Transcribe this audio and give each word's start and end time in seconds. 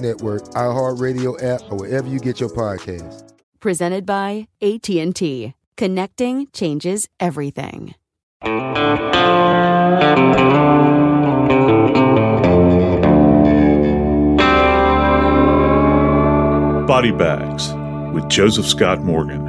Network, 0.00 0.42
iHeartRadio 0.50 1.42
app, 1.42 1.62
or 1.70 1.78
wherever 1.78 2.08
you 2.08 2.18
get 2.18 2.40
your 2.40 2.50
podcasts. 2.50 3.32
Presented 3.60 4.06
by 4.06 4.48
AT&T. 4.62 5.54
Connecting 5.76 6.48
changes 6.52 7.08
everything. 7.20 7.94
Body 16.88 17.12
Bags 17.12 17.72
with 18.14 18.28
Joseph 18.28 18.66
Scott 18.66 19.02
Morgan. 19.04 19.46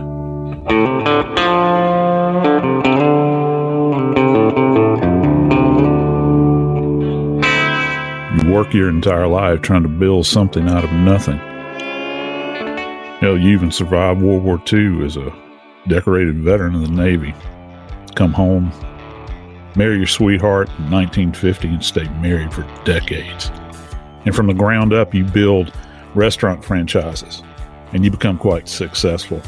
Work 8.50 8.74
your 8.74 8.90
entire 8.90 9.28
life 9.28 9.62
trying 9.62 9.84
to 9.84 9.90
build 9.90 10.26
something 10.26 10.68
out 10.68 10.84
of 10.84 10.92
nothing. 10.92 11.38
Hell, 13.20 13.38
you 13.38 13.50
even 13.50 13.72
survived 13.72 14.22
World 14.22 14.44
War 14.44 14.62
II 14.72 15.06
as 15.06 15.18
a 15.18 15.32
decorated 15.88 16.38
veteran 16.38 16.76
of 16.76 16.82
the 16.82 16.88
Navy. 16.88 17.36
Come 18.16 18.34
home, 18.34 18.72
marry 19.76 19.98
your 19.98 20.08
sweetheart 20.08 20.68
in 20.80 20.90
1950, 20.90 21.68
and 21.68 21.86
stay 21.86 22.08
married 22.22 22.54
for 22.54 22.64
decades. 22.86 23.52
And 24.26 24.36
from 24.36 24.48
the 24.48 24.54
ground 24.54 24.94
up, 24.94 25.14
you 25.14 25.26
build 25.26 25.74
restaurant 26.16 26.66
franchises 26.66 27.44
and 27.94 28.04
you 28.04 28.12
become 28.12 28.38
quite 28.38 28.68
successful. 28.68 29.42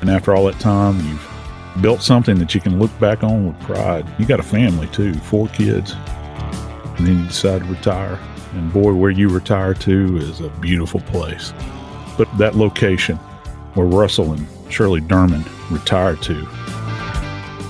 And 0.00 0.10
after 0.10 0.34
all 0.34 0.44
that 0.44 0.60
time, 0.60 0.98
you've 0.98 1.82
built 1.82 2.02
something 2.02 2.38
that 2.38 2.54
you 2.54 2.60
can 2.60 2.78
look 2.78 2.96
back 2.98 3.24
on 3.24 3.48
with 3.48 3.60
pride. 3.60 4.06
You 4.18 4.26
got 4.26 4.40
a 4.40 4.44
family 4.44 4.86
too, 4.88 5.14
four 5.14 5.48
kids. 5.48 5.94
And 7.04 7.12
then 7.12 7.22
you 7.22 7.28
decide 7.28 7.60
to 7.60 7.68
retire. 7.68 8.18
And 8.54 8.72
boy, 8.72 8.94
where 8.94 9.10
you 9.10 9.28
retire 9.28 9.74
to 9.74 10.16
is 10.16 10.40
a 10.40 10.48
beautiful 10.48 11.00
place. 11.00 11.52
But 12.16 12.34
that 12.38 12.54
location 12.54 13.18
where 13.74 13.86
Russell 13.86 14.32
and 14.32 14.48
Shirley 14.70 15.02
Dermond 15.02 15.46
retired 15.70 16.22
to 16.22 16.46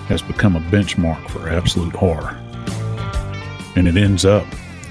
has 0.07 0.23
become 0.23 0.55
a 0.55 0.61
benchmark 0.61 1.29
for 1.31 1.49
absolute 1.49 1.97
horror. 1.97 2.37
And 3.75 3.89
it 3.89 3.97
ends 3.97 4.25
up 4.25 4.47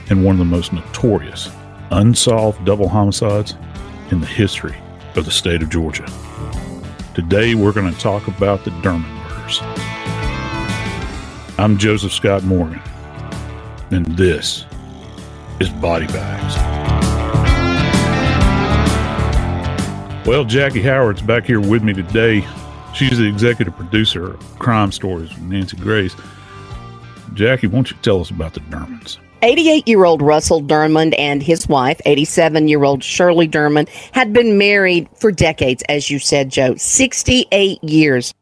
in 0.09 0.23
one 0.23 0.35
of 0.35 0.39
the 0.39 0.45
most 0.45 0.73
notorious 0.73 1.49
unsolved 1.91 2.65
double 2.65 2.89
homicides 2.89 3.55
in 4.11 4.19
the 4.19 4.27
history 4.27 4.75
of 5.15 5.23
the 5.23 5.31
state 5.31 5.63
of 5.63 5.69
Georgia. 5.69 6.05
Today, 7.15 7.55
we're 7.55 7.71
going 7.71 7.93
to 7.93 7.97
talk 7.97 8.27
about 8.27 8.65
the 8.65 8.71
Dermond 8.71 9.07
murders. 9.29 9.61
I'm 11.57 11.77
Joseph 11.77 12.11
Scott 12.11 12.43
Morgan, 12.43 12.81
and 13.93 14.05
this 14.17 14.65
is 15.59 15.69
Body 15.69 16.07
Bags. 16.07 16.55
Well, 20.27 20.45
Jackie 20.45 20.81
Howard's 20.81 21.21
back 21.21 21.45
here 21.45 21.59
with 21.59 21.83
me 21.83 21.93
today. 21.93 22.45
She's 22.93 23.17
the 23.17 23.27
executive 23.27 23.75
producer 23.75 24.33
of 24.33 24.59
Crime 24.59 24.91
Stories 24.91 25.29
with 25.29 25.43
Nancy 25.43 25.77
Grace. 25.77 26.15
Jackie, 27.33 27.67
won't 27.67 27.91
you 27.91 27.97
tell 28.01 28.21
us 28.21 28.29
about 28.29 28.53
the 28.53 28.61
Dermonds? 28.61 29.17
88 29.43 29.87
year 29.87 30.05
old 30.05 30.21
Russell 30.21 30.61
Dermond 30.61 31.13
and 31.19 31.43
his 31.43 31.67
wife, 31.67 31.99
87 32.05 32.69
year 32.69 32.83
old 32.83 33.03
Shirley 33.03 33.47
Dermond, 33.47 33.89
had 34.13 34.31
been 34.31 34.57
married 34.57 35.09
for 35.15 35.31
decades, 35.31 35.83
as 35.89 36.09
you 36.09 36.17
said, 36.17 36.49
Joe, 36.49 36.75
68 36.75 37.83
years. 37.83 38.33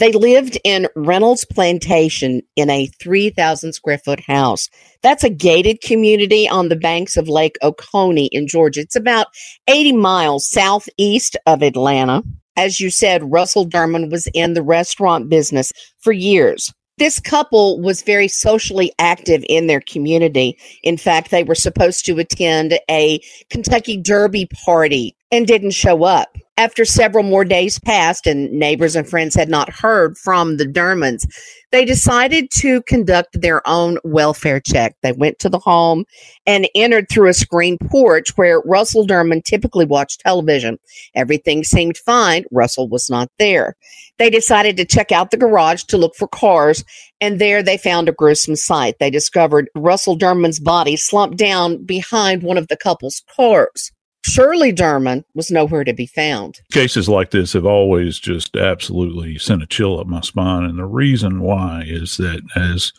They 0.00 0.12
lived 0.12 0.58
in 0.64 0.88
Reynolds 0.96 1.44
Plantation 1.44 2.40
in 2.56 2.70
a 2.70 2.86
3,000 3.02 3.74
square 3.74 3.98
foot 3.98 4.20
house. 4.20 4.70
That's 5.02 5.24
a 5.24 5.28
gated 5.28 5.82
community 5.82 6.48
on 6.48 6.70
the 6.70 6.76
banks 6.76 7.18
of 7.18 7.28
Lake 7.28 7.58
Oconee 7.60 8.30
in 8.32 8.48
Georgia. 8.48 8.80
It's 8.80 8.96
about 8.96 9.26
80 9.68 9.92
miles 9.92 10.48
southeast 10.48 11.36
of 11.44 11.62
Atlanta. 11.62 12.22
As 12.56 12.80
you 12.80 12.88
said, 12.88 13.30
Russell 13.30 13.68
Dermond 13.68 14.10
was 14.10 14.26
in 14.32 14.54
the 14.54 14.62
restaurant 14.62 15.28
business 15.28 15.70
for 16.00 16.12
years 16.12 16.72
this 17.00 17.18
couple 17.18 17.80
was 17.80 18.02
very 18.02 18.28
socially 18.28 18.92
active 18.98 19.42
in 19.48 19.68
their 19.68 19.80
community. 19.80 20.58
In 20.82 20.98
fact, 20.98 21.30
they 21.30 21.42
were 21.42 21.54
supposed 21.54 22.04
to 22.04 22.18
attend 22.18 22.78
a 22.90 23.18
Kentucky 23.48 23.96
Derby 23.96 24.46
party 24.66 25.16
and 25.30 25.46
didn't 25.46 25.72
show 25.72 26.04
up. 26.04 26.36
After 26.56 26.84
several 26.84 27.24
more 27.24 27.46
days 27.46 27.78
passed 27.78 28.26
and 28.26 28.52
neighbors 28.52 28.94
and 28.94 29.08
friends 29.08 29.34
had 29.34 29.48
not 29.48 29.72
heard 29.72 30.18
from 30.18 30.58
the 30.58 30.66
Dermonds, 30.66 31.26
they 31.72 31.86
decided 31.86 32.50
to 32.56 32.82
conduct 32.82 33.40
their 33.40 33.66
own 33.66 33.96
welfare 34.04 34.60
check. 34.60 34.94
They 35.02 35.12
went 35.12 35.38
to 35.38 35.48
the 35.48 35.58
home 35.58 36.04
and 36.46 36.68
entered 36.74 37.08
through 37.08 37.30
a 37.30 37.34
screen 37.34 37.78
porch 37.90 38.36
where 38.36 38.60
Russell 38.66 39.06
Dermond 39.06 39.44
typically 39.44 39.86
watched 39.86 40.20
television. 40.20 40.78
Everything 41.14 41.64
seemed 41.64 41.96
fine. 41.96 42.44
Russell 42.50 42.90
was 42.90 43.08
not 43.08 43.30
there. 43.38 43.74
They 44.18 44.28
decided 44.28 44.76
to 44.76 44.84
check 44.84 45.12
out 45.12 45.30
the 45.30 45.38
garage 45.38 45.84
to 45.84 45.96
look 45.96 46.14
for 46.14 46.28
cars, 46.28 46.84
and 47.22 47.38
there 47.38 47.62
they 47.62 47.78
found 47.78 48.06
a 48.10 48.12
gruesome 48.12 48.56
sight. 48.56 48.96
They 49.00 49.08
discovered 49.08 49.70
Russell 49.74 50.18
Dermond's 50.18 50.60
body 50.60 50.96
slumped 50.96 51.38
down 51.38 51.82
behind 51.86 52.42
one 52.42 52.58
of 52.58 52.68
the 52.68 52.76
couple's 52.76 53.22
cars. 53.34 53.92
Shirley 54.24 54.72
Dermond 54.72 55.24
was 55.34 55.50
nowhere 55.50 55.84
to 55.84 55.94
be 55.94 56.06
found. 56.06 56.60
Cases 56.72 57.08
like 57.08 57.30
this 57.30 57.54
have 57.54 57.64
always 57.64 58.18
just 58.18 58.54
absolutely 58.56 59.38
sent 59.38 59.62
a 59.62 59.66
chill 59.66 59.98
up 59.98 60.06
my 60.06 60.20
spine. 60.20 60.64
And 60.64 60.78
the 60.78 60.84
reason 60.84 61.40
why 61.40 61.84
is 61.86 62.18
that 62.18 62.42
as 62.54 62.92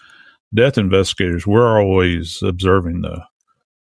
death 0.54 0.78
investigators, 0.78 1.46
we're 1.46 1.80
always 1.80 2.42
observing 2.42 3.02
the 3.02 3.24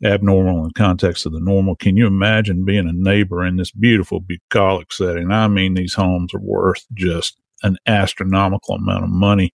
abnormal 0.03 0.65
in 0.65 0.71
context 0.71 1.25
of 1.25 1.33
the 1.33 1.39
normal. 1.39 1.75
Can 1.75 1.97
you 1.97 2.07
imagine 2.07 2.65
being 2.65 2.87
a 2.87 2.93
neighbor 2.93 3.45
in 3.45 3.57
this 3.57 3.71
beautiful 3.71 4.19
bucolic 4.19 4.91
setting? 4.91 5.31
I 5.31 5.47
mean, 5.47 5.75
these 5.75 5.93
homes 5.93 6.33
are 6.33 6.41
worth 6.41 6.85
just 6.93 7.37
an 7.63 7.77
astronomical 7.85 8.75
amount 8.75 9.03
of 9.03 9.09
money. 9.09 9.53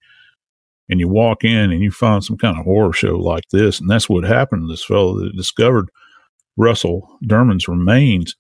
And 0.88 1.00
you 1.00 1.08
walk 1.08 1.44
in 1.44 1.72
and 1.72 1.82
you 1.82 1.90
find 1.92 2.24
some 2.24 2.38
kind 2.38 2.58
of 2.58 2.64
horror 2.64 2.94
show 2.94 3.18
like 3.18 3.46
this. 3.52 3.80
And 3.80 3.90
that's 3.90 4.08
what 4.08 4.24
happened 4.24 4.64
to 4.64 4.68
this 4.72 4.86
fellow 4.86 5.20
that 5.20 5.36
discovered 5.36 5.90
Russell 6.58 7.18
Dermond's 7.28 7.68
remains. 7.68 8.36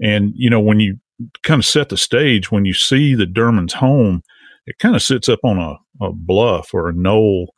And, 0.00 0.32
you 0.34 0.50
know, 0.50 0.60
when 0.60 0.80
you 0.80 0.98
kind 1.42 1.60
of 1.60 1.66
set 1.66 1.88
the 1.88 1.96
stage, 1.96 2.50
when 2.50 2.64
you 2.64 2.74
see 2.74 3.14
the 3.14 3.26
Dermond's 3.26 3.74
home, 3.74 4.22
it 4.66 4.78
kind 4.78 4.96
of 4.96 5.02
sits 5.02 5.28
up 5.28 5.40
on 5.44 5.58
a, 5.58 5.76
a 6.04 6.12
bluff 6.12 6.72
or 6.72 6.88
a 6.88 6.94
knoll 6.94 7.52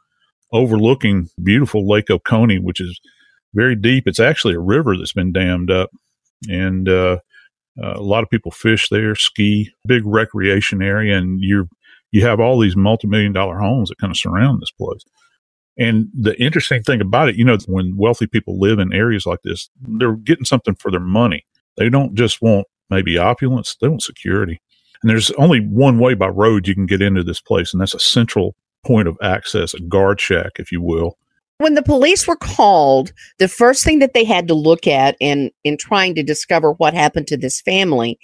overlooking 0.52 1.28
beautiful 1.42 1.88
Lake 1.88 2.10
Oconee, 2.10 2.58
which 2.58 2.80
is 2.80 3.00
very 3.54 3.76
deep. 3.76 4.04
It's 4.06 4.20
actually 4.20 4.54
a 4.54 4.60
river 4.60 4.96
that's 4.96 5.12
been 5.12 5.32
dammed 5.32 5.70
up. 5.70 5.90
And 6.48 6.88
uh, 6.88 7.18
uh, 7.82 7.94
a 7.94 8.02
lot 8.02 8.22
of 8.22 8.30
people 8.30 8.50
fish 8.50 8.88
there, 8.88 9.14
ski, 9.14 9.72
big 9.86 10.02
recreation 10.04 10.82
area, 10.82 11.16
and 11.16 11.40
you 11.40 11.68
you 12.12 12.22
have 12.22 12.38
all 12.38 12.60
these 12.60 12.76
multi-million 12.76 13.32
dollar 13.32 13.58
homes 13.58 13.88
that 13.88 13.98
kind 13.98 14.12
of 14.12 14.16
surround 14.16 14.60
this 14.60 14.70
place. 14.70 15.02
And 15.76 16.08
the 16.14 16.40
interesting 16.40 16.82
thing 16.82 17.00
about 17.00 17.28
it, 17.28 17.36
you 17.36 17.44
know, 17.44 17.58
when 17.66 17.96
wealthy 17.96 18.26
people 18.26 18.60
live 18.60 18.78
in 18.78 18.92
areas 18.92 19.26
like 19.26 19.42
this, 19.42 19.70
they're 19.80 20.16
getting 20.16 20.44
something 20.44 20.76
for 20.76 20.90
their 20.90 21.00
money. 21.00 21.44
They 21.76 21.88
don't 21.88 22.14
just 22.14 22.40
want 22.40 22.66
maybe 22.90 23.18
opulence, 23.18 23.76
they 23.80 23.88
want 23.88 24.02
security. 24.02 24.60
And 25.02 25.10
there's 25.10 25.30
only 25.32 25.60
one 25.60 25.98
way 25.98 26.14
by 26.14 26.28
road 26.28 26.68
you 26.68 26.74
can 26.74 26.86
get 26.86 27.02
into 27.02 27.22
this 27.22 27.40
place, 27.40 27.72
and 27.72 27.80
that's 27.80 27.94
a 27.94 27.98
central 27.98 28.54
point 28.86 29.08
of 29.08 29.18
access, 29.22 29.74
a 29.74 29.80
guard 29.80 30.20
shack, 30.20 30.52
if 30.56 30.70
you 30.70 30.80
will. 30.80 31.18
When 31.58 31.74
the 31.74 31.82
police 31.82 32.26
were 32.26 32.36
called, 32.36 33.12
the 33.38 33.48
first 33.48 33.84
thing 33.84 34.00
that 34.00 34.12
they 34.14 34.24
had 34.24 34.48
to 34.48 34.54
look 34.54 34.86
at 34.86 35.16
in, 35.20 35.50
in 35.62 35.76
trying 35.76 36.14
to 36.16 36.22
discover 36.22 36.72
what 36.72 36.94
happened 36.94 37.26
to 37.28 37.36
this 37.36 37.60
family 37.60 38.18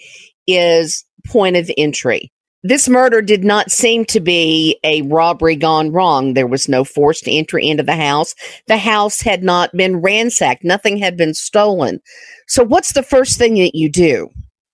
is 0.47 1.05
point 1.27 1.57
of 1.57 1.71
entry. 1.77 2.33
This 2.63 2.89
murder 2.89 3.23
did 3.23 3.43
not 3.43 3.71
seem 3.71 4.05
to 4.07 4.21
be 4.21 4.79
a 4.85 5.03
robbery 5.03 5.57
gone 5.57 5.93
wrong. 5.93 6.35
There 6.35 6.47
was 6.47 6.69
no 6.69 6.85
forced 6.85 7.27
entry 7.27 7.67
into 7.67 7.83
the 7.83 7.97
house. 7.97 8.35
The 8.67 8.77
house 8.77 9.21
had 9.21 9.43
not 9.43 9.73
been 9.73 10.03
ransacked. 10.03 10.63
Nothing 10.63 10.99
had 10.99 11.17
been 11.17 11.33
stolen. 11.33 12.01
So, 12.49 12.63
what's 12.63 12.93
the 12.93 13.03
first 13.03 13.39
thing 13.39 13.55
that 13.55 13.75
you 13.75 13.91
do? 13.91 14.29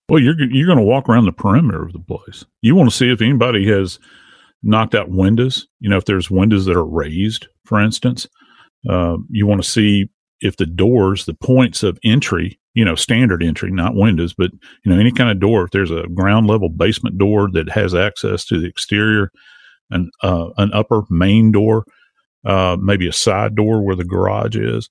Well, 0.09 0.21
you're 0.21 0.41
you're 0.50 0.67
going 0.67 0.79
to 0.79 0.85
walk 0.85 1.09
around 1.09 1.27
the 1.27 1.33
perimeter 1.33 1.83
of 1.83 1.93
the 1.93 2.00
place. 2.00 2.44
You 2.61 2.75
want 2.75 2.91
to 2.91 2.97
see 2.97 3.11
if 3.11 3.21
anybody 3.21 3.69
has 3.69 3.99
knocked 4.62 4.94
out 4.94 5.11
windows. 5.11 5.69
You 5.81 5.91
know, 5.91 5.97
if 5.97 6.06
there's 6.06 6.31
windows 6.31 6.67
that 6.67 6.77
are 6.77 6.85
raised, 6.85 7.47
for 7.65 7.81
instance. 7.81 8.27
Uh, 8.88 9.17
you 9.31 9.47
want 9.47 9.62
to 9.62 9.69
see 9.69 10.09
if 10.41 10.56
the 10.56 10.67
doors, 10.67 11.25
the 11.25 11.35
points 11.35 11.83
of 11.83 11.99
entry, 12.05 12.61
you 12.76 12.84
know, 12.84 12.94
standard 12.94 13.43
entry, 13.43 13.70
not 13.70 13.94
windows, 13.94 14.34
but 14.34 14.52
you 14.84 14.93
know, 14.93 15.00
any 15.00 15.11
kind 15.11 15.31
of 15.31 15.40
door. 15.40 15.64
If 15.64 15.70
there's 15.70 15.90
a 15.90 16.06
ground 16.14 16.46
level 16.46 16.69
basement 16.69 17.17
door 17.17 17.49
that 17.52 17.70
has 17.70 17.94
access 17.94 18.44
to 18.44 18.61
the 18.61 18.69
exterior, 18.69 19.32
an 19.90 20.11
uh, 20.23 20.50
an 20.58 20.70
upper 20.75 21.02
main 21.08 21.50
door, 21.50 21.84
uh, 22.44 22.76
maybe 22.78 23.08
a 23.08 23.12
side 23.12 23.56
door 23.56 23.82
where 23.82 23.96
the 23.96 24.05
garage 24.05 24.56
is, 24.56 24.90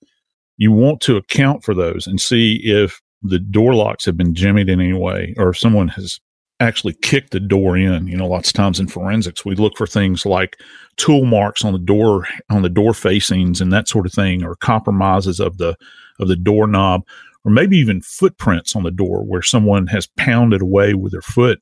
you 0.57 0.71
want 0.71 0.99
to 1.01 1.15
account 1.15 1.63
for 1.63 1.75
those 1.75 2.07
and 2.07 2.19
see 2.19 2.59
if 2.63 2.99
the 3.21 3.39
door 3.39 3.75
locks 3.75 4.05
have 4.05 4.17
been 4.17 4.33
jimmied 4.33 4.67
in 4.67 4.81
any 4.81 4.93
way, 4.93 5.35
or 5.37 5.49
if 5.49 5.57
someone 5.57 5.89
has 5.89 6.19
actually 6.59 6.95
kicked 7.03 7.31
the 7.31 7.39
door 7.39 7.77
in. 7.77 8.07
You 8.07 8.17
know, 8.17 8.27
lots 8.27 8.49
of 8.49 8.53
times 8.53 8.79
in 8.79 8.87
forensics, 8.87 9.45
we 9.45 9.55
look 9.55 9.77
for 9.77 9.85
things 9.85 10.25
like 10.25 10.57
tool 10.97 11.25
marks 11.25 11.63
on 11.63 11.73
the 11.73 11.79
door, 11.79 12.27
on 12.49 12.63
the 12.63 12.69
door 12.69 12.95
facings 12.95 13.61
and 13.61 13.71
that 13.71 13.87
sort 13.87 14.07
of 14.07 14.13
thing, 14.13 14.43
or 14.43 14.55
compromises 14.55 15.39
of 15.39 15.57
the, 15.57 15.75
of 16.19 16.29
the 16.29 16.35
doorknob, 16.35 17.01
or 17.45 17.51
maybe 17.51 17.77
even 17.77 18.01
footprints 18.01 18.75
on 18.75 18.83
the 18.83 18.92
door 18.92 19.24
where 19.24 19.42
someone 19.42 19.88
has 19.88 20.09
pounded 20.18 20.62
away 20.62 20.95
with 20.95 21.12
their 21.12 21.21
foot. 21.21 21.59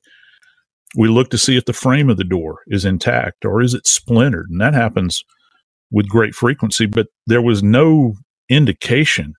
We 0.96 1.08
look 1.08 1.28
to 1.30 1.38
see 1.38 1.56
if 1.56 1.66
the 1.66 1.72
frame 1.72 2.08
of 2.08 2.16
the 2.16 2.24
door 2.24 2.60
is 2.68 2.84
intact 2.84 3.44
or 3.44 3.60
is 3.60 3.74
it 3.74 3.86
splintered. 3.86 4.48
And 4.50 4.60
that 4.60 4.74
happens 4.74 5.22
with 5.90 6.08
great 6.08 6.34
frequency, 6.34 6.86
but 6.86 7.08
there 7.26 7.42
was 7.42 7.62
no 7.62 8.14
indication 8.48 9.34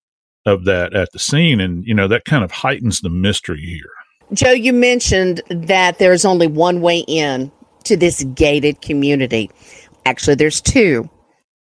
of 0.45 0.65
that 0.65 0.93
at 0.93 1.11
the 1.11 1.19
scene. 1.19 1.59
And, 1.59 1.83
you 1.85 1.93
know, 1.93 2.07
that 2.07 2.25
kind 2.25 2.43
of 2.43 2.51
heightens 2.51 3.01
the 3.01 3.09
mystery 3.09 3.61
here. 3.61 3.89
Joe, 4.33 4.51
you 4.51 4.73
mentioned 4.73 5.41
that 5.49 5.97
there's 5.97 6.25
only 6.25 6.47
one 6.47 6.81
way 6.81 6.99
in 7.07 7.51
to 7.85 7.97
this 7.97 8.23
gated 8.35 8.81
community. 8.81 9.49
Actually, 10.05 10.35
there's 10.35 10.61
two. 10.61 11.09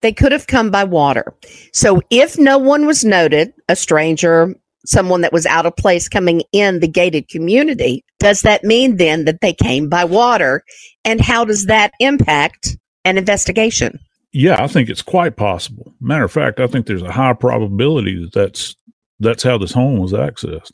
They 0.02 0.12
could 0.12 0.32
have 0.32 0.46
come 0.46 0.70
by 0.70 0.84
water. 0.84 1.34
So 1.73 2.00
if 2.11 2.38
no 2.38 2.58
one 2.58 2.87
was 2.87 3.05
noted, 3.05 3.52
a 3.69 3.76
stranger, 3.76 4.55
someone 4.87 5.21
that 5.21 5.33
was 5.33 5.47
out 5.47 5.67
of 5.67 5.77
place 5.77 6.09
coming 6.09 6.43
in 6.53 6.81
the 6.81 6.88
gated 6.88 7.29
community, 7.29 8.05
does 8.19 8.43
that 8.43 8.65
mean 8.65 8.97
then 8.97 9.25
that 9.25 9.41
they 9.41 9.53
came 9.53 9.88
by 9.88 10.05
water? 10.05 10.62
And 11.05 11.21
how 11.21 11.44
does 11.44 11.67
that 11.67 11.93
impact 12.00 12.77
an 13.05 13.19
investigation? 13.19 13.99
Yeah, 14.33 14.62
I 14.62 14.67
think 14.67 14.88
it's 14.88 15.03
quite 15.03 15.37
possible. 15.37 15.94
Matter 16.00 16.25
of 16.25 16.33
fact, 16.33 16.61
I 16.61 16.67
think 16.67 16.87
there's 16.87 17.03
a 17.03 17.12
high 17.12 17.33
probability 17.33 18.21
that 18.21 18.33
that's 18.33 18.77
that's 19.19 19.43
how 19.43 19.56
this 19.56 19.73
home 19.73 19.99
was 19.99 20.12
accessed 20.12 20.73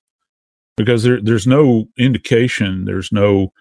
because 0.77 1.05
there, 1.05 1.21
there's 1.21 1.47
no 1.47 1.87
indication, 1.97 2.85
there's 2.87 3.13
no 3.13 3.53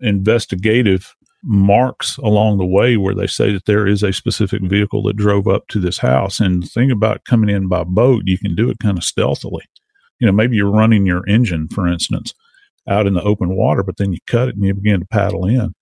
investigative 0.00 1.14
marks 1.42 2.16
along 2.18 2.58
the 2.58 2.66
way 2.66 2.96
where 2.96 3.14
they 3.14 3.26
say 3.26 3.52
that 3.52 3.64
there 3.66 3.86
is 3.86 4.02
a 4.02 4.12
specific 4.12 4.62
vehicle 4.62 5.02
that 5.04 5.16
drove 5.16 5.46
up 5.46 5.66
to 5.68 5.78
this 5.78 5.98
house. 5.98 6.40
And 6.40 6.62
the 6.62 6.66
thing 6.66 6.90
about 6.90 7.24
coming 7.24 7.48
in 7.48 7.68
by 7.68 7.84
boat, 7.84 8.24
you 8.26 8.38
can 8.38 8.54
do 8.54 8.70
it 8.70 8.78
kind 8.80 8.98
of 8.98 9.04
stealthily. 9.04 9.64
You 10.18 10.26
know, 10.26 10.32
maybe 10.32 10.56
you're 10.56 10.70
running 10.70 11.06
your 11.06 11.26
engine, 11.28 11.68
for 11.68 11.86
instance, 11.86 12.34
out 12.88 13.06
in 13.06 13.14
the 13.14 13.22
open 13.22 13.54
water, 13.54 13.82
but 13.82 13.96
then 13.96 14.12
you 14.12 14.18
cut 14.26 14.48
it 14.48 14.56
and 14.56 14.64
you 14.64 14.74
begin 14.74 15.00
to 15.00 15.06
paddle 15.06 15.46
in. 15.46 15.74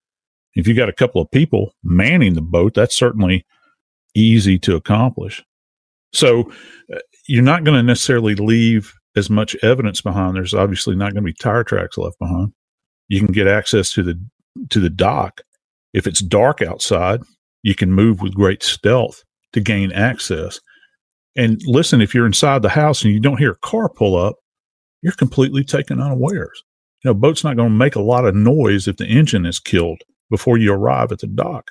If 0.55 0.67
you 0.67 0.75
got 0.75 0.89
a 0.89 0.95
couple 0.95 1.21
of 1.21 1.31
people 1.31 1.73
manning 1.85 2.35
the 2.35 2.43
boat, 2.43 2.75
that's 2.75 2.97
certainly 2.97 3.45
easy 4.15 4.59
to 4.61 4.75
accomplish. 4.75 5.45
So 6.13 6.51
uh, 6.93 6.99
you're 7.27 7.43
not 7.43 7.65
going 7.65 7.77
to 7.77 7.83
necessarily 7.83 8.35
leave 8.35 8.93
as 9.17 9.29
much 9.31 9.57
evidence 9.63 10.01
behind. 10.01 10.37
There's 10.37 10.55
obviously 10.55 10.97
not 10.97 11.13
going 11.13 11.25
to 11.25 11.33
be 11.33 11.35
tire 11.35 11.65
tracks 11.65 11.99
left 11.99 12.19
behind. 12.19 12.53
You 13.09 13.21
can 13.21 13.33
get 13.33 13.47
access 13.47 13.93
to 13.93 14.03
the 14.03 14.21
to 14.71 14.81
the 14.81 14.91
dock. 14.91 15.43
If 15.93 16.07
it's 16.07 16.21
dark 16.21 16.63
outside, 16.63 17.21
you 17.63 17.75
can 17.75 17.93
move 17.93 18.21
with 18.21 18.35
great 18.35 18.63
stealth 18.63 19.23
to 19.53 19.61
gain 19.61 19.93
access. 19.93 20.61
And 21.37 21.61
listen, 21.67 22.01
if 22.01 22.15
you're 22.15 22.27
inside 22.27 22.63
the 22.63 22.69
house 22.69 23.03
and 23.03 23.13
you 23.13 23.21
don't 23.21 23.39
hear 23.39 23.53
a 23.53 23.59
car 23.59 23.89
pull 23.89 24.17
up, 24.17 24.37
you're 25.03 25.13
completely 25.13 25.65
taken 25.65 26.01
unawares. 26.01 26.65
You 27.05 27.11
know, 27.11 27.15
boat's 27.15 27.45
not 27.45 27.57
going 27.57 27.69
to 27.69 27.75
make 27.75 27.95
a 27.95 28.03
lot 28.03 28.25
of 28.25 28.35
noise 28.35 28.89
if 28.89 28.97
the 28.97 29.07
engine 29.07 29.47
is 29.47 29.61
killed 29.61 30.01
before 30.31 30.57
you 30.57 30.73
arrive 30.73 31.13
at 31.13 31.21
the 31.21 31.27
dock. 31.27 31.71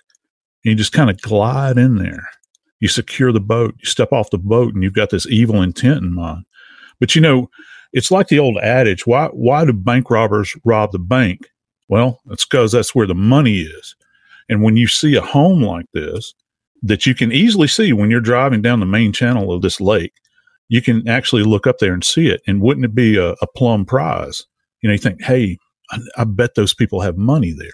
And 0.63 0.71
you 0.71 0.75
just 0.75 0.93
kind 0.93 1.09
of 1.09 1.19
glide 1.21 1.77
in 1.77 1.97
there. 1.97 2.27
You 2.79 2.87
secure 2.87 3.31
the 3.31 3.39
boat, 3.39 3.75
you 3.79 3.85
step 3.85 4.11
off 4.11 4.29
the 4.29 4.37
boat, 4.37 4.73
and 4.73 4.83
you've 4.83 4.93
got 4.93 5.09
this 5.09 5.27
evil 5.27 5.61
intent 5.61 6.03
in 6.03 6.13
mind. 6.13 6.45
But 6.99 7.15
you 7.15 7.21
know, 7.21 7.49
it's 7.93 8.11
like 8.11 8.27
the 8.27 8.39
old 8.39 8.57
adage: 8.57 9.07
why 9.07 9.27
why 9.27 9.65
do 9.65 9.73
bank 9.73 10.09
robbers 10.09 10.55
rob 10.65 10.91
the 10.91 10.99
bank? 10.99 11.49
Well, 11.87 12.19
it's 12.29 12.45
because 12.45 12.71
that's 12.71 12.93
where 12.93 13.07
the 13.07 13.15
money 13.15 13.61
is. 13.61 13.95
And 14.49 14.61
when 14.61 14.77
you 14.77 14.87
see 14.87 15.15
a 15.15 15.21
home 15.21 15.61
like 15.61 15.85
this, 15.93 16.33
that 16.81 17.05
you 17.05 17.15
can 17.15 17.31
easily 17.31 17.67
see 17.67 17.93
when 17.93 18.11
you're 18.11 18.21
driving 18.21 18.61
down 18.61 18.79
the 18.79 18.85
main 18.85 19.11
channel 19.11 19.51
of 19.51 19.61
this 19.61 19.81
lake, 19.81 20.13
you 20.67 20.81
can 20.81 21.07
actually 21.07 21.43
look 21.43 21.67
up 21.67 21.79
there 21.79 21.93
and 21.93 22.03
see 22.03 22.27
it. 22.27 22.41
And 22.47 22.61
wouldn't 22.61 22.85
it 22.85 22.95
be 22.95 23.17
a, 23.17 23.31
a 23.41 23.47
plum 23.55 23.85
prize? 23.85 24.45
You 24.81 24.89
know, 24.89 24.93
you 24.93 24.99
think, 24.99 25.21
hey, 25.21 25.57
I, 25.91 25.99
I 26.17 26.23
bet 26.23 26.55
those 26.55 26.73
people 26.73 27.01
have 27.01 27.17
money 27.17 27.53
there, 27.57 27.73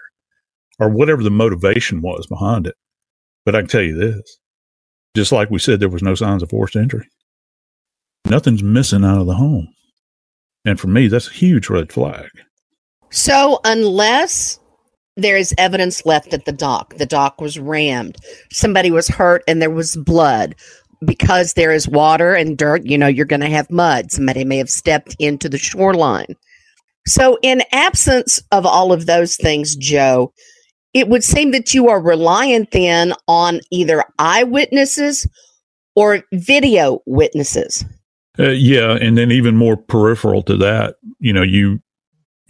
or 0.79 0.89
whatever 0.89 1.23
the 1.23 1.31
motivation 1.31 2.01
was 2.01 2.27
behind 2.27 2.67
it. 2.67 2.75
But 3.45 3.55
I 3.55 3.59
can 3.59 3.67
tell 3.67 3.81
you 3.81 3.95
this 3.95 4.39
just 5.15 5.31
like 5.31 5.49
we 5.49 5.59
said, 5.59 5.79
there 5.79 5.89
was 5.89 6.03
no 6.03 6.15
signs 6.15 6.43
of 6.43 6.49
forced 6.49 6.75
entry. 6.75 7.07
Nothing's 8.25 8.63
missing 8.63 9.03
out 9.03 9.19
of 9.19 9.27
the 9.27 9.35
home. 9.35 9.67
And 10.63 10.79
for 10.79 10.87
me, 10.87 11.07
that's 11.07 11.27
a 11.27 11.33
huge 11.33 11.69
red 11.69 11.91
flag. 11.91 12.29
So, 13.09 13.59
unless 13.65 14.59
there 15.21 15.37
is 15.37 15.53
evidence 15.57 16.05
left 16.05 16.33
at 16.33 16.45
the 16.45 16.51
dock, 16.51 16.95
the 16.95 17.05
dock 17.05 17.39
was 17.41 17.59
rammed, 17.59 18.17
somebody 18.51 18.91
was 18.91 19.07
hurt, 19.07 19.43
and 19.47 19.61
there 19.61 19.69
was 19.69 19.95
blood. 19.95 20.55
Because 21.03 21.53
there 21.53 21.71
is 21.71 21.87
water 21.87 22.35
and 22.35 22.55
dirt, 22.55 22.85
you 22.85 22.95
know, 22.95 23.07
you're 23.07 23.25
going 23.25 23.41
to 23.41 23.49
have 23.49 23.71
mud. 23.71 24.11
Somebody 24.11 24.45
may 24.45 24.57
have 24.57 24.69
stepped 24.69 25.15
into 25.17 25.49
the 25.49 25.57
shoreline. 25.57 26.35
So, 27.07 27.39
in 27.41 27.63
absence 27.71 28.39
of 28.51 28.67
all 28.67 28.93
of 28.93 29.07
those 29.07 29.35
things, 29.35 29.75
Joe, 29.75 30.31
it 30.93 31.07
would 31.07 31.23
seem 31.23 31.51
that 31.51 31.73
you 31.73 31.89
are 31.89 31.99
reliant 31.99 32.69
then 32.69 33.13
on 33.27 33.61
either 33.71 34.03
eyewitnesses 34.19 35.27
or 35.95 36.23
video 36.33 36.99
witnesses. 37.05 37.83
Uh, 38.39 38.49
yeah, 38.49 38.97
and 39.01 39.17
then 39.17 39.31
even 39.31 39.57
more 39.57 39.75
peripheral 39.75 40.41
to 40.43 40.55
that, 40.57 40.95
you 41.19 41.33
know, 41.33 41.43
you 41.43 41.81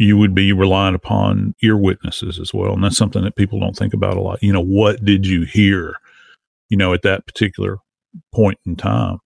you 0.01 0.17
would 0.17 0.33
be 0.33 0.51
relying 0.51 0.95
upon 0.95 1.53
ear 1.61 1.77
witnesses 1.77 2.39
as 2.39 2.51
well, 2.53 2.73
and 2.73 2.83
that's 2.83 2.97
something 2.97 3.23
that 3.23 3.35
people 3.35 3.59
don't 3.59 3.75
think 3.75 3.93
about 3.93 4.17
a 4.17 4.21
lot. 4.21 4.41
You 4.41 4.51
know, 4.51 4.63
what 4.63 5.05
did 5.05 5.27
you 5.27 5.43
hear? 5.43 5.93
You 6.69 6.77
know, 6.77 6.91
at 6.93 7.03
that 7.03 7.27
particular 7.27 7.77
point 8.33 8.57
in 8.65 8.75
time, 8.75 9.19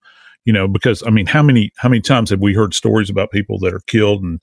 you 0.44 0.52
know, 0.52 0.68
because 0.68 1.02
I 1.06 1.10
mean, 1.10 1.24
how 1.24 1.42
many 1.42 1.72
how 1.78 1.88
many 1.88 2.02
times 2.02 2.28
have 2.28 2.40
we 2.40 2.52
heard 2.52 2.74
stories 2.74 3.08
about 3.08 3.30
people 3.30 3.58
that 3.60 3.72
are 3.72 3.80
killed 3.86 4.22
and 4.22 4.40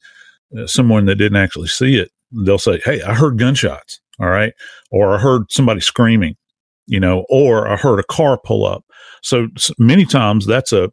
uh, 0.58 0.66
someone 0.66 1.06
that 1.06 1.16
didn't 1.16 1.38
actually 1.38 1.68
see 1.68 1.98
it? 1.98 2.10
They'll 2.32 2.58
say, 2.58 2.82
"Hey, 2.84 3.04
I 3.04 3.14
heard 3.14 3.38
gunshots," 3.38 4.02
all 4.20 4.30
right, 4.30 4.54
or 4.90 5.16
I 5.16 5.20
heard 5.20 5.52
somebody 5.52 5.82
screaming, 5.82 6.36
you 6.88 7.00
know, 7.00 7.26
or 7.30 7.68
I 7.68 7.78
heard 7.78 8.00
a 8.00 8.04
car 8.04 8.40
pull 8.44 8.66
up. 8.66 8.84
So, 9.22 9.50
so 9.56 9.74
many 9.78 10.06
times 10.06 10.48
that's 10.48 10.74
a 10.74 10.90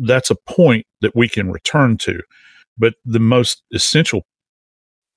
that's 0.00 0.30
a 0.30 0.36
point 0.46 0.86
that 1.00 1.16
we 1.16 1.30
can 1.30 1.50
return 1.50 1.96
to. 1.98 2.20
But 2.76 2.92
the 3.06 3.20
most 3.20 3.62
essential 3.72 4.26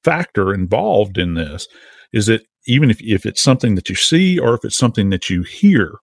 factor 0.04 0.54
involved 0.54 1.18
in 1.18 1.34
this 1.34 1.68
is 2.14 2.26
that 2.28 2.42
even 2.68 2.90
if, 2.90 3.02
if 3.02 3.26
it's 3.26 3.42
something 3.42 3.76
that 3.76 3.90
you 3.90 3.96
see 3.96 4.38
or 4.38 4.54
if 4.54 4.64
it's 4.64 4.78
something 4.78 5.10
that 5.10 5.30
you 5.30 5.44
hear, 5.44 6.00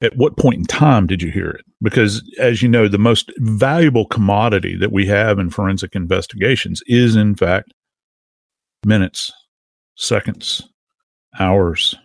at 0.00 0.16
what 0.16 0.36
point 0.36 0.58
in 0.58 0.64
time 0.64 1.06
did 1.06 1.22
you 1.22 1.30
hear 1.30 1.50
it? 1.50 1.64
Because 1.82 2.22
as 2.38 2.62
you 2.62 2.68
know, 2.68 2.88
the 2.88 2.98
most 2.98 3.32
valuable 3.38 4.06
commodity 4.06 4.76
that 4.76 4.92
we 4.92 5.06
have 5.06 5.38
in 5.38 5.50
forensic 5.50 5.94
investigations 5.94 6.82
is, 6.86 7.16
in 7.16 7.34
fact, 7.34 7.72
minutes, 8.84 9.32
seconds, 9.96 10.62
hours, 11.38 11.96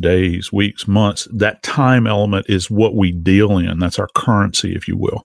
days, 0.00 0.52
weeks, 0.52 0.86
months. 0.86 1.26
That 1.34 1.62
time 1.62 2.06
element 2.06 2.46
is 2.48 2.70
what 2.70 2.94
we 2.94 3.12
deal 3.12 3.58
in. 3.58 3.78
That's 3.78 3.98
our 3.98 4.08
currency, 4.14 4.74
if 4.74 4.86
you 4.86 4.96
will. 4.96 5.24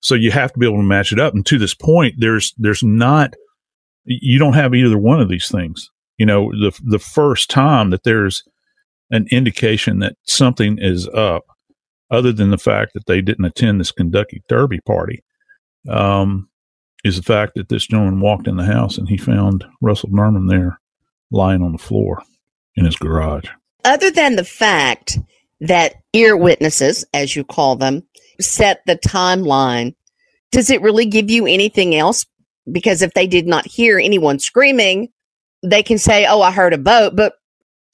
So 0.00 0.14
you 0.14 0.30
have 0.30 0.52
to 0.52 0.58
be 0.58 0.66
able 0.66 0.76
to 0.76 0.82
match 0.82 1.12
it 1.12 1.18
up. 1.18 1.34
And 1.34 1.44
to 1.46 1.58
this 1.58 1.74
point, 1.74 2.14
there's 2.18 2.54
there's 2.58 2.82
not 2.82 3.34
you 4.06 4.38
don't 4.38 4.54
have 4.54 4.74
either 4.74 4.98
one 4.98 5.20
of 5.20 5.28
these 5.28 5.48
things. 5.48 5.90
You 6.18 6.26
know, 6.26 6.50
the 6.50 6.78
the 6.82 6.98
first 6.98 7.50
time 7.50 7.90
that 7.90 8.04
there's 8.04 8.42
an 9.10 9.26
indication 9.30 9.98
that 10.00 10.16
something 10.24 10.78
is 10.80 11.06
up, 11.08 11.44
other 12.10 12.32
than 12.32 12.50
the 12.50 12.58
fact 12.58 12.94
that 12.94 13.06
they 13.06 13.20
didn't 13.20 13.44
attend 13.44 13.80
this 13.80 13.92
Kentucky 13.92 14.42
Derby 14.48 14.80
party, 14.80 15.22
um, 15.88 16.48
is 17.04 17.16
the 17.16 17.22
fact 17.22 17.52
that 17.56 17.68
this 17.68 17.86
gentleman 17.86 18.20
walked 18.20 18.48
in 18.48 18.56
the 18.56 18.64
house 18.64 18.98
and 18.98 19.08
he 19.08 19.16
found 19.16 19.64
Russell 19.80 20.10
Norman 20.10 20.46
there 20.46 20.80
lying 21.30 21.62
on 21.62 21.72
the 21.72 21.78
floor 21.78 22.22
in 22.76 22.84
his 22.84 22.96
garage 22.96 23.48
other 23.86 24.10
than 24.10 24.36
the 24.36 24.44
fact 24.44 25.18
that 25.60 25.94
ear 26.12 26.36
witnesses, 26.36 27.04
as 27.14 27.34
you 27.34 27.44
call 27.44 27.76
them, 27.76 28.02
set 28.40 28.82
the 28.84 28.96
timeline, 28.96 29.94
does 30.50 30.68
it 30.70 30.82
really 30.82 31.06
give 31.06 31.30
you 31.30 31.46
anything 31.46 31.94
else? 31.94 32.26
Because 32.70 33.02
if 33.02 33.14
they 33.14 33.26
did 33.26 33.46
not 33.46 33.66
hear 33.66 33.98
anyone 33.98 34.38
screaming, 34.38 35.08
they 35.62 35.82
can 35.82 35.98
say, 35.98 36.26
Oh, 36.26 36.42
I 36.42 36.50
heard 36.50 36.72
a 36.72 36.78
boat, 36.78 37.16
but 37.16 37.34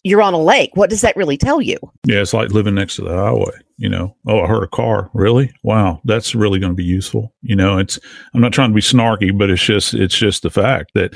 you're 0.04 0.22
on 0.22 0.34
a 0.34 0.38
lake. 0.38 0.70
What 0.74 0.90
does 0.90 1.00
that 1.02 1.16
really 1.16 1.36
tell 1.36 1.60
you? 1.60 1.78
Yeah, 2.06 2.20
it's 2.20 2.32
like 2.32 2.50
living 2.50 2.74
next 2.74 2.96
to 2.96 3.02
the 3.02 3.14
highway. 3.14 3.52
You 3.78 3.88
know, 3.88 4.16
oh, 4.26 4.40
I 4.40 4.46
heard 4.46 4.62
a 4.62 4.68
car. 4.68 5.10
Really? 5.14 5.52
Wow, 5.62 6.00
that's 6.04 6.34
really 6.34 6.58
going 6.58 6.72
to 6.72 6.76
be 6.76 6.84
useful. 6.84 7.32
You 7.42 7.56
know, 7.56 7.78
it's. 7.78 7.98
I'm 8.34 8.40
not 8.40 8.52
trying 8.52 8.70
to 8.70 8.74
be 8.74 8.80
snarky, 8.80 9.36
but 9.36 9.50
it's 9.50 9.62
just 9.62 9.94
it's 9.94 10.16
just 10.16 10.42
the 10.42 10.50
fact 10.50 10.92
that, 10.94 11.14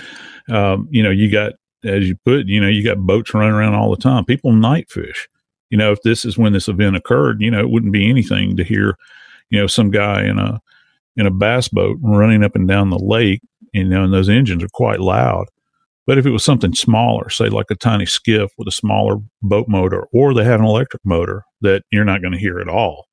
um, 0.49 0.89
you 0.91 1.03
know, 1.03 1.11
you 1.11 1.31
got 1.31 1.53
as 1.85 2.09
you 2.09 2.17
put, 2.25 2.47
you 2.47 2.61
know, 2.61 2.69
you 2.69 2.83
got 2.83 2.99
boats 2.99 3.35
running 3.35 3.53
around 3.53 3.75
all 3.75 3.91
the 3.91 3.97
time. 3.97 4.25
People 4.25 4.53
night 4.53 4.91
fish. 4.91 5.29
You 5.71 5.79
know, 5.79 5.93
if 5.93 6.03
this 6.03 6.25
is 6.25 6.39
when 6.39 6.53
this 6.53 6.69
event 6.69 6.97
occurred, 6.97 7.41
you 7.41 7.51
know, 7.51 7.61
it 7.61 7.71
wouldn't 7.71 7.93
be 7.93 8.09
anything 8.09 8.57
to 8.57 8.65
hear, 8.65 8.97
you 9.51 9.61
know, 9.61 9.67
some 9.67 9.91
guy 9.91 10.25
in 10.25 10.39
a 10.39 10.61
in 11.17 11.27
a 11.27 11.31
bass 11.31 11.69
boat 11.69 11.99
running 12.03 12.45
up 12.45 12.55
and 12.55 12.69
down 12.69 12.91
the 12.91 12.99
lake, 12.99 13.41
you 13.73 13.85
know, 13.85 14.05
and 14.05 14.13
those 14.13 14.29
engines 14.29 14.63
are 14.63 14.69
quite 14.73 15.01
loud. 15.01 15.47
But 16.07 16.19
if 16.19 16.27
it 16.27 16.31
was 16.31 16.45
something 16.45 16.73
smaller, 16.73 17.29
say 17.31 17.49
like 17.49 17.67
a 17.71 17.75
tiny 17.75 18.07
skiff 18.07 18.53
with 18.57 18.69
a 18.69 18.73
smaller 18.73 19.17
boat 19.43 19.67
motor, 19.69 20.07
or 20.13 20.33
they 20.33 20.45
have 20.45 20.61
an 20.61 20.67
electric 20.67 21.05
motor 21.05 21.43
that 21.63 21.83
you're 21.91 22.05
not 22.05 22.21
going 22.21 22.33
to 22.33 22.39
hear 22.39 22.61
at 22.61 22.69
all, 22.69 23.07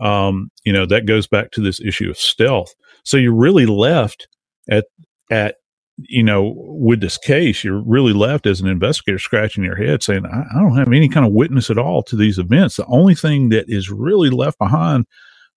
um, 0.00 0.50
you 0.64 0.72
know, 0.72 0.86
that 0.86 1.06
goes 1.06 1.26
back 1.26 1.52
to 1.52 1.60
this 1.60 1.80
issue 1.80 2.10
of 2.10 2.18
stealth. 2.18 2.74
So 3.04 3.16
you're 3.16 3.32
really 3.32 3.66
left 3.66 4.28
at 4.68 4.86
at 5.30 5.56
you 5.98 6.22
know, 6.22 6.52
with 6.56 7.00
this 7.00 7.16
case, 7.16 7.64
you're 7.64 7.82
really 7.82 8.12
left 8.12 8.46
as 8.46 8.60
an 8.60 8.68
investigator 8.68 9.18
scratching 9.18 9.64
your 9.64 9.76
head 9.76 10.02
saying, 10.02 10.26
I, 10.26 10.42
I, 10.54 10.60
don't 10.60 10.76
have 10.76 10.88
any 10.88 11.08
kind 11.08 11.24
of 11.26 11.32
witness 11.32 11.70
at 11.70 11.78
all 11.78 12.02
to 12.04 12.16
these 12.16 12.38
events. 12.38 12.76
The 12.76 12.84
only 12.86 13.14
thing 13.14 13.48
that 13.48 13.64
is 13.68 13.90
really 13.90 14.28
left 14.28 14.58
behind 14.58 15.06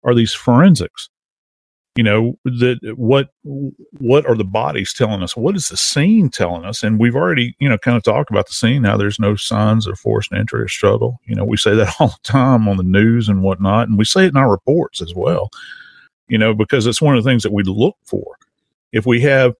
are 0.02 0.14
these 0.14 0.32
forensics. 0.32 1.10
You 1.96 2.04
know, 2.04 2.38
that 2.44 2.78
what 2.96 3.30
what 3.42 4.24
are 4.24 4.36
the 4.36 4.44
bodies 4.44 4.92
telling 4.92 5.22
us? 5.22 5.36
What 5.36 5.56
is 5.56 5.68
the 5.68 5.76
scene 5.76 6.28
telling 6.30 6.64
us? 6.64 6.84
And 6.84 7.00
we've 7.00 7.16
already, 7.16 7.56
you 7.58 7.68
know, 7.68 7.78
kind 7.78 7.96
of 7.96 8.04
talked 8.04 8.30
about 8.30 8.46
the 8.46 8.52
scene. 8.52 8.82
Now 8.82 8.96
there's 8.96 9.18
no 9.18 9.34
signs 9.34 9.88
of 9.88 9.98
forced 9.98 10.32
entry 10.32 10.62
or 10.62 10.68
struggle. 10.68 11.18
You 11.26 11.34
know, 11.34 11.44
we 11.44 11.56
say 11.56 11.74
that 11.74 11.94
all 12.00 12.08
the 12.08 12.18
time 12.22 12.68
on 12.68 12.76
the 12.76 12.84
news 12.84 13.28
and 13.28 13.42
whatnot, 13.42 13.88
and 13.88 13.98
we 13.98 14.04
say 14.04 14.24
it 14.24 14.28
in 14.28 14.36
our 14.36 14.50
reports 14.50 15.02
as 15.02 15.14
well. 15.14 15.50
You 16.28 16.38
know, 16.38 16.54
because 16.54 16.86
it's 16.86 17.02
one 17.02 17.16
of 17.16 17.24
the 17.24 17.28
things 17.28 17.42
that 17.42 17.52
we 17.52 17.64
look 17.64 17.96
for. 18.04 18.36
If 18.92 19.04
we 19.04 19.20
have 19.22 19.54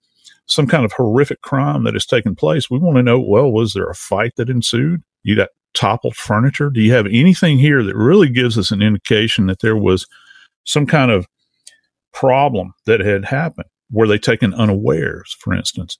some 0.47 0.69
kind 0.69 0.85
of 0.85 0.93
horrific 0.93 1.41
crime 1.43 1.83
that 1.85 1.95
has 1.95 2.07
taken 2.07 2.37
place, 2.37 2.71
we 2.71 2.79
want 2.79 2.97
to 2.97 3.03
know 3.03 3.21
well, 3.21 3.51
was 3.51 3.73
there 3.73 3.91
a 3.91 3.95
fight 3.95 4.37
that 4.37 4.49
ensued? 4.49 5.03
You 5.25 5.35
got 5.35 5.49
toppled 5.75 6.17
furniture? 6.17 6.71
Do 6.71 6.81
you 6.81 6.93
have 6.93 7.07
anything 7.07 7.59
here 7.59 7.83
that 7.83 7.97
really 7.97 8.29
gives 8.29 8.57
us 8.57 8.71
an 8.71 8.83
indication 8.83 9.47
that 9.47 9.61
there 9.61 9.77
was 9.77 10.07
some 10.65 10.87
kind 10.87 11.11
of 11.11 11.27
problem 12.12 12.73
that 12.87 13.00
had 13.00 13.25
happened? 13.25 13.69
Were 13.90 14.07
they 14.07 14.19
taken 14.19 14.55
unawares, 14.55 15.37
for 15.40 15.55
instance? 15.55 15.99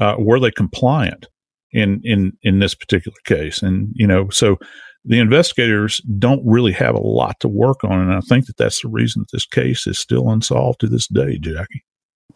Uh, 0.00 0.16
were 0.18 0.40
they 0.40 0.50
compliant 0.50 1.26
in, 1.72 2.00
in, 2.04 2.32
in 2.42 2.58
this 2.58 2.74
particular 2.74 3.16
case? 3.24 3.62
And, 3.62 3.90
you 3.94 4.06
know, 4.06 4.28
so 4.30 4.58
the 5.04 5.18
investigators 5.18 5.98
don't 6.18 6.42
really 6.44 6.72
have 6.72 6.94
a 6.94 7.00
lot 7.00 7.38
to 7.40 7.48
work 7.48 7.84
on. 7.84 8.00
And 8.00 8.12
I 8.12 8.20
think 8.20 8.46
that 8.46 8.56
that's 8.56 8.82
the 8.82 8.88
reason 8.88 9.22
that 9.22 9.32
this 9.32 9.46
case 9.46 9.86
is 9.86 9.98
still 9.98 10.30
unsolved 10.30 10.80
to 10.80 10.88
this 10.88 11.06
day, 11.08 11.38
Jackie. 11.38 11.84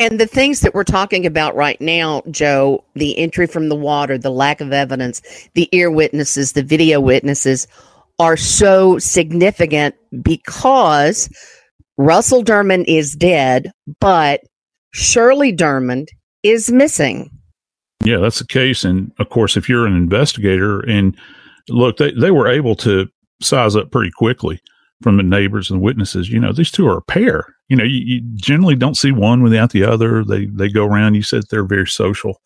And 0.00 0.20
the 0.20 0.26
things 0.26 0.60
that 0.60 0.74
we're 0.74 0.84
talking 0.84 1.26
about 1.26 1.56
right 1.56 1.80
now, 1.80 2.22
Joe, 2.30 2.84
the 2.94 3.18
entry 3.18 3.46
from 3.46 3.68
the 3.68 3.74
water, 3.74 4.16
the 4.16 4.30
lack 4.30 4.60
of 4.60 4.72
evidence, 4.72 5.20
the 5.54 5.68
ear 5.72 5.90
witnesses, 5.90 6.52
the 6.52 6.62
video 6.62 7.00
witnesses 7.00 7.66
are 8.20 8.36
so 8.36 8.98
significant 8.98 9.94
because 10.22 11.28
Russell 11.98 12.44
Dermond 12.44 12.84
is 12.86 13.14
dead, 13.14 13.72
but 14.00 14.40
Shirley 14.92 15.54
Dermond 15.54 16.06
is 16.42 16.70
missing. 16.70 17.30
Yeah, 18.04 18.18
that's 18.18 18.38
the 18.38 18.46
case. 18.46 18.84
And 18.84 19.12
of 19.18 19.28
course, 19.28 19.56
if 19.56 19.68
you're 19.68 19.86
an 19.86 19.96
investigator 19.96 20.80
and 20.80 21.16
look, 21.68 21.96
they, 21.96 22.12
they 22.12 22.30
were 22.30 22.48
able 22.48 22.76
to 22.76 23.08
size 23.42 23.76
up 23.76 23.90
pretty 23.90 24.12
quickly 24.16 24.60
from 25.02 25.16
the 25.16 25.22
neighbors 25.22 25.70
and 25.70 25.80
witnesses, 25.80 26.28
you 26.28 26.40
know, 26.40 26.52
these 26.52 26.70
two 26.70 26.86
are 26.86 26.98
a 26.98 27.02
pair. 27.02 27.44
You 27.68 27.76
know, 27.76 27.84
you, 27.84 28.00
you, 28.04 28.20
generally 28.34 28.76
don't 28.76 28.96
see 28.96 29.12
one 29.12 29.42
without 29.42 29.72
the 29.72 29.84
other. 29.84 30.24
They 30.24 30.46
they 30.46 30.68
go 30.68 30.86
around. 30.86 31.14
You 31.14 31.22
said 31.22 31.44
they're 31.50 31.66
very 31.66 31.86
social. 31.86 32.40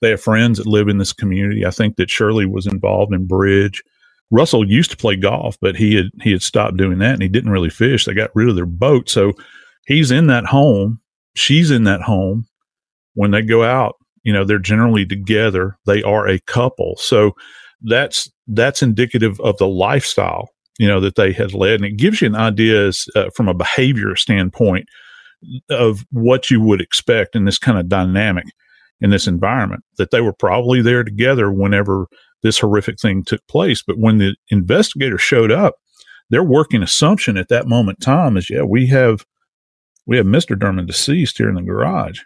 They 0.00 0.10
have 0.10 0.20
friends 0.20 0.58
that 0.58 0.66
live 0.66 0.88
in 0.88 0.98
this 0.98 1.12
community. 1.12 1.64
I 1.64 1.70
think 1.70 1.96
that 1.96 2.10
Shirley 2.10 2.46
was 2.46 2.66
involved 2.66 3.14
in 3.14 3.26
bridge. 3.26 3.82
Russell 4.30 4.68
used 4.68 4.90
to 4.90 4.96
play 4.96 5.16
golf, 5.16 5.56
but 5.60 5.76
he 5.76 5.94
had 5.94 6.06
he 6.22 6.32
had 6.32 6.42
stopped 6.42 6.76
doing 6.76 6.98
that 6.98 7.14
and 7.14 7.22
he 7.22 7.28
didn't 7.28 7.52
really 7.52 7.70
fish. 7.70 8.04
They 8.04 8.14
got 8.14 8.34
rid 8.34 8.48
of 8.48 8.56
their 8.56 8.66
boat, 8.66 9.08
so 9.08 9.32
he's 9.86 10.10
in 10.10 10.26
that 10.28 10.46
home. 10.46 11.00
She's 11.34 11.70
in 11.70 11.84
that 11.84 12.02
home. 12.02 12.46
When 13.14 13.30
they 13.30 13.42
go 13.42 13.62
out, 13.62 13.96
you 14.24 14.32
know, 14.32 14.44
they're 14.44 14.58
generally 14.58 15.06
together. 15.06 15.78
They 15.86 16.02
are 16.02 16.28
a 16.28 16.40
couple. 16.40 16.96
So 16.96 17.32
that's 17.82 18.30
that's 18.48 18.82
indicative 18.82 19.40
of 19.40 19.56
the 19.58 19.68
lifestyle 19.68 20.48
you 20.78 20.88
know, 20.88 21.00
that 21.00 21.16
they 21.16 21.32
had 21.32 21.54
led. 21.54 21.76
And 21.76 21.84
it 21.84 21.96
gives 21.96 22.20
you 22.20 22.28
an 22.28 22.36
idea 22.36 22.88
as, 22.88 23.06
uh, 23.14 23.30
from 23.34 23.48
a 23.48 23.54
behavior 23.54 24.16
standpoint 24.16 24.88
of 25.70 26.04
what 26.10 26.50
you 26.50 26.60
would 26.60 26.80
expect 26.80 27.36
in 27.36 27.44
this 27.44 27.58
kind 27.58 27.78
of 27.78 27.88
dynamic 27.88 28.46
in 29.00 29.10
this 29.10 29.26
environment, 29.26 29.84
that 29.98 30.10
they 30.10 30.20
were 30.20 30.32
probably 30.32 30.80
there 30.80 31.04
together 31.04 31.50
whenever 31.50 32.06
this 32.42 32.58
horrific 32.58 33.00
thing 33.00 33.24
took 33.24 33.46
place. 33.48 33.82
But 33.86 33.98
when 33.98 34.18
the 34.18 34.36
investigator 34.50 35.18
showed 35.18 35.52
up, 35.52 35.76
their 36.30 36.44
working 36.44 36.82
assumption 36.82 37.36
at 37.36 37.48
that 37.48 37.68
moment 37.68 37.98
in 38.00 38.04
time 38.04 38.36
is, 38.36 38.50
yeah, 38.50 38.62
we 38.62 38.86
have 38.88 39.24
We 40.06 40.16
have 40.18 40.26
Mr. 40.26 40.56
Dermond 40.56 40.86
deceased 40.86 41.38
here 41.38 41.48
in 41.48 41.56
the 41.56 41.62
garage, 41.62 42.20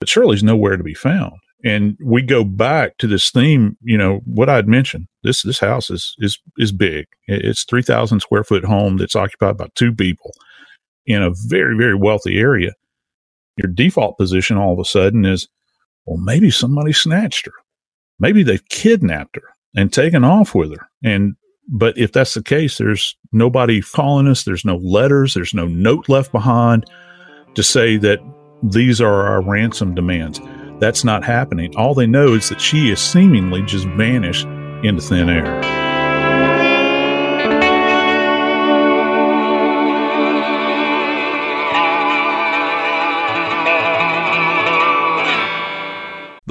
but 0.00 0.08
Shirley's 0.08 0.42
nowhere 0.42 0.76
to 0.76 0.84
be 0.84 0.94
found. 0.94 1.34
And 1.64 1.96
we 2.04 2.22
go 2.22 2.44
back 2.44 2.98
to 2.98 3.06
this 3.06 3.30
theme, 3.30 3.76
you 3.82 3.98
know, 3.98 4.20
what 4.26 4.48
I'd 4.50 4.68
mentioned. 4.68 5.06
This 5.22 5.42
this 5.42 5.60
house 5.60 5.90
is 5.90 6.14
is 6.18 6.38
is 6.58 6.72
big. 6.72 7.06
It's 7.28 7.64
three 7.64 7.82
thousand 7.82 8.20
square 8.20 8.44
foot 8.44 8.64
home 8.64 8.98
that's 8.98 9.16
occupied 9.16 9.56
by 9.58 9.68
two 9.74 9.94
people 9.94 10.32
in 11.06 11.22
a 11.22 11.32
very 11.46 11.76
very 11.76 11.94
wealthy 11.96 12.38
area. 12.38 12.72
Your 13.58 13.72
default 13.72 14.18
position 14.18 14.56
all 14.58 14.72
of 14.74 14.80
a 14.80 14.84
sudden 14.84 15.24
is, 15.26 15.48
well, 16.06 16.18
maybe 16.18 16.50
somebody 16.50 16.92
snatched 16.92 17.46
her, 17.46 17.54
maybe 18.18 18.42
they've 18.42 18.68
kidnapped 18.68 19.36
her 19.36 19.54
and 19.76 19.92
taken 19.92 20.24
off 20.24 20.54
with 20.54 20.70
her. 20.72 20.88
And 21.02 21.36
but 21.68 21.96
if 21.96 22.12
that's 22.12 22.34
the 22.34 22.42
case, 22.42 22.78
there's 22.78 23.16
nobody 23.32 23.80
calling 23.80 24.26
us. 24.28 24.44
There's 24.44 24.64
no 24.64 24.76
letters. 24.76 25.34
There's 25.34 25.54
no 25.54 25.66
note 25.66 26.08
left 26.08 26.32
behind 26.32 26.86
to 27.54 27.62
say 27.62 27.96
that 27.98 28.18
these 28.62 29.00
are 29.00 29.26
our 29.26 29.42
ransom 29.42 29.94
demands. 29.94 30.40
That's 30.80 31.04
not 31.04 31.24
happening. 31.24 31.74
All 31.76 31.94
they 31.94 32.06
know 32.06 32.34
is 32.34 32.48
that 32.48 32.60
she 32.60 32.90
is 32.90 33.00
seemingly 33.00 33.62
just 33.62 33.86
vanished 33.86 34.46
into 34.82 35.00
thin 35.00 35.28
air. 35.28 35.91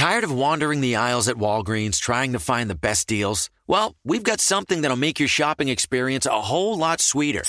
Tired 0.00 0.24
of 0.24 0.32
wandering 0.32 0.80
the 0.80 0.96
aisles 0.96 1.28
at 1.28 1.36
Walgreens 1.36 2.00
trying 2.00 2.32
to 2.32 2.38
find 2.38 2.70
the 2.70 2.74
best 2.74 3.06
deals? 3.06 3.50
Well, 3.66 3.96
we've 4.02 4.22
got 4.22 4.40
something 4.40 4.80
that'll 4.80 4.96
make 4.96 5.18
your 5.20 5.28
shopping 5.28 5.68
experience 5.68 6.24
a 6.24 6.40
whole 6.40 6.78
lot 6.78 7.02
sweeter. 7.02 7.42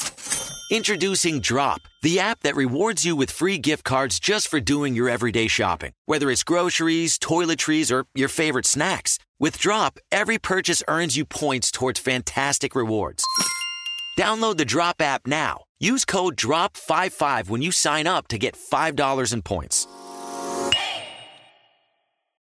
Introducing 0.69 1.39
Drop, 1.39 1.79
the 2.01 2.19
app 2.19 2.41
that 2.41 2.57
rewards 2.57 3.05
you 3.05 3.15
with 3.15 3.31
free 3.31 3.57
gift 3.57 3.85
cards 3.85 4.19
just 4.19 4.49
for 4.49 4.59
doing 4.59 4.95
your 4.95 5.07
everyday 5.07 5.47
shopping. 5.47 5.93
Whether 6.07 6.29
it's 6.29 6.43
groceries, 6.43 7.17
toiletries, 7.17 7.89
or 7.89 8.03
your 8.13 8.27
favorite 8.27 8.65
snacks. 8.65 9.17
With 9.39 9.57
Drop, 9.57 9.97
every 10.11 10.37
purchase 10.37 10.83
earns 10.89 11.15
you 11.15 11.23
points 11.23 11.71
towards 11.71 12.01
fantastic 12.01 12.75
rewards. 12.75 13.23
Download 14.19 14.57
the 14.57 14.65
Drop 14.65 15.01
app 15.01 15.25
now. 15.25 15.63
Use 15.79 16.03
code 16.03 16.35
DROP55 16.35 17.49
when 17.49 17.61
you 17.61 17.71
sign 17.71 18.07
up 18.07 18.27
to 18.27 18.37
get 18.37 18.57
$5 18.57 19.31
in 19.31 19.41
points. 19.41 19.87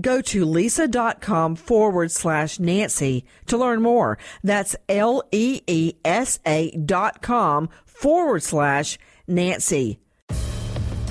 Go 0.00 0.20
to 0.20 0.44
leesa.com 0.44 1.56
forward 1.56 2.10
slash 2.10 2.60
Nancy 2.60 3.24
to 3.46 3.56
learn 3.56 3.80
more. 3.80 4.18
That's 4.42 4.76
L 4.88 5.22
E 5.32 5.62
E 5.66 5.94
S 6.04 6.38
A 6.46 6.70
dot 6.72 7.22
com 7.22 7.70
forward 7.84 8.42
slash 8.42 8.98
Nancy. 9.26 9.98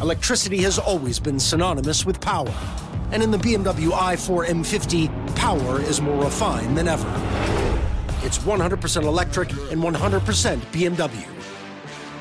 Electricity 0.01 0.59
has 0.59 0.79
always 0.79 1.19
been 1.19 1.39
synonymous 1.39 2.05
with 2.05 2.21
power. 2.21 2.53
And 3.11 3.21
in 3.21 3.31
the 3.31 3.37
BMW 3.37 3.89
i4 3.89 4.45
M50, 4.45 5.35
power 5.35 5.81
is 5.81 5.99
more 5.99 6.23
refined 6.23 6.77
than 6.77 6.87
ever. 6.87 7.09
It's 8.23 8.37
100% 8.39 9.03
electric 9.03 9.51
and 9.51 9.81
100% 9.81 10.57
BMW. 10.71 11.27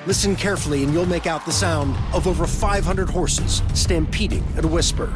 Listen 0.07 0.35
carefully 0.35 0.85
and 0.85 0.93
you'll 0.93 1.07
make 1.07 1.27
out 1.27 1.45
the 1.45 1.53
sound 1.53 1.95
of 2.15 2.27
over 2.27 2.47
500 2.47 3.11
horses 3.11 3.63
stampeding 3.75 4.45
at 4.57 4.65
a 4.65 4.69
whisper. 4.69 5.13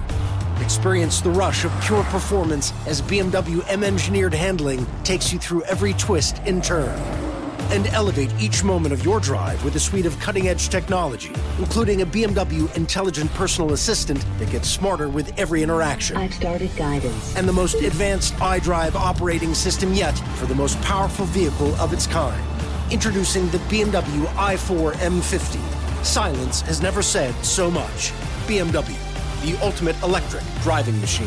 Experience 0.62 1.20
the 1.20 1.30
rush 1.30 1.64
of 1.64 1.72
pure 1.82 2.04
performance 2.04 2.72
as 2.86 3.02
BMW 3.02 3.64
M 3.68 3.82
engineered 3.82 4.32
handling 4.32 4.86
takes 5.02 5.32
you 5.32 5.38
through 5.40 5.64
every 5.64 5.92
twist 5.94 6.40
and 6.46 6.62
turn. 6.62 6.96
And 7.72 7.88
elevate 7.88 8.32
each 8.38 8.62
moment 8.62 8.92
of 8.92 9.04
your 9.04 9.18
drive 9.18 9.64
with 9.64 9.74
a 9.74 9.80
suite 9.80 10.06
of 10.06 10.16
cutting 10.20 10.46
edge 10.46 10.68
technology, 10.68 11.32
including 11.58 12.02
a 12.02 12.06
BMW 12.06 12.74
intelligent 12.76 13.32
personal 13.32 13.72
assistant 13.72 14.24
that 14.38 14.50
gets 14.50 14.68
smarter 14.68 15.08
with 15.08 15.36
every 15.36 15.64
interaction. 15.64 16.16
I've 16.16 16.34
started 16.34 16.70
guidance. 16.76 17.36
And 17.36 17.48
the 17.48 17.52
most 17.52 17.74
advanced 17.74 18.34
iDrive 18.34 18.94
operating 18.94 19.54
system 19.54 19.92
yet 19.92 20.16
for 20.36 20.46
the 20.46 20.54
most 20.54 20.80
powerful 20.82 21.26
vehicle 21.26 21.74
of 21.76 21.92
its 21.92 22.06
kind. 22.06 22.40
Introducing 22.92 23.48
the 23.48 23.58
BMW 23.58 24.26
i4 24.26 24.92
M50. 24.92 26.04
Silence 26.04 26.60
has 26.60 26.80
never 26.80 27.02
said 27.02 27.34
so 27.44 27.68
much. 27.68 28.12
BMW 28.46 29.11
the 29.42 29.58
ultimate 29.60 30.00
electric 30.04 30.44
driving 30.62 30.98
machine. 31.00 31.26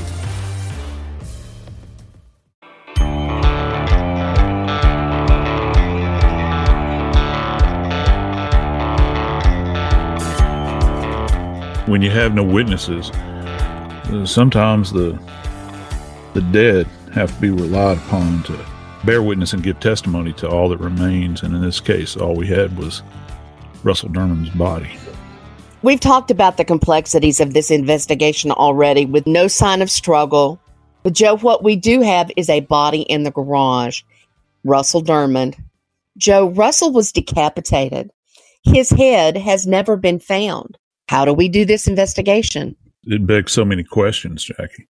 When 11.87 12.01
you 12.01 12.09
have 12.09 12.33
no 12.33 12.43
witnesses, 12.43 13.11
sometimes 14.29 14.91
the 14.91 15.19
the 16.33 16.41
dead 16.51 16.87
have 17.13 17.33
to 17.33 17.41
be 17.41 17.49
relied 17.49 17.97
upon 17.97 18.43
to 18.43 18.65
bear 19.05 19.21
witness 19.21 19.53
and 19.53 19.61
give 19.61 19.79
testimony 19.79 20.33
to 20.33 20.49
all 20.49 20.67
that 20.69 20.79
remains. 20.79 21.43
And 21.43 21.53
in 21.53 21.61
this 21.61 21.79
case, 21.79 22.17
all 22.17 22.35
we 22.35 22.47
had 22.47 22.77
was 22.77 23.03
Russell 23.83 24.09
Dermond's 24.09 24.49
body. 24.49 24.97
We've 25.85 25.99
talked 25.99 26.31
about 26.31 26.57
the 26.57 26.65
complexities 26.65 27.39
of 27.39 27.53
this 27.53 27.69
investigation 27.69 28.49
already 28.49 29.05
with 29.05 29.27
no 29.27 29.47
sign 29.47 29.83
of 29.83 29.91
struggle. 29.91 30.59
But, 31.03 31.13
Joe, 31.13 31.37
what 31.37 31.63
we 31.63 31.75
do 31.75 32.01
have 32.01 32.31
is 32.35 32.49
a 32.49 32.61
body 32.61 33.03
in 33.03 33.21
the 33.21 33.29
garage 33.29 34.01
Russell 34.63 35.03
Dermond. 35.03 35.63
Joe, 36.17 36.49
Russell 36.49 36.91
was 36.91 37.11
decapitated. 37.11 38.09
His 38.63 38.89
head 38.89 39.37
has 39.37 39.67
never 39.67 39.95
been 39.95 40.17
found. 40.17 40.75
How 41.07 41.23
do 41.23 41.35
we 41.35 41.49
do 41.49 41.65
this 41.65 41.87
investigation? 41.87 42.75
It 43.03 43.27
begs 43.27 43.51
so 43.51 43.63
many 43.63 43.83
questions, 43.83 44.43
Jackie. 44.43 44.87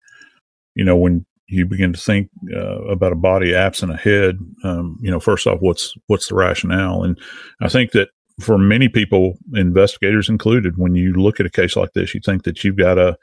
You 0.77 0.85
know, 0.85 0.97
when 0.97 1.27
you 1.49 1.67
begin 1.67 1.93
to 1.93 2.01
think 2.01 2.31
uh, 2.55 2.85
about 2.85 3.11
a 3.11 3.17
body 3.17 3.53
absent 3.53 3.91
a 3.91 3.97
head, 3.97 4.39
um, 4.63 5.01
you 5.03 5.11
know, 5.11 5.19
first 5.19 5.49
off, 5.49 5.59
what's 5.59 5.93
what's 6.07 6.29
the 6.29 6.37
rationale? 6.37 7.03
And 7.03 7.19
I 7.61 7.69
think 7.69 7.91
that 7.93 8.11
for 8.41 8.59
many 8.59 8.89
people, 8.89 9.39
investigators 9.55 10.29
included, 10.29 10.77
when 10.77 10.95
you 10.95 11.13
look 11.15 11.41
at 11.41 11.47
a 11.47 11.51
case 11.51 11.77
like 11.77 11.93
this, 11.93 12.15
you 12.15 12.21
think 12.21 12.45
that 12.45 12.65
you've 12.65 12.77
got 12.77 12.99
a 12.99 13.17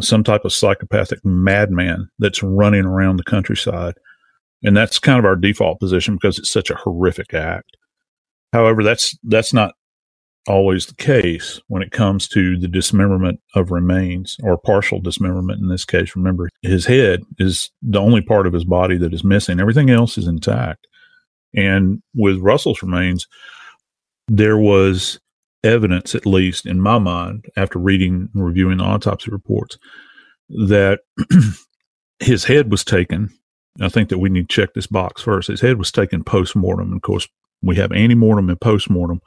some 0.00 0.24
type 0.24 0.44
of 0.44 0.52
psychopathic 0.52 1.24
madman 1.24 2.08
that's 2.18 2.42
running 2.42 2.84
around 2.84 3.16
the 3.16 3.22
countryside. 3.22 3.94
And 4.62 4.76
that's 4.76 4.98
kind 4.98 5.18
of 5.18 5.24
our 5.24 5.36
default 5.36 5.78
position 5.78 6.14
because 6.14 6.38
it's 6.38 6.50
such 6.50 6.70
a 6.70 6.74
horrific 6.74 7.32
act. 7.32 7.76
However, 8.52 8.82
that's 8.82 9.16
that's 9.22 9.52
not 9.52 9.74
always 10.46 10.86
the 10.86 10.94
case 10.94 11.60
when 11.68 11.82
it 11.82 11.90
comes 11.90 12.28
to 12.28 12.58
the 12.58 12.68
dismemberment 12.68 13.40
of 13.54 13.70
remains 13.70 14.36
or 14.42 14.58
partial 14.58 15.00
dismemberment 15.00 15.60
in 15.60 15.68
this 15.68 15.84
case. 15.84 16.14
Remember, 16.14 16.50
his 16.62 16.86
head 16.86 17.20
is 17.38 17.70
the 17.82 18.00
only 18.00 18.20
part 18.20 18.46
of 18.46 18.52
his 18.52 18.64
body 18.64 18.98
that 18.98 19.14
is 19.14 19.24
missing. 19.24 19.60
Everything 19.60 19.90
else 19.90 20.18
is 20.18 20.26
intact. 20.26 20.86
And 21.54 22.02
with 22.14 22.38
Russell's 22.38 22.82
remains, 22.82 23.26
there 24.28 24.58
was 24.58 25.18
evidence, 25.62 26.14
at 26.14 26.26
least 26.26 26.66
in 26.66 26.80
my 26.80 26.98
mind, 26.98 27.46
after 27.56 27.78
reading 27.78 28.28
and 28.34 28.44
reviewing 28.44 28.78
the 28.78 28.84
autopsy 28.84 29.30
reports, 29.30 29.78
that 30.48 31.00
his 32.18 32.44
head 32.44 32.70
was 32.70 32.84
taken. 32.84 33.30
I 33.80 33.88
think 33.88 34.08
that 34.08 34.18
we 34.18 34.28
need 34.28 34.48
to 34.48 34.54
check 34.54 34.74
this 34.74 34.86
box 34.86 35.22
first. 35.22 35.48
His 35.48 35.60
head 35.60 35.78
was 35.78 35.90
taken 35.90 36.22
post 36.22 36.54
mortem. 36.54 36.92
Of 36.92 37.02
course, 37.02 37.26
we 37.62 37.76
have 37.76 37.92
ante 37.92 38.14
mortem 38.14 38.48
and 38.48 38.60
post 38.60 38.88
mortem. 38.88 39.20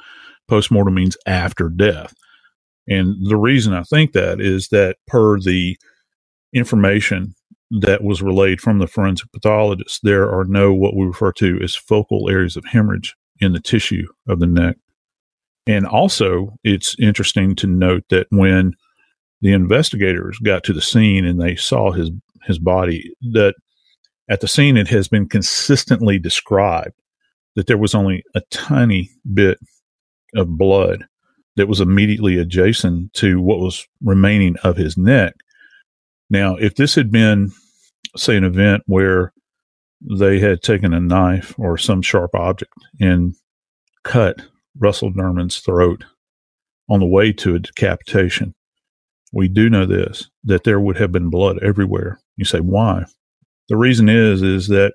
Post 0.47 0.71
mortem 0.71 0.93
means 0.93 1.17
after 1.25 1.69
death. 1.69 2.13
And 2.87 3.27
the 3.27 3.35
reason 3.35 3.73
I 3.73 3.83
think 3.83 4.13
that 4.13 4.39
is 4.39 4.69
that 4.69 4.97
per 5.07 5.39
the 5.39 5.77
information 6.53 7.35
that 7.69 8.01
was 8.03 8.21
relayed 8.21 8.61
from 8.61 8.79
the 8.79 8.87
forensic 8.87 9.31
pathologist, 9.33 9.99
there 10.03 10.29
are 10.31 10.45
no 10.45 10.73
what 10.73 10.95
we 10.95 11.05
refer 11.05 11.33
to 11.33 11.59
as 11.61 11.75
focal 11.75 12.29
areas 12.29 12.55
of 12.55 12.63
hemorrhage 12.65 13.15
in 13.39 13.51
the 13.51 13.59
tissue 13.59 14.07
of 14.27 14.39
the 14.39 14.47
neck. 14.47 14.77
And 15.67 15.85
also, 15.85 16.57
it's 16.63 16.95
interesting 16.99 17.55
to 17.57 17.67
note 17.67 18.03
that 18.09 18.27
when 18.29 18.73
the 19.41 19.53
investigators 19.53 20.39
got 20.39 20.63
to 20.63 20.73
the 20.73 20.81
scene 20.81 21.25
and 21.25 21.41
they 21.41 21.55
saw 21.55 21.91
his 21.91 22.11
his 22.43 22.59
body, 22.59 23.11
that 23.33 23.55
at 24.29 24.41
the 24.41 24.47
scene 24.47 24.77
it 24.77 24.87
has 24.87 25.07
been 25.07 25.27
consistently 25.27 26.17
described 26.17 26.93
that 27.55 27.67
there 27.67 27.77
was 27.77 27.93
only 27.95 28.23
a 28.35 28.41
tiny 28.51 29.09
bit 29.33 29.59
of 30.35 30.57
blood 30.57 31.05
that 31.55 31.67
was 31.67 31.81
immediately 31.81 32.37
adjacent 32.37 33.11
to 33.13 33.41
what 33.41 33.59
was 33.59 33.85
remaining 34.01 34.55
of 34.63 34.77
his 34.77 34.97
neck. 34.97 35.33
Now, 36.29 36.55
if 36.55 36.75
this 36.75 36.95
had 36.95 37.11
been, 37.11 37.51
say, 38.15 38.37
an 38.37 38.43
event 38.43 38.83
where 38.85 39.33
they 40.01 40.39
had 40.39 40.61
taken 40.61 40.93
a 40.93 40.99
knife 40.99 41.55
or 41.57 41.77
some 41.77 42.01
sharp 42.01 42.35
object 42.35 42.73
and 42.99 43.33
cut 44.03 44.41
Russell 44.79 45.11
Dermond's 45.11 45.59
throat 45.59 46.03
on 46.89 46.99
the 46.99 47.05
way 47.05 47.33
to 47.33 47.55
a 47.55 47.59
decapitation, 47.59 48.53
we 49.33 49.47
do 49.47 49.69
know 49.69 49.85
this 49.85 50.29
that 50.43 50.63
there 50.63 50.79
would 50.79 50.97
have 50.97 51.11
been 51.11 51.29
blood 51.29 51.59
everywhere. 51.61 52.19
You 52.37 52.45
say, 52.45 52.59
why? 52.59 53.05
The 53.69 53.77
reason 53.77 54.09
is 54.09 54.41
is 54.41 54.67
that 54.67 54.93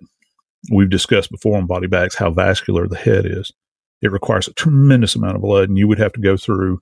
we've 0.71 0.91
discussed 0.91 1.31
before 1.31 1.59
on 1.59 1.67
body 1.67 1.87
bags 1.87 2.15
how 2.15 2.31
vascular 2.31 2.87
the 2.87 2.97
head 2.97 3.27
is. 3.27 3.53
It 4.01 4.11
requires 4.11 4.49
a 4.49 4.55
tremendous 4.55 5.15
amount 5.15 5.37
of 5.37 5.43
blood, 5.43 5.69
and 5.69 5.79
you 5.79 5.87
would 5.87 5.99
have 5.99 6.13
to 6.15 6.21
go 6.21 6.37
through. 6.37 6.81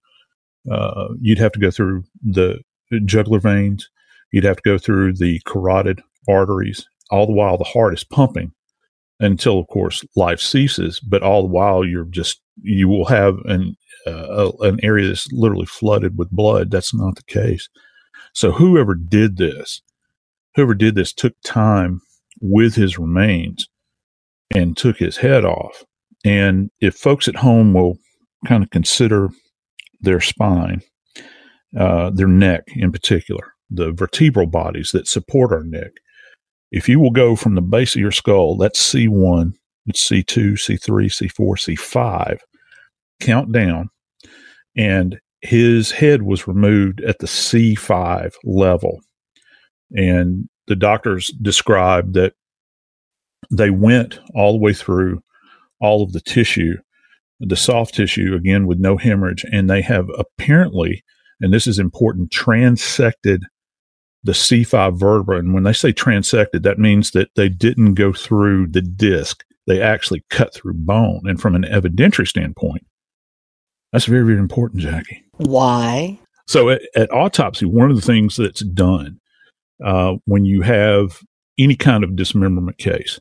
Uh, 0.71 1.09
you'd 1.21 1.39
have 1.39 1.53
to 1.53 1.59
go 1.59 1.71
through 1.71 2.05
the 2.23 2.61
jugular 3.05 3.41
veins. 3.41 3.89
You'd 4.33 4.45
have 4.45 4.57
to 4.57 4.63
go 4.63 4.79
through 4.79 5.15
the 5.15 5.41
carotid 5.47 6.03
arteries. 6.29 6.87
All 7.11 7.27
the 7.27 7.33
while, 7.33 7.59
the 7.59 7.65
heart 7.65 7.95
is 7.95 8.05
pumping 8.05 8.53
until, 9.21 9.59
of 9.59 9.69
course, 9.69 10.05
life 10.17 10.41
ceases. 10.41 10.99
But 11.01 11.23
all 11.23 11.43
the 11.43 11.49
while, 11.49 11.85
you're 11.85 12.05
just 12.05 12.41
you 12.63 12.89
will 12.89 13.07
have 13.07 13.39
an 13.45 13.77
uh, 14.07 14.51
an 14.61 14.81
area 14.83 15.07
that's 15.07 15.31
literally 15.33 15.67
flooded 15.67 16.19
with 16.19 16.31
blood. 16.31 16.71
That's 16.71 16.95
not 16.95 17.17
the 17.17 17.23
case. 17.25 17.69
So 18.33 18.53
whoever 18.53 18.95
did 18.95 19.37
this, 19.37 19.83
whoever 20.55 20.75
did 20.75 20.95
this, 20.95 21.13
took 21.13 21.35
time 21.45 22.01
with 22.41 22.75
his 22.75 22.99
remains 22.99 23.69
and 24.55 24.77
took 24.77 24.99
his 24.99 25.19
head 25.19 25.45
off. 25.45 25.85
And 26.25 26.71
if 26.81 26.95
folks 26.95 27.29
at 27.29 27.37
home 27.37 27.73
will 27.75 27.99
kind 28.47 28.63
of 28.63 28.71
consider 28.71 29.29
their 30.01 30.21
spine, 30.21 30.83
uh, 31.79 32.11
their 32.11 32.29
neck 32.29 32.65
in 32.75 32.93
particular, 32.93 33.55
the 33.71 33.93
vertebral 33.93 34.47
bodies 34.47 34.91
that 34.93 35.07
support 35.07 35.53
our 35.53 35.63
neck, 35.63 35.93
if 36.71 36.89
you 36.89 37.01
will 37.01 37.11
go 37.11 37.37
from 37.37 37.55
the 37.55 37.63
base 37.63 37.95
of 37.95 38.01
your 38.01 38.13
skull, 38.13 38.57
that's 38.57 38.81
C1, 38.93 39.55
it's 39.87 40.09
C2, 40.09 40.53
C3, 40.53 41.07
C4, 41.07 41.77
C5, 41.77 42.39
count 43.21 43.53
down, 43.53 43.91
and 44.77 45.19
his 45.41 45.91
head 45.91 46.23
was 46.23 46.47
removed 46.47 47.01
at 47.01 47.19
the 47.19 47.27
C5 47.27 48.33
level. 48.45 49.01
And 49.93 50.49
the 50.67 50.77
doctors 50.77 51.29
described 51.43 52.15
that 52.15 52.35
they 53.51 53.71
went 53.71 54.21
all 54.35 54.53
the 54.53 54.59
way 54.59 54.73
through 54.73 55.23
all 55.81 56.03
of 56.03 56.13
the 56.13 56.21
tissue, 56.21 56.77
the 57.41 57.57
soft 57.57 57.95
tissue, 57.95 58.35
again, 58.35 58.67
with 58.67 58.79
no 58.79 58.97
hemorrhage. 58.97 59.45
And 59.51 59.69
they 59.69 59.83
have 59.83 60.09
apparently, 60.19 61.03
and 61.41 61.53
this 61.53 61.67
is 61.67 61.79
important, 61.79 62.31
transected 62.31 63.43
the 64.23 64.33
C5 64.33 64.99
vertebra. 64.99 65.39
And 65.39 65.55
when 65.55 65.63
they 65.63 65.73
say 65.73 65.93
transected, 65.93 66.63
that 66.63 66.79
means 66.79 67.13
that 67.13 67.35
they 67.37 67.49
didn't 67.49 67.95
go 67.95 68.13
through 68.13 68.69
the 68.69 68.83
disc, 68.83 69.45
they 69.67 69.81
actually 69.81 70.25
cut 70.31 70.55
through 70.55 70.75
bone. 70.75 71.23
And 71.25 71.41
from 71.41 71.55
an 71.55 71.63
evidentiary 71.65 72.29
standpoint, 72.29 72.87
that's 73.93 74.05
very, 74.05 74.25
very 74.25 74.39
important, 74.39 74.83
Jackie. 74.83 75.25
Why? 75.37 76.19
So 76.47 76.71
at, 76.71 76.83
at 76.95 77.13
autopsy, 77.13 77.65
one 77.65 77.91
of 77.91 77.97
the 77.97 78.03
things 78.03 78.37
that's 78.37 78.65
done 78.65 79.21
uh, 79.85 80.15
when 80.27 80.45
you 80.45 80.63
have 80.63 81.21
any 81.59 81.77
kind 81.77 82.05
of 82.05 82.17
dismemberment 82.17 82.79
case 82.79 83.21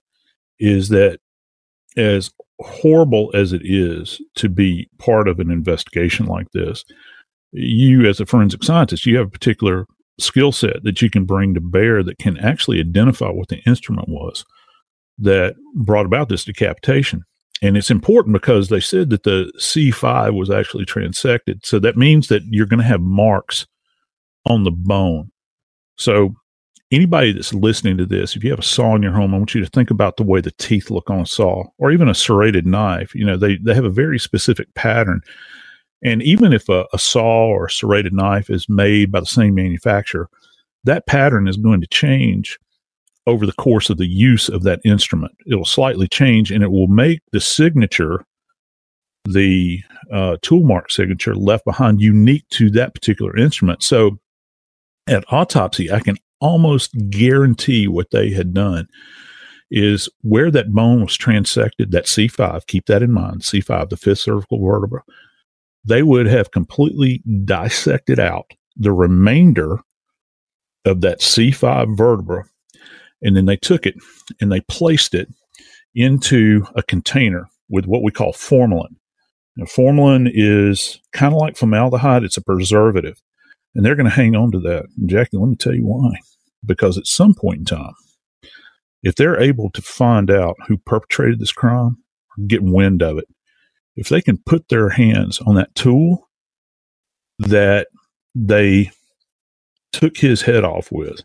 is 0.59 0.89
that 0.89 1.19
as 1.97 2.31
horrible 2.59 3.31
as 3.33 3.53
it 3.53 3.61
is 3.63 4.21
to 4.35 4.49
be 4.49 4.89
part 4.97 5.27
of 5.27 5.39
an 5.39 5.51
investigation 5.51 6.25
like 6.25 6.51
this, 6.51 6.83
you 7.51 8.07
as 8.07 8.19
a 8.19 8.25
forensic 8.25 8.63
scientist, 8.63 9.05
you 9.05 9.17
have 9.17 9.27
a 9.27 9.31
particular 9.31 9.85
skill 10.19 10.51
set 10.51 10.83
that 10.83 11.01
you 11.01 11.09
can 11.09 11.25
bring 11.25 11.53
to 11.53 11.61
bear 11.61 12.03
that 12.03 12.17
can 12.17 12.37
actually 12.37 12.79
identify 12.79 13.29
what 13.29 13.49
the 13.49 13.59
instrument 13.65 14.07
was 14.09 14.45
that 15.17 15.55
brought 15.75 16.05
about 16.05 16.29
this 16.29 16.45
decapitation. 16.45 17.23
And 17.61 17.75
it's 17.75 17.91
important 17.91 18.33
because 18.33 18.69
they 18.69 18.79
said 18.79 19.09
that 19.09 19.23
the 19.23 19.51
C5 19.59 20.37
was 20.37 20.49
actually 20.49 20.85
transected. 20.85 21.65
So 21.65 21.77
that 21.79 21.97
means 21.97 22.29
that 22.29 22.43
you're 22.45 22.65
going 22.65 22.79
to 22.79 22.85
have 22.85 23.01
marks 23.01 23.67
on 24.45 24.63
the 24.63 24.71
bone. 24.71 25.29
So 25.97 26.35
anybody 26.91 27.33
that's 27.33 27.53
listening 27.53 27.97
to 27.97 28.05
this, 28.05 28.35
if 28.35 28.43
you 28.43 28.49
have 28.51 28.59
a 28.59 28.63
saw 28.63 28.95
in 28.95 29.03
your 29.03 29.11
home, 29.11 29.33
I 29.33 29.37
want 29.37 29.53
you 29.53 29.63
to 29.63 29.69
think 29.69 29.91
about 29.91 30.15
the 30.15 30.23
way 30.23 30.39
the 30.39 30.51
teeth 30.51 30.89
look 30.89 31.09
on 31.09 31.19
a 31.19 31.25
saw 31.25 31.65
or 31.77 31.91
even 31.91 32.07
a 32.07 32.15
serrated 32.15 32.65
knife. 32.65 33.13
You 33.13 33.25
know, 33.25 33.37
they, 33.37 33.57
they 33.57 33.73
have 33.73 33.85
a 33.85 33.89
very 33.89 34.19
specific 34.19 34.73
pattern. 34.75 35.21
And 36.03 36.21
even 36.23 36.53
if 36.53 36.69
a, 36.69 36.85
a 36.93 36.99
saw 36.99 37.47
or 37.47 37.65
a 37.65 37.71
serrated 37.71 38.13
knife 38.13 38.49
is 38.49 38.69
made 38.69 39.11
by 39.11 39.19
the 39.19 39.25
same 39.25 39.55
manufacturer, 39.55 40.29
that 40.85 41.07
pattern 41.07 41.47
is 41.47 41.57
going 41.57 41.81
to 41.81 41.87
change 41.87 42.57
over 43.27 43.45
the 43.45 43.53
course 43.53 43.89
of 43.89 43.97
the 43.97 44.07
use 44.07 44.49
of 44.49 44.63
that 44.63 44.79
instrument. 44.85 45.33
It 45.45 45.55
will 45.55 45.65
slightly 45.65 46.07
change 46.07 46.51
and 46.51 46.63
it 46.63 46.71
will 46.71 46.87
make 46.87 47.19
the 47.31 47.41
signature, 47.41 48.25
the 49.25 49.81
uh, 50.11 50.37
tool 50.41 50.63
mark 50.63 50.89
signature 50.89 51.35
left 51.35 51.65
behind 51.65 52.01
unique 52.01 52.47
to 52.51 52.69
that 52.71 52.93
particular 52.93 53.37
instrument. 53.37 53.83
So 53.83 54.19
at 55.07 55.25
autopsy, 55.31 55.91
I 55.91 55.99
can 55.99 56.17
almost 56.39 56.91
guarantee 57.09 57.87
what 57.87 58.11
they 58.11 58.31
had 58.31 58.53
done 58.53 58.87
is 59.69 60.09
where 60.21 60.49
that 60.49 60.73
bone 60.73 61.01
was 61.01 61.17
transected, 61.17 61.91
that 61.91 62.05
C5, 62.05 62.65
keep 62.65 62.87
that 62.87 63.03
in 63.03 63.11
mind, 63.11 63.41
C5, 63.41 63.89
the 63.89 63.97
fifth 63.97 64.19
cervical 64.19 64.59
vertebra, 64.59 65.03
they 65.89 66.03
would 66.03 66.27
have 66.27 66.51
completely 66.51 67.21
dissected 67.45 68.19
out 68.19 68.51
the 68.77 68.93
remainder 68.93 69.79
of 70.85 71.01
that 71.01 71.19
C5 71.19 71.97
vertebra. 71.97 72.45
And 73.21 73.35
then 73.35 73.45
they 73.45 73.57
took 73.57 73.85
it 73.85 73.95
and 74.39 74.51
they 74.51 74.61
placed 74.61 75.13
it 75.13 75.27
into 75.93 76.65
a 76.75 76.83
container 76.83 77.49
with 77.69 77.85
what 77.85 78.03
we 78.03 78.11
call 78.11 78.31
formalin. 78.31 78.95
Now, 79.57 79.65
formalin 79.65 80.29
is 80.33 81.01
kind 81.11 81.33
of 81.33 81.39
like 81.39 81.57
formaldehyde, 81.57 82.23
it's 82.23 82.37
a 82.37 82.41
preservative. 82.41 83.21
And 83.75 83.85
they're 83.85 83.95
going 83.95 84.09
to 84.09 84.15
hang 84.15 84.35
on 84.35 84.51
to 84.51 84.59
that. 84.61 84.85
And 84.97 85.09
Jackie, 85.09 85.37
let 85.37 85.49
me 85.49 85.55
tell 85.55 85.75
you 85.75 85.85
why 85.85 86.17
because 86.65 86.97
at 86.97 87.07
some 87.07 87.33
point 87.33 87.59
in 87.59 87.65
time, 87.65 87.93
if 89.01 89.15
they're 89.15 89.39
able 89.39 89.69
to 89.71 89.81
find 89.81 90.29
out 90.29 90.55
who 90.67 90.77
perpetrated 90.77 91.39
this 91.39 91.51
crime 91.51 91.97
get 92.47 92.63
wind 92.63 93.01
of 93.01 93.17
it, 93.17 93.25
if 93.99 94.09
they 94.09 94.21
can 94.21 94.37
put 94.37 94.69
their 94.69 94.89
hands 94.89 95.39
on 95.45 95.55
that 95.55 95.75
tool 95.75 96.29
that 97.37 97.87
they 98.33 98.91
took 99.91 100.17
his 100.17 100.43
head 100.43 100.63
off 100.63 100.89
with, 100.91 101.21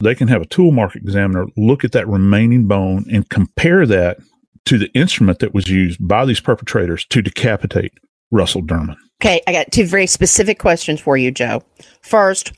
they 0.00 0.14
can 0.14 0.26
have 0.26 0.42
a 0.42 0.46
tool 0.46 0.72
mark 0.72 0.96
examiner 0.96 1.46
look 1.56 1.84
at 1.84 1.92
that 1.92 2.08
remaining 2.08 2.66
bone 2.66 3.04
and 3.12 3.28
compare 3.28 3.86
that 3.86 4.18
to 4.64 4.76
the 4.76 4.90
instrument 4.94 5.38
that 5.38 5.54
was 5.54 5.68
used 5.68 6.06
by 6.06 6.24
these 6.24 6.40
perpetrators 6.40 7.04
to 7.06 7.22
decapitate 7.22 7.92
Russell 8.32 8.62
Dermond. 8.62 8.96
Okay, 9.22 9.40
I 9.46 9.52
got 9.52 9.70
two 9.70 9.86
very 9.86 10.08
specific 10.08 10.58
questions 10.58 11.00
for 11.00 11.16
you, 11.16 11.30
Joe. 11.30 11.62
First, 12.02 12.52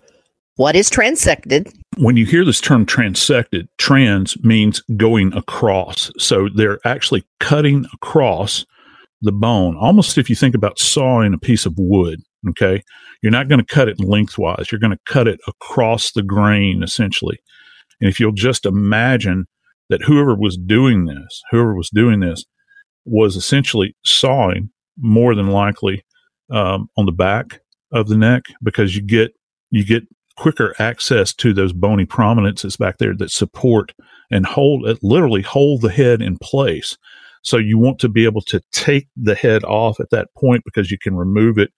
what 0.57 0.77
is 0.77 0.89
transected? 0.89 1.71
When 1.99 2.17
you 2.17 2.25
hear 2.25 2.45
this 2.45 2.61
term 2.61 2.87
transected, 2.87 3.69
trans 3.77 4.43
means 4.43 4.83
going 4.97 5.35
across. 5.35 6.11
So 6.19 6.49
they're 6.55 6.79
actually 6.87 7.25
cutting 7.41 7.85
across 7.93 8.65
the 9.25 9.33
bone, 9.33 9.77
almost 9.77 10.19
if 10.19 10.31
you 10.31 10.37
think 10.37 10.55
about 10.55 10.79
sawing 10.79 11.35
a 11.35 11.39
piece 11.39 11.67
of 11.67 11.75
wood. 11.77 12.21
Okay. 12.51 12.83
You're 13.23 13.33
not 13.33 13.49
going 13.49 13.61
to 13.61 13.75
cut 13.75 13.89
it 13.89 13.99
lengthwise. 14.01 14.71
You're 14.71 14.81
going 14.81 14.93
to 14.93 15.13
cut 15.13 15.27
it 15.27 15.41
across 15.49 16.13
the 16.13 16.23
grain, 16.23 16.83
essentially. 16.83 17.39
And 18.01 18.11
if 18.11 18.21
you'll 18.21 18.33
just 18.33 18.67
imagine 18.67 19.47
that 19.89 20.03
whoever 20.03 20.35
was 20.35 20.57
doing 20.59 21.07
this, 21.07 21.43
whoever 21.51 21.75
was 21.75 21.91
doing 21.91 22.21
this, 22.21 22.45
was 23.07 23.37
essentially 23.37 23.97
sawing 24.05 24.71
more 24.99 25.35
than 25.35 25.49
likely 25.49 26.05
um, 26.51 26.89
on 26.97 27.07
the 27.07 27.13
back 27.13 27.61
of 27.93 28.09
the 28.09 28.17
neck 28.17 28.45
because 28.63 28.95
you 28.97 29.03
get 29.03 29.33
you 29.71 29.85
get 29.85 30.05
quicker 30.37 30.75
access 30.79 31.33
to 31.33 31.53
those 31.53 31.73
bony 31.73 32.05
prominences 32.05 32.77
back 32.77 32.99
there 32.99 33.15
that 33.15 33.31
support 33.31 33.93
and 34.31 34.47
hold 34.47 34.87
it 34.87 34.99
literally 35.03 35.43
hold 35.43 35.81
the 35.81 35.91
head 35.91 36.21
in 36.21 36.37
place. 36.39 36.97
So 37.45 37.59
you 37.59 37.79
want 37.79 37.99
to 38.01 38.09
be 38.09 38.25
able 38.25 38.41
to 38.43 38.61
take 38.73 39.07
the 39.17 39.35
head 39.35 39.65
off 39.65 40.01
at 40.01 40.11
that 40.11 40.29
point 40.37 40.63
because 40.65 40.91
you 40.91 40.99
can 40.99 41.15
remove 41.15 41.59
it 41.59 41.71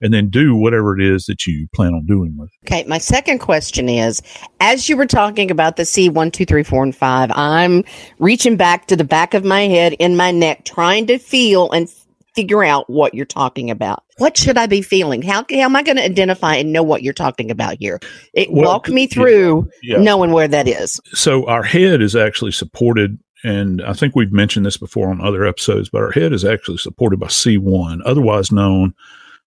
and 0.00 0.12
then 0.12 0.28
do 0.28 0.54
whatever 0.54 0.98
it 0.98 1.04
is 1.04 1.24
that 1.26 1.46
you 1.46 1.66
plan 1.74 1.94
on 1.94 2.04
doing 2.04 2.36
with 2.36 2.50
it. 2.50 2.66
Okay, 2.66 2.84
my 2.86 2.98
second 2.98 3.38
question 3.38 3.88
is 3.88 4.20
as 4.60 4.88
you 4.88 4.96
were 4.96 5.06
talking 5.06 5.50
about 5.50 5.76
the 5.76 5.84
C 5.84 6.08
one, 6.08 6.30
two, 6.30 6.44
three, 6.44 6.62
four, 6.62 6.82
and 6.82 6.94
five, 6.94 7.30
I'm 7.34 7.84
reaching 8.18 8.56
back 8.56 8.86
to 8.88 8.96
the 8.96 9.04
back 9.04 9.34
of 9.34 9.44
my 9.44 9.62
head 9.62 9.94
in 9.94 10.16
my 10.16 10.30
neck, 10.30 10.64
trying 10.64 11.06
to 11.06 11.18
feel 11.18 11.70
and 11.70 11.88
figure 12.34 12.64
out 12.64 12.90
what 12.90 13.14
you're 13.14 13.24
talking 13.24 13.70
about. 13.70 14.02
What 14.18 14.36
should 14.36 14.58
I 14.58 14.66
be 14.66 14.82
feeling? 14.82 15.22
How, 15.22 15.44
how 15.48 15.56
am 15.56 15.76
I 15.76 15.82
going 15.82 15.96
to 15.96 16.04
identify 16.04 16.56
and 16.56 16.72
know 16.72 16.82
what 16.82 17.02
you're 17.02 17.12
talking 17.12 17.50
about 17.50 17.76
here? 17.78 18.00
It, 18.32 18.52
well, 18.52 18.64
walk 18.64 18.88
me 18.88 19.06
through 19.06 19.70
yeah, 19.82 19.96
yeah. 19.96 20.02
knowing 20.02 20.32
where 20.32 20.48
that 20.48 20.68
is. 20.68 21.00
So 21.12 21.46
our 21.46 21.62
head 21.62 22.02
is 22.02 22.14
actually 22.16 22.50
supported 22.50 23.18
and 23.44 23.82
I 23.82 23.92
think 23.92 24.16
we've 24.16 24.32
mentioned 24.32 24.64
this 24.64 24.78
before 24.78 25.10
on 25.10 25.20
other 25.20 25.44
episodes, 25.44 25.90
but 25.90 26.00
our 26.00 26.10
head 26.10 26.32
is 26.32 26.46
actually 26.46 26.78
supported 26.78 27.20
by 27.20 27.26
C1, 27.26 28.00
otherwise 28.06 28.50
known 28.50 28.94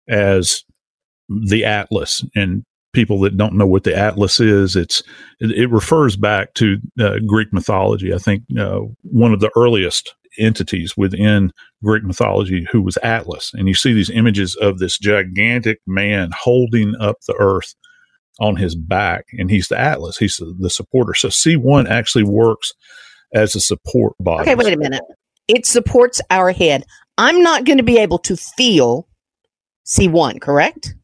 as 0.08 0.64
the 1.28 1.66
Atlas. 1.66 2.24
And 2.34 2.64
people 2.94 3.20
that 3.20 3.36
don't 3.36 3.54
know 3.54 3.66
what 3.66 3.84
the 3.84 3.94
Atlas 3.94 4.40
is, 4.40 4.76
it's 4.76 5.02
it, 5.40 5.50
it 5.50 5.70
refers 5.70 6.16
back 6.16 6.54
to 6.54 6.78
uh, 6.98 7.18
Greek 7.26 7.52
mythology. 7.52 8.14
I 8.14 8.18
think 8.18 8.44
uh, 8.58 8.80
one 9.02 9.34
of 9.34 9.40
the 9.40 9.50
earliest 9.56 10.14
entities 10.38 10.96
within 10.96 11.52
Greek 11.84 12.02
mythology 12.02 12.66
who 12.72 12.80
was 12.80 12.96
Atlas, 13.02 13.52
and 13.52 13.68
you 13.68 13.74
see 13.74 13.92
these 13.92 14.10
images 14.10 14.56
of 14.56 14.78
this 14.78 14.96
gigantic 14.96 15.80
man 15.86 16.30
holding 16.34 16.94
up 16.98 17.18
the 17.26 17.36
earth 17.38 17.74
on 18.40 18.56
his 18.56 18.74
back, 18.74 19.26
and 19.32 19.50
he's 19.50 19.68
the 19.68 19.78
Atlas. 19.78 20.16
He's 20.16 20.38
the, 20.38 20.56
the 20.58 20.70
supporter. 20.70 21.12
So 21.12 21.28
C 21.28 21.56
one 21.56 21.86
actually 21.86 22.24
works 22.24 22.72
as 23.34 23.54
a 23.54 23.60
support 23.60 24.14
body. 24.20 24.42
Okay, 24.42 24.54
wait 24.54 24.72
a 24.72 24.76
minute. 24.76 25.02
It 25.48 25.66
supports 25.66 26.20
our 26.30 26.52
head. 26.52 26.84
I'm 27.18 27.42
not 27.42 27.64
going 27.64 27.78
to 27.78 27.84
be 27.84 27.98
able 27.98 28.18
to 28.20 28.36
feel 28.36 29.06
C1, 29.86 30.40
correct? 30.40 30.94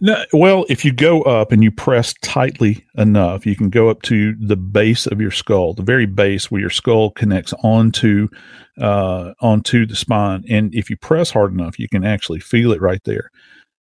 No, 0.00 0.24
well, 0.32 0.66
if 0.68 0.84
you 0.84 0.92
go 0.92 1.22
up 1.22 1.52
and 1.52 1.62
you 1.62 1.70
press 1.70 2.14
tightly 2.22 2.84
enough, 2.96 3.46
you 3.46 3.54
can 3.54 3.70
go 3.70 3.88
up 3.88 4.02
to 4.02 4.34
the 4.40 4.56
base 4.56 5.06
of 5.06 5.20
your 5.20 5.30
skull, 5.30 5.72
the 5.72 5.82
very 5.82 6.06
base 6.06 6.50
where 6.50 6.60
your 6.60 6.70
skull 6.70 7.10
connects 7.10 7.54
onto 7.62 8.28
uh, 8.80 9.32
onto 9.40 9.86
the 9.86 9.96
spine. 9.96 10.44
And 10.48 10.74
if 10.74 10.90
you 10.90 10.96
press 10.96 11.30
hard 11.30 11.52
enough, 11.52 11.78
you 11.78 11.88
can 11.88 12.04
actually 12.04 12.40
feel 12.40 12.72
it 12.72 12.80
right 12.80 13.02
there. 13.04 13.30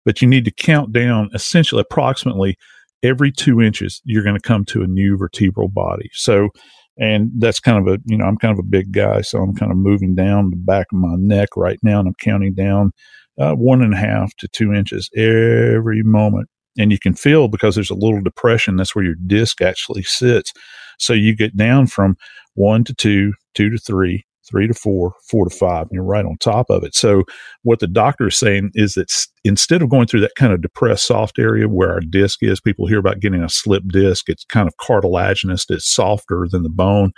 But 0.05 0.21
you 0.21 0.27
need 0.27 0.45
to 0.45 0.51
count 0.51 0.91
down 0.91 1.29
essentially 1.33 1.81
approximately 1.81 2.57
every 3.03 3.31
two 3.31 3.61
inches, 3.61 4.01
you're 4.05 4.23
going 4.23 4.39
to 4.39 4.47
come 4.47 4.65
to 4.65 4.81
a 4.81 4.87
new 4.87 5.17
vertebral 5.17 5.67
body. 5.67 6.09
So, 6.13 6.49
and 6.97 7.31
that's 7.37 7.59
kind 7.59 7.77
of 7.77 7.93
a, 7.93 7.99
you 8.05 8.17
know, 8.17 8.25
I'm 8.25 8.37
kind 8.37 8.53
of 8.53 8.59
a 8.59 8.67
big 8.67 8.91
guy, 8.91 9.21
so 9.21 9.39
I'm 9.39 9.55
kind 9.55 9.71
of 9.71 9.77
moving 9.77 10.15
down 10.15 10.51
the 10.51 10.55
back 10.55 10.87
of 10.91 10.99
my 10.99 11.15
neck 11.17 11.49
right 11.55 11.79
now, 11.83 11.99
and 11.99 12.07
I'm 12.07 12.15
counting 12.21 12.53
down 12.53 12.91
uh, 13.39 13.53
one 13.53 13.81
and 13.81 13.93
a 13.93 13.97
half 13.97 14.35
to 14.37 14.47
two 14.47 14.73
inches 14.73 15.09
every 15.15 16.03
moment. 16.03 16.49
And 16.77 16.91
you 16.91 16.99
can 16.99 17.13
feel 17.13 17.47
because 17.47 17.75
there's 17.75 17.91
a 17.91 17.95
little 17.95 18.21
depression, 18.21 18.77
that's 18.77 18.95
where 18.95 19.05
your 19.05 19.15
disc 19.27 19.61
actually 19.61 20.03
sits. 20.03 20.51
So 20.99 21.13
you 21.13 21.35
get 21.35 21.55
down 21.55 21.87
from 21.87 22.15
one 22.55 22.83
to 22.85 22.93
two, 22.93 23.33
two 23.53 23.69
to 23.69 23.77
three, 23.77 24.25
three 24.47 24.67
to 24.67 24.73
four, 24.73 25.13
four 25.29 25.47
to 25.47 25.55
five, 25.55 25.83
and 25.83 25.91
you're 25.93 26.03
right 26.03 26.25
on 26.25 26.37
top 26.37 26.69
of 26.69 26.83
it. 26.83 26.95
So 26.95 27.23
what 27.63 27.79
the 27.79 27.87
doctor 27.87 28.27
is 28.27 28.37
saying 28.37 28.71
is 28.73 28.93
that 28.93 29.11
instead 29.43 29.81
of 29.81 29.89
going 29.89 30.07
through 30.07 30.21
that 30.21 30.35
kind 30.35 30.53
of 30.53 30.61
depressed 30.61 31.07
soft 31.07 31.39
area 31.39 31.67
where 31.67 31.91
our 31.91 32.01
disc 32.01 32.43
is, 32.43 32.59
people 32.59 32.87
hear 32.87 32.99
about 32.99 33.19
getting 33.19 33.43
a 33.43 33.49
slip 33.49 33.83
disc. 33.87 34.29
It's 34.29 34.45
kind 34.45 34.67
of 34.67 34.77
cartilaginous. 34.77 35.65
It's 35.69 35.87
softer 35.87 36.47
than 36.49 36.63
the 36.63 36.69
bone. 36.69 37.13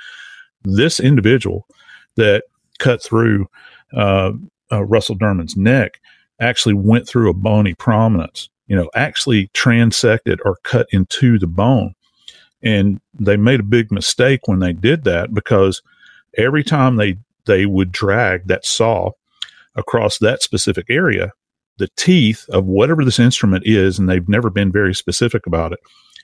This 0.64 1.00
individual 1.00 1.66
that 2.16 2.44
cut 2.80 3.02
through 3.02 3.48
uh, 3.96 4.32
uh, 4.72 4.84
Russell 4.84 5.16
Dermond's 5.16 5.56
neck 5.56 6.00
actually 6.40 6.74
went 6.74 7.08
through 7.08 7.30
a 7.30 7.34
bony 7.34 7.74
prominence, 7.74 8.50
you 8.68 8.76
know, 8.76 8.90
actually 8.96 9.50
transected 9.54 10.40
or 10.44 10.58
cut 10.64 10.88
into 10.92 11.40
the 11.40 11.48
bone. 11.48 11.94
And 12.62 13.00
they 13.14 13.38
made 13.38 13.60
a 13.60 13.64
big 13.64 13.92
mistake 13.92 14.48
when 14.48 14.60
they 14.60 14.74
did 14.74 15.04
that 15.04 15.34
because 15.34 15.82
every 16.38 16.64
time 16.64 16.96
they, 16.96 17.18
they 17.46 17.66
would 17.66 17.92
drag 17.92 18.48
that 18.48 18.66
saw 18.66 19.12
across 19.76 20.18
that 20.20 20.42
specific 20.42 20.86
area, 20.90 21.32
the 21.78 21.90
teeth 21.98 22.46
of 22.50 22.66
whatever 22.66 23.04
this 23.04 23.20
instrument 23.20 23.64
is, 23.66 24.00
and 24.00 24.08
they've 24.08 24.30
never 24.30 24.50
been 24.50 24.72
very 24.72 24.96
specific 24.96 25.46
about 25.46 25.74
it, 25.74 25.80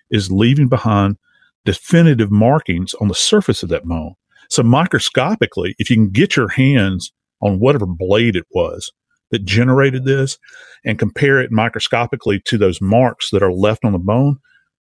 is 0.09 0.31
leaving 0.31 0.67
behind 0.67 1.17
definitive 1.65 2.31
markings 2.31 2.93
on 2.95 3.07
the 3.07 3.15
surface 3.15 3.61
of 3.63 3.69
that 3.69 3.85
bone. 3.85 4.15
So 4.49 4.63
microscopically, 4.63 5.75
if 5.77 5.89
you 5.89 5.95
can 5.95 6.09
get 6.09 6.35
your 6.35 6.49
hands 6.49 7.11
on 7.41 7.59
whatever 7.59 7.85
blade 7.85 8.35
it 8.35 8.45
was 8.51 8.91
that 9.31 9.45
generated 9.45 10.05
this 10.05 10.37
and 10.85 10.99
compare 10.99 11.39
it 11.39 11.51
microscopically 11.51 12.41
to 12.45 12.57
those 12.57 12.81
marks 12.81 13.29
that 13.31 13.43
are 13.43 13.53
left 13.53 13.85
on 13.85 13.93
the 13.93 13.99
bone, 13.99 14.37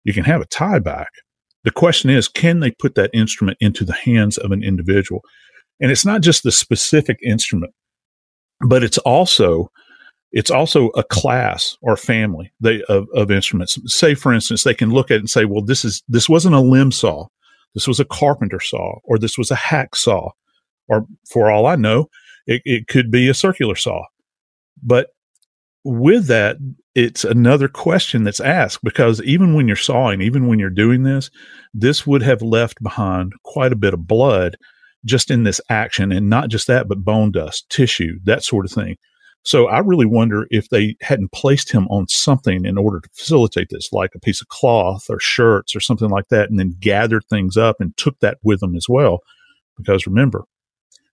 you 0.04 0.14
can 0.14 0.24
have 0.24 0.42
a 0.42 0.46
tie 0.46 0.80
back. 0.80 1.10
The 1.68 1.72
question 1.72 2.10
is, 2.10 2.30
can 2.30 2.62
they 2.62 2.72
put 2.72 2.96
that 2.96 3.10
instrument 3.14 3.58
into 3.60 3.84
the 3.84 3.92
hands 3.92 4.38
of 4.38 4.54
an 4.54 4.64
individual? 4.64 5.22
And 5.82 5.92
it's 5.92 6.06
not 6.06 6.22
just 6.22 6.44
the 6.44 6.52
specific 6.54 7.20
instrument, 7.22 7.74
but 8.62 8.84
it's 8.84 8.98
also 9.00 9.70
it's 10.32 10.50
also 10.50 10.88
a 10.92 11.04
class 11.04 11.76
or 11.82 11.98
family 11.98 12.54
they, 12.62 12.84
of, 12.84 13.10
of 13.14 13.32
instruments. 13.32 13.78
Say, 13.86 14.16
for 14.16 14.34
instance, 14.34 14.64
they 14.64 14.74
can 14.74 14.92
look 14.92 15.12
at 15.12 15.16
it 15.16 15.20
and 15.20 15.30
say, 15.30 15.44
well, 15.44 15.62
this 15.62 15.84
is 15.84 16.02
this 16.08 16.30
wasn't 16.30 16.56
a 16.56 16.62
limb 16.62 16.90
saw. 16.90 17.28
This 17.74 17.86
was 17.86 18.00
a 18.00 18.06
carpenter 18.06 18.62
saw, 18.62 19.00
or 19.04 19.20
this 19.20 19.38
was 19.38 19.52
a 19.52 19.56
hacksaw, 19.56 20.32
or 20.88 21.06
for 21.30 21.52
all 21.52 21.66
I 21.66 21.76
know, 21.76 22.08
it, 22.46 22.62
it 22.64 22.88
could 22.88 23.12
be 23.12 23.28
a 23.28 23.34
circular 23.34 23.76
saw. 23.76 24.06
But 24.82 25.10
with 25.88 26.28
that, 26.28 26.58
it's 26.96 27.24
another 27.24 27.70
question 27.70 28.24
that's 28.24 28.42
asked 28.42 28.84
because 28.84 29.22
even 29.22 29.54
when 29.54 29.68
you're 29.68 29.78
sawing, 29.78 30.22
even 30.22 30.48
when 30.48 30.60
you're 30.60 30.70
doing 30.70 31.04
this, 31.04 31.30
this 31.74 32.06
would 32.06 32.22
have 32.22 32.42
left 32.42 32.84
behind 32.84 33.34
quite 33.44 33.72
a 33.72 33.78
bit 33.78 33.94
of 33.94 34.08
blood 34.08 34.58
just 35.06 35.32
in 35.32 35.44
this 35.44 35.62
action. 35.70 36.12
And 36.12 36.30
not 36.30 36.50
just 36.50 36.68
that, 36.68 36.90
but 36.90 37.06
bone 37.06 37.32
dust, 37.32 37.70
tissue, 37.70 38.20
that 38.26 38.44
sort 38.44 38.66
of 38.66 38.72
thing. 38.72 38.98
So 39.44 39.68
I 39.68 39.80
really 39.80 40.06
wonder 40.06 40.46
if 40.50 40.68
they 40.70 40.98
hadn't 41.02 41.32
placed 41.32 41.72
him 41.72 41.88
on 41.88 42.10
something 42.10 42.66
in 42.66 42.78
order 42.78 43.00
to 43.00 43.10
facilitate 43.14 43.70
this, 43.70 43.94
like 43.94 44.12
a 44.14 44.20
piece 44.20 44.42
of 44.42 44.50
cloth 44.50 45.06
or 45.10 45.20
shirts 45.20 45.74
or 45.74 45.80
something 45.80 46.10
like 46.10 46.28
that, 46.30 46.50
and 46.50 46.60
then 46.60 46.76
gathered 46.82 47.24
things 47.30 47.56
up 47.56 47.78
and 47.80 47.96
took 47.96 48.20
that 48.20 48.40
with 48.44 48.60
them 48.60 48.76
as 48.76 48.90
well. 48.90 49.20
Because 49.78 50.06
remember, 50.06 50.44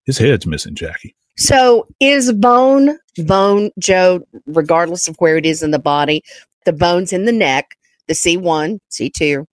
his 0.05 0.19
head's 0.19 0.47
missing, 0.47 0.75
Jackie. 0.75 1.15
So 1.37 1.87
is 2.01 2.33
bone, 2.33 2.99
bone, 3.19 3.71
Joe, 3.79 4.25
regardless 4.47 5.09
of 5.09 5.17
where 5.17 5.37
it 5.37 5.47
is 5.47 5.63
in 5.63 5.73
the 5.73 5.79
body, 5.79 6.23
the 6.65 6.73
bones 6.73 7.13
in 7.13 7.25
the 7.25 7.33
neck, 7.33 7.77
the 8.07 8.15
C1, 8.15 8.79
C2, 8.91 9.45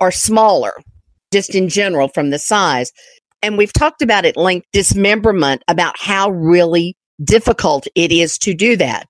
are 0.00 0.10
smaller, 0.10 0.72
just 1.32 1.54
in 1.54 1.68
general 1.68 2.08
from 2.08 2.30
the 2.30 2.38
size. 2.38 2.90
And 3.42 3.58
we've 3.58 3.72
talked 3.72 4.02
about 4.02 4.24
at 4.24 4.36
length 4.36 4.66
dismemberment, 4.72 5.62
about 5.68 5.94
how 5.98 6.30
really 6.30 6.96
difficult 7.22 7.86
it 7.94 8.12
is 8.12 8.38
to 8.38 8.54
do 8.54 8.76
that. 8.76 9.06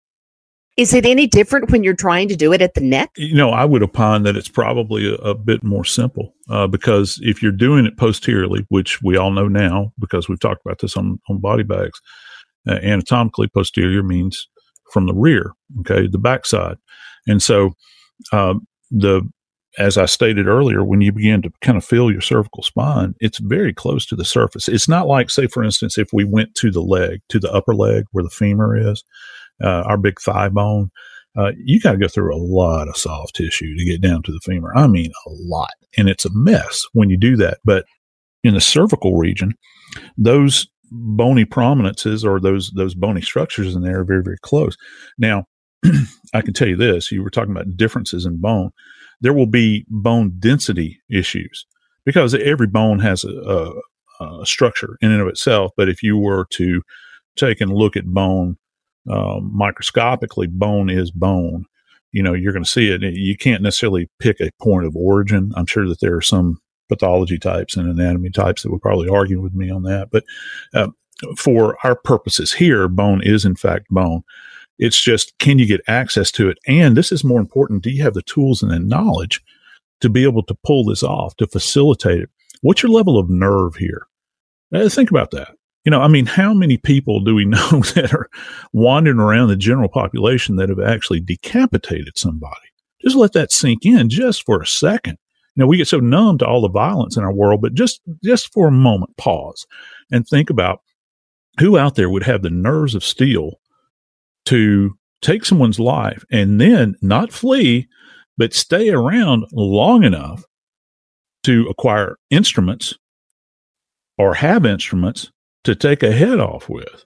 Is 0.76 0.94
it 0.94 1.04
any 1.04 1.26
different 1.26 1.70
when 1.70 1.82
you're 1.82 1.94
trying 1.94 2.28
to 2.28 2.36
do 2.36 2.52
it 2.52 2.62
at 2.62 2.74
the 2.74 2.80
neck? 2.80 3.10
You 3.16 3.34
know, 3.34 3.50
I 3.50 3.64
would 3.64 3.82
opine 3.82 4.22
that 4.22 4.36
it's 4.36 4.48
probably 4.48 5.12
a, 5.12 5.16
a 5.16 5.34
bit 5.34 5.62
more 5.62 5.84
simple 5.84 6.34
uh, 6.48 6.66
because 6.66 7.18
if 7.22 7.42
you're 7.42 7.52
doing 7.52 7.86
it 7.86 7.96
posteriorly, 7.96 8.64
which 8.68 9.02
we 9.02 9.16
all 9.16 9.30
know 9.30 9.48
now 9.48 9.92
because 9.98 10.28
we've 10.28 10.40
talked 10.40 10.64
about 10.64 10.78
this 10.78 10.96
on, 10.96 11.20
on 11.28 11.38
body 11.38 11.64
bags, 11.64 12.00
uh, 12.68 12.74
anatomically 12.82 13.48
posterior 13.48 14.02
means 14.02 14.48
from 14.92 15.06
the 15.06 15.14
rear, 15.14 15.52
okay, 15.80 16.06
the 16.06 16.18
backside. 16.18 16.76
And 17.26 17.42
so 17.42 17.72
um, 18.32 18.66
the 18.90 19.22
as 19.78 19.96
I 19.96 20.06
stated 20.06 20.48
earlier, 20.48 20.84
when 20.84 21.00
you 21.00 21.12
begin 21.12 21.42
to 21.42 21.52
kind 21.60 21.78
of 21.78 21.84
feel 21.84 22.10
your 22.10 22.20
cervical 22.20 22.62
spine, 22.62 23.14
it's 23.20 23.38
very 23.38 23.72
close 23.72 24.04
to 24.06 24.16
the 24.16 24.24
surface. 24.24 24.68
It's 24.68 24.88
not 24.88 25.06
like, 25.06 25.30
say, 25.30 25.46
for 25.46 25.62
instance, 25.62 25.96
if 25.96 26.08
we 26.12 26.24
went 26.24 26.54
to 26.56 26.72
the 26.72 26.82
leg, 26.82 27.20
to 27.28 27.38
the 27.38 27.52
upper 27.52 27.74
leg 27.74 28.04
where 28.10 28.24
the 28.24 28.30
femur 28.30 28.76
is, 28.76 29.04
uh, 29.62 29.84
our 29.86 29.96
big 29.96 30.20
thigh 30.20 30.48
bone, 30.48 30.90
uh, 31.36 31.52
you 31.64 31.80
got 31.80 31.92
to 31.92 31.98
go 31.98 32.08
through 32.08 32.34
a 32.34 32.38
lot 32.38 32.88
of 32.88 32.96
soft 32.96 33.36
tissue 33.36 33.76
to 33.76 33.84
get 33.84 34.00
down 34.00 34.22
to 34.22 34.32
the 34.32 34.40
femur. 34.44 34.72
I 34.74 34.86
mean, 34.86 35.12
a 35.26 35.30
lot. 35.30 35.70
And 35.96 36.08
it's 36.08 36.24
a 36.24 36.30
mess 36.32 36.84
when 36.92 37.10
you 37.10 37.16
do 37.16 37.36
that. 37.36 37.58
But 37.64 37.84
in 38.42 38.54
the 38.54 38.60
cervical 38.60 39.16
region, 39.16 39.54
those 40.16 40.66
bony 40.90 41.44
prominences 41.44 42.24
or 42.24 42.40
those 42.40 42.72
those 42.74 42.94
bony 42.94 43.20
structures 43.20 43.76
in 43.76 43.82
there 43.82 44.00
are 44.00 44.04
very 44.04 44.22
very 44.22 44.38
close. 44.42 44.76
Now, 45.18 45.44
I 46.34 46.42
can 46.42 46.52
tell 46.52 46.68
you 46.68 46.76
this: 46.76 47.12
you 47.12 47.22
were 47.22 47.30
talking 47.30 47.52
about 47.52 47.76
differences 47.76 48.26
in 48.26 48.40
bone. 48.40 48.70
There 49.20 49.32
will 49.32 49.46
be 49.46 49.84
bone 49.88 50.32
density 50.38 51.00
issues 51.10 51.66
because 52.04 52.34
every 52.34 52.66
bone 52.66 52.98
has 53.00 53.22
a, 53.24 53.72
a, 54.20 54.40
a 54.40 54.46
structure 54.46 54.96
in 55.00 55.12
and 55.12 55.20
of 55.20 55.28
itself. 55.28 55.72
But 55.76 55.88
if 55.88 56.02
you 56.02 56.16
were 56.16 56.46
to 56.52 56.82
take 57.36 57.60
and 57.60 57.72
look 57.72 57.96
at 57.96 58.06
bone 58.06 58.56
um, 59.08 59.50
microscopically, 59.54 60.46
bone 60.46 60.90
is 60.90 61.10
bone. 61.10 61.66
You 62.12 62.22
know, 62.22 62.34
you're 62.34 62.52
going 62.52 62.64
to 62.64 62.70
see 62.70 62.90
it. 62.90 63.02
You 63.02 63.36
can't 63.36 63.62
necessarily 63.62 64.10
pick 64.18 64.40
a 64.40 64.50
point 64.60 64.84
of 64.84 64.96
origin. 64.96 65.52
I'm 65.54 65.66
sure 65.66 65.86
that 65.88 66.00
there 66.00 66.16
are 66.16 66.22
some 66.22 66.60
pathology 66.88 67.38
types 67.38 67.76
and 67.76 67.88
anatomy 67.88 68.30
types 68.30 68.62
that 68.62 68.72
would 68.72 68.82
probably 68.82 69.08
argue 69.08 69.40
with 69.40 69.54
me 69.54 69.70
on 69.70 69.84
that. 69.84 70.10
But 70.10 70.24
uh, 70.74 70.88
for 71.36 71.76
our 71.84 71.94
purposes 71.94 72.52
here, 72.52 72.88
bone 72.88 73.22
is 73.22 73.44
in 73.44 73.54
fact 73.54 73.86
bone. 73.90 74.22
It's 74.78 75.00
just, 75.00 75.38
can 75.38 75.58
you 75.58 75.66
get 75.66 75.82
access 75.86 76.30
to 76.32 76.48
it? 76.48 76.58
And 76.66 76.96
this 76.96 77.12
is 77.12 77.22
more 77.22 77.38
important. 77.38 77.82
Do 77.82 77.90
you 77.90 78.02
have 78.02 78.14
the 78.14 78.22
tools 78.22 78.62
and 78.62 78.72
the 78.72 78.78
knowledge 78.78 79.42
to 80.00 80.08
be 80.08 80.24
able 80.24 80.42
to 80.44 80.56
pull 80.64 80.84
this 80.84 81.02
off, 81.02 81.36
to 81.36 81.46
facilitate 81.46 82.22
it? 82.22 82.30
What's 82.62 82.82
your 82.82 82.90
level 82.90 83.18
of 83.18 83.30
nerve 83.30 83.76
here? 83.76 84.06
Uh, 84.74 84.88
think 84.88 85.10
about 85.10 85.30
that. 85.32 85.54
You 85.84 85.90
know, 85.90 86.00
I 86.00 86.08
mean, 86.08 86.26
how 86.26 86.52
many 86.52 86.76
people 86.76 87.20
do 87.20 87.34
we 87.34 87.44
know 87.46 87.82
that 87.94 88.12
are 88.12 88.28
wandering 88.72 89.18
around 89.18 89.48
the 89.48 89.56
general 89.56 89.88
population 89.88 90.56
that 90.56 90.68
have 90.68 90.80
actually 90.80 91.20
decapitated 91.20 92.16
somebody? 92.16 92.54
Just 93.02 93.16
let 93.16 93.32
that 93.32 93.52
sink 93.52 93.86
in 93.86 94.10
just 94.10 94.44
for 94.44 94.60
a 94.60 94.66
second. 94.66 95.16
You 95.56 95.62
know, 95.62 95.66
we 95.66 95.78
get 95.78 95.88
so 95.88 95.98
numb 95.98 96.38
to 96.38 96.46
all 96.46 96.60
the 96.60 96.68
violence 96.68 97.16
in 97.16 97.24
our 97.24 97.32
world, 97.32 97.60
but 97.60 97.74
just 97.74 98.00
just 98.22 98.52
for 98.52 98.68
a 98.68 98.72
moment, 98.72 99.16
pause 99.16 99.66
and 100.10 100.26
think 100.26 100.50
about 100.50 100.80
who 101.58 101.76
out 101.76 101.96
there 101.96 102.08
would 102.08 102.22
have 102.22 102.42
the 102.42 102.50
nerves 102.50 102.94
of 102.94 103.04
steel 103.04 103.60
to 104.46 104.96
take 105.22 105.44
someone's 105.44 105.80
life 105.80 106.24
and 106.30 106.60
then 106.60 106.94
not 107.02 107.32
flee, 107.32 107.88
but 108.38 108.54
stay 108.54 108.90
around 108.90 109.44
long 109.52 110.04
enough 110.04 110.44
to 111.42 111.66
acquire 111.68 112.16
instruments 112.30 112.94
or 114.18 114.34
have 114.34 114.64
instruments 114.64 115.30
to 115.64 115.74
take 115.74 116.02
a 116.02 116.12
head 116.12 116.40
off 116.40 116.68
with. 116.68 117.04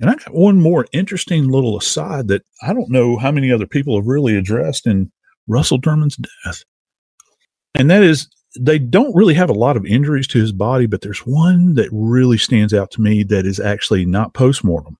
And 0.00 0.10
I 0.10 0.14
got 0.14 0.34
one 0.34 0.60
more 0.60 0.86
interesting 0.92 1.48
little 1.48 1.78
aside 1.78 2.28
that 2.28 2.42
I 2.62 2.72
don't 2.72 2.90
know 2.90 3.16
how 3.16 3.30
many 3.30 3.50
other 3.50 3.66
people 3.66 3.96
have 3.96 4.06
really 4.06 4.36
addressed 4.36 4.86
in 4.86 5.10
Russell 5.48 5.80
Dermond's 5.80 6.18
death. 6.44 6.64
And 7.74 7.90
that 7.90 8.02
is, 8.02 8.28
they 8.58 8.78
don't 8.78 9.14
really 9.14 9.34
have 9.34 9.50
a 9.50 9.54
lot 9.54 9.76
of 9.76 9.86
injuries 9.86 10.26
to 10.28 10.38
his 10.38 10.52
body, 10.52 10.86
but 10.86 11.00
there's 11.00 11.20
one 11.20 11.74
that 11.74 11.88
really 11.92 12.38
stands 12.38 12.74
out 12.74 12.90
to 12.92 13.00
me 13.00 13.22
that 13.24 13.46
is 13.46 13.58
actually 13.58 14.04
not 14.04 14.34
postmortem 14.34 14.98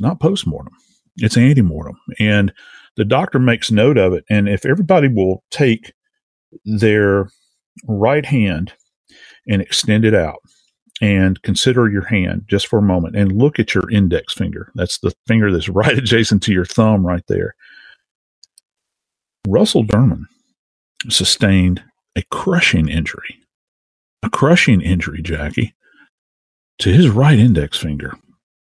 not 0.00 0.20
postmortem. 0.20 0.72
It's 1.16 1.36
antemortem. 1.36 1.94
And 2.18 2.52
the 2.96 3.04
doctor 3.04 3.38
makes 3.38 3.70
note 3.70 3.98
of 3.98 4.12
it. 4.12 4.24
And 4.30 4.48
if 4.48 4.64
everybody 4.64 5.08
will 5.08 5.42
take 5.50 5.92
their 6.64 7.28
right 7.86 8.24
hand 8.24 8.72
and 9.46 9.62
extend 9.62 10.04
it 10.04 10.14
out 10.14 10.38
and 11.00 11.40
consider 11.42 11.88
your 11.88 12.04
hand 12.04 12.44
just 12.48 12.66
for 12.66 12.78
a 12.78 12.82
moment 12.82 13.16
and 13.16 13.32
look 13.32 13.58
at 13.58 13.74
your 13.74 13.90
index 13.90 14.32
finger. 14.32 14.72
That's 14.74 14.98
the 14.98 15.12
finger 15.26 15.52
that's 15.52 15.68
right 15.68 15.96
adjacent 15.96 16.42
to 16.44 16.52
your 16.52 16.64
thumb 16.64 17.06
right 17.06 17.24
there. 17.28 17.54
Russell 19.46 19.84
Dermond 19.84 20.24
sustained 21.08 21.82
a 22.16 22.22
crushing 22.30 22.88
injury, 22.88 23.38
a 24.22 24.30
crushing 24.30 24.80
injury, 24.80 25.22
Jackie, 25.22 25.74
to 26.80 26.92
his 26.92 27.08
right 27.08 27.38
index 27.38 27.78
finger. 27.78 28.14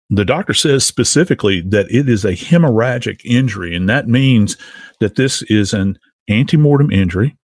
The 0.09 0.25
doctor 0.25 0.53
says 0.53 0.85
specifically 0.85 1.61
that 1.61 1.89
it 1.91 2.09
is 2.09 2.25
a 2.25 2.33
hemorrhagic 2.33 3.21
injury, 3.23 3.75
and 3.75 3.87
that 3.89 4.07
means 4.07 4.57
that 4.99 5.15
this 5.15 5.43
is 5.43 5.73
an 5.73 5.99
antemortem 6.29 6.91
injury. 6.91 7.37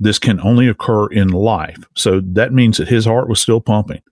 This 0.00 0.18
can 0.18 0.40
only 0.40 0.68
occur 0.68 1.06
in 1.08 1.28
life. 1.28 1.78
So 1.96 2.20
that 2.20 2.52
means 2.52 2.78
that 2.78 2.88
his 2.88 3.04
heart 3.04 3.28
was 3.28 3.40
still 3.40 3.60
pumping 3.60 4.02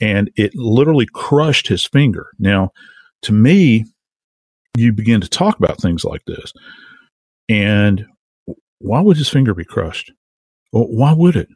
and 0.00 0.30
it 0.36 0.54
literally 0.54 1.06
crushed 1.12 1.68
his 1.68 1.84
finger. 1.84 2.28
Now, 2.38 2.72
to 3.22 3.32
me, 3.32 3.84
you 4.76 4.92
begin 4.92 5.20
to 5.20 5.28
talk 5.28 5.58
about 5.58 5.80
things 5.80 6.04
like 6.04 6.24
this. 6.26 6.52
And 7.48 8.06
why 8.78 9.00
would 9.00 9.16
his 9.16 9.28
finger 9.28 9.54
be 9.54 9.64
crushed? 9.64 10.12
Well, 10.72 10.86
why 10.88 11.12
would 11.12 11.36
it? 11.36 11.48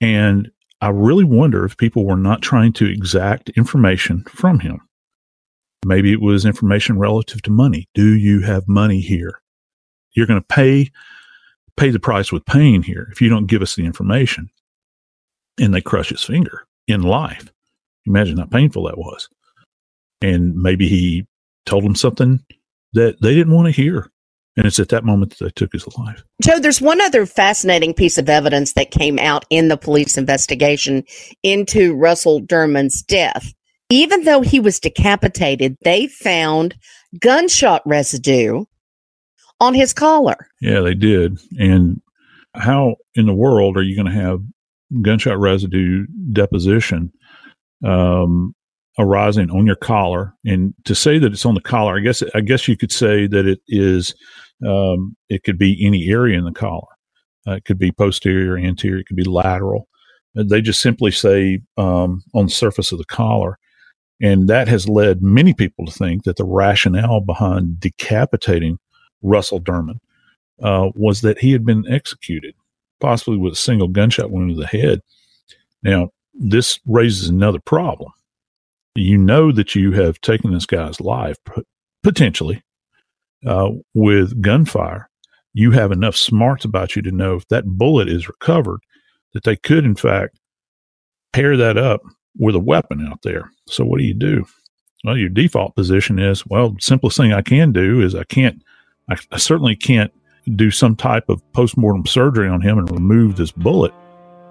And 0.00 0.50
I 0.80 0.88
really 0.88 1.24
wonder 1.24 1.64
if 1.64 1.76
people 1.76 2.06
were 2.06 2.16
not 2.16 2.40
trying 2.40 2.72
to 2.74 2.86
exact 2.86 3.50
information 3.50 4.24
from 4.28 4.60
him. 4.60 4.80
Maybe 5.84 6.12
it 6.12 6.20
was 6.20 6.46
information 6.46 6.98
relative 6.98 7.42
to 7.42 7.50
money. 7.50 7.88
Do 7.94 8.14
you 8.14 8.40
have 8.40 8.68
money 8.68 9.00
here? 9.00 9.40
You're 10.12 10.26
going 10.26 10.40
to 10.40 10.46
pay 10.46 10.90
pay 11.76 11.90
the 11.90 12.00
price 12.00 12.32
with 12.32 12.44
pain 12.46 12.82
here 12.82 13.08
if 13.10 13.20
you 13.20 13.28
don't 13.28 13.46
give 13.46 13.62
us 13.62 13.74
the 13.74 13.84
information. 13.84 14.50
And 15.58 15.74
they 15.74 15.80
crush 15.80 16.08
his 16.10 16.22
finger 16.22 16.66
in 16.86 17.02
life. 17.02 17.52
Imagine 18.06 18.38
how 18.38 18.46
painful 18.46 18.84
that 18.84 18.98
was. 18.98 19.28
And 20.22 20.54
maybe 20.56 20.88
he 20.88 21.26
told 21.66 21.84
them 21.84 21.94
something 21.94 22.40
that 22.92 23.20
they 23.20 23.34
didn't 23.34 23.54
want 23.54 23.66
to 23.66 23.72
hear. 23.72 24.10
And 24.56 24.66
it's 24.66 24.80
at 24.80 24.88
that 24.88 25.04
moment 25.04 25.36
that 25.38 25.44
they 25.44 25.50
took 25.50 25.72
his 25.72 25.86
life. 25.96 26.22
Joe, 26.42 26.58
there's 26.58 26.80
one 26.80 27.00
other 27.00 27.24
fascinating 27.24 27.94
piece 27.94 28.18
of 28.18 28.28
evidence 28.28 28.72
that 28.72 28.90
came 28.90 29.18
out 29.18 29.44
in 29.48 29.68
the 29.68 29.76
police 29.76 30.18
investigation 30.18 31.04
into 31.42 31.94
Russell 31.94 32.40
Dermond's 32.40 33.02
death. 33.02 33.54
Even 33.90 34.24
though 34.24 34.40
he 34.40 34.60
was 34.60 34.80
decapitated, 34.80 35.76
they 35.82 36.08
found 36.08 36.76
gunshot 37.20 37.82
residue 37.86 38.64
on 39.60 39.74
his 39.74 39.92
collar. 39.92 40.48
Yeah, 40.60 40.80
they 40.80 40.94
did. 40.94 41.38
And 41.58 42.00
how 42.54 42.96
in 43.14 43.26
the 43.26 43.34
world 43.34 43.76
are 43.76 43.82
you 43.82 43.94
going 43.94 44.12
to 44.12 44.20
have 44.20 44.40
gunshot 45.02 45.38
residue 45.38 46.06
deposition 46.32 47.12
um, 47.84 48.54
arising 48.98 49.50
on 49.50 49.66
your 49.66 49.76
collar. 49.76 50.34
And 50.44 50.74
to 50.84 50.94
say 50.94 51.18
that 51.18 51.32
it's 51.32 51.46
on 51.46 51.54
the 51.54 51.60
collar, 51.60 51.96
I 51.96 52.00
guess 52.00 52.22
I 52.34 52.40
guess 52.40 52.68
you 52.68 52.76
could 52.76 52.92
say 52.92 53.26
that 53.26 53.46
it 53.46 53.60
is. 53.68 54.14
Um, 54.66 55.16
it 55.30 55.42
could 55.42 55.56
be 55.56 55.86
any 55.86 56.10
area 56.10 56.36
in 56.36 56.44
the 56.44 56.52
collar. 56.52 56.86
Uh, 57.48 57.52
it 57.52 57.64
could 57.64 57.78
be 57.78 57.92
posterior, 57.92 58.58
anterior. 58.58 58.98
It 58.98 59.06
could 59.06 59.16
be 59.16 59.24
lateral. 59.24 59.88
Uh, 60.38 60.44
they 60.46 60.60
just 60.60 60.82
simply 60.82 61.10
say 61.10 61.60
um, 61.78 62.22
on 62.34 62.44
the 62.46 62.52
surface 62.52 62.92
of 62.92 62.98
the 62.98 63.06
collar, 63.06 63.58
and 64.20 64.48
that 64.48 64.68
has 64.68 64.86
led 64.86 65.22
many 65.22 65.54
people 65.54 65.86
to 65.86 65.92
think 65.92 66.24
that 66.24 66.36
the 66.36 66.44
rationale 66.44 67.22
behind 67.22 67.80
decapitating 67.80 68.78
Russell 69.22 69.60
Dermond 69.60 70.00
uh, 70.62 70.90
was 70.94 71.20
that 71.22 71.38
he 71.38 71.52
had 71.52 71.64
been 71.64 71.90
executed, 71.90 72.54
possibly 73.00 73.38
with 73.38 73.52
a 73.54 73.56
single 73.56 73.88
gunshot 73.88 74.30
wound 74.30 74.50
to 74.50 74.60
the 74.60 74.66
head. 74.66 75.00
Now, 75.82 76.10
this 76.34 76.78
raises 76.86 77.28
another 77.28 77.60
problem 77.60 78.12
you 78.94 79.16
know 79.16 79.52
that 79.52 79.74
you 79.74 79.92
have 79.92 80.20
taken 80.20 80.52
this 80.52 80.66
guy's 80.66 81.00
life 81.00 81.36
potentially 82.02 82.62
uh, 83.46 83.70
with 83.94 84.40
gunfire. 84.42 85.08
You 85.52 85.70
have 85.72 85.92
enough 85.92 86.16
smarts 86.16 86.64
about 86.64 86.96
you 86.96 87.02
to 87.02 87.10
know 87.10 87.36
if 87.36 87.48
that 87.48 87.66
bullet 87.66 88.08
is 88.08 88.28
recovered, 88.28 88.80
that 89.32 89.44
they 89.44 89.56
could, 89.56 89.84
in 89.84 89.94
fact, 89.94 90.38
pair 91.32 91.56
that 91.56 91.76
up 91.76 92.02
with 92.38 92.54
a 92.54 92.60
weapon 92.60 93.06
out 93.06 93.22
there. 93.22 93.50
So, 93.68 93.84
what 93.84 93.98
do 93.98 94.04
you 94.04 94.14
do? 94.14 94.44
Well, 95.04 95.16
your 95.16 95.28
default 95.28 95.74
position 95.74 96.18
is 96.18 96.46
well, 96.46 96.76
simplest 96.78 97.16
thing 97.16 97.32
I 97.32 97.42
can 97.42 97.72
do 97.72 98.00
is 98.00 98.14
I 98.14 98.24
can't, 98.24 98.62
I, 99.10 99.16
I 99.32 99.38
certainly 99.38 99.76
can't 99.76 100.12
do 100.56 100.70
some 100.70 100.96
type 100.96 101.28
of 101.28 101.42
post-mortem 101.52 102.06
surgery 102.06 102.48
on 102.48 102.60
him 102.60 102.78
and 102.78 102.90
remove 102.90 103.36
this 103.36 103.52
bullet. 103.52 103.92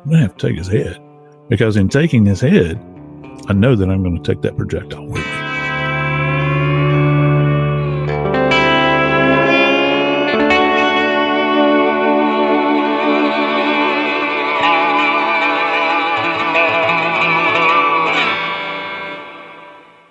I'm 0.04 0.12
going 0.12 0.18
to 0.18 0.28
have 0.28 0.38
to 0.38 0.48
take 0.48 0.58
his 0.58 0.68
head 0.68 1.02
because 1.50 1.76
in 1.76 1.90
taking 1.90 2.26
his 2.26 2.42
head, 2.42 2.78
I 3.48 3.54
know 3.54 3.76
that 3.76 3.90
I'm 3.90 4.04
going 4.04 4.22
to 4.22 4.34
take 4.34 4.42
that 4.44 4.56
projectile 4.58 5.06
with 5.08 5.26
me. 5.26 5.39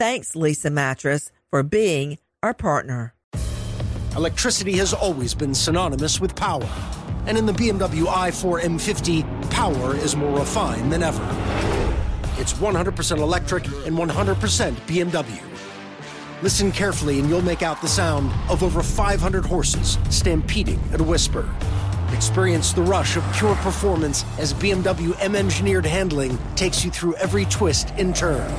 Thanks, 0.00 0.32
Leesa 0.32 0.72
Mattress, 0.72 1.30
for 1.50 1.62
being 1.62 2.18
our 2.42 2.52
partner. 2.52 3.14
Electricity 4.16 4.72
has 4.78 4.92
always 4.92 5.34
been 5.34 5.54
synonymous 5.54 6.20
with 6.20 6.34
power. 6.34 6.68
And 7.26 7.38
in 7.38 7.46
the 7.46 7.52
BMW 7.52 8.04
i4 8.04 8.62
M50, 8.62 9.50
power 9.50 9.94
is 9.96 10.16
more 10.16 10.40
refined 10.40 10.92
than 10.92 11.04
ever. 11.04 11.22
It's 12.40 12.54
100% 12.54 13.18
electric 13.18 13.66
and 13.66 13.96
100% 13.96 14.72
BMW. 14.88 15.42
Listen 16.42 16.72
carefully 16.72 17.20
and 17.20 17.28
you'll 17.28 17.42
make 17.42 17.62
out 17.62 17.80
the 17.80 17.88
sound 17.88 18.32
of 18.50 18.64
over 18.64 18.82
500 18.82 19.46
horses 19.46 19.96
stampeding 20.10 20.80
at 20.92 21.00
a 21.00 21.04
whisper. 21.04 21.48
Experience 22.12 22.72
the 22.72 22.82
rush 22.82 23.16
of 23.16 23.24
pure 23.34 23.54
performance 23.56 24.24
as 24.38 24.52
BMW 24.54 25.16
M 25.20 25.36
engineered 25.36 25.86
handling 25.86 26.36
takes 26.56 26.84
you 26.84 26.90
through 26.90 27.14
every 27.14 27.44
twist 27.46 27.90
and 27.96 28.14
turn 28.14 28.50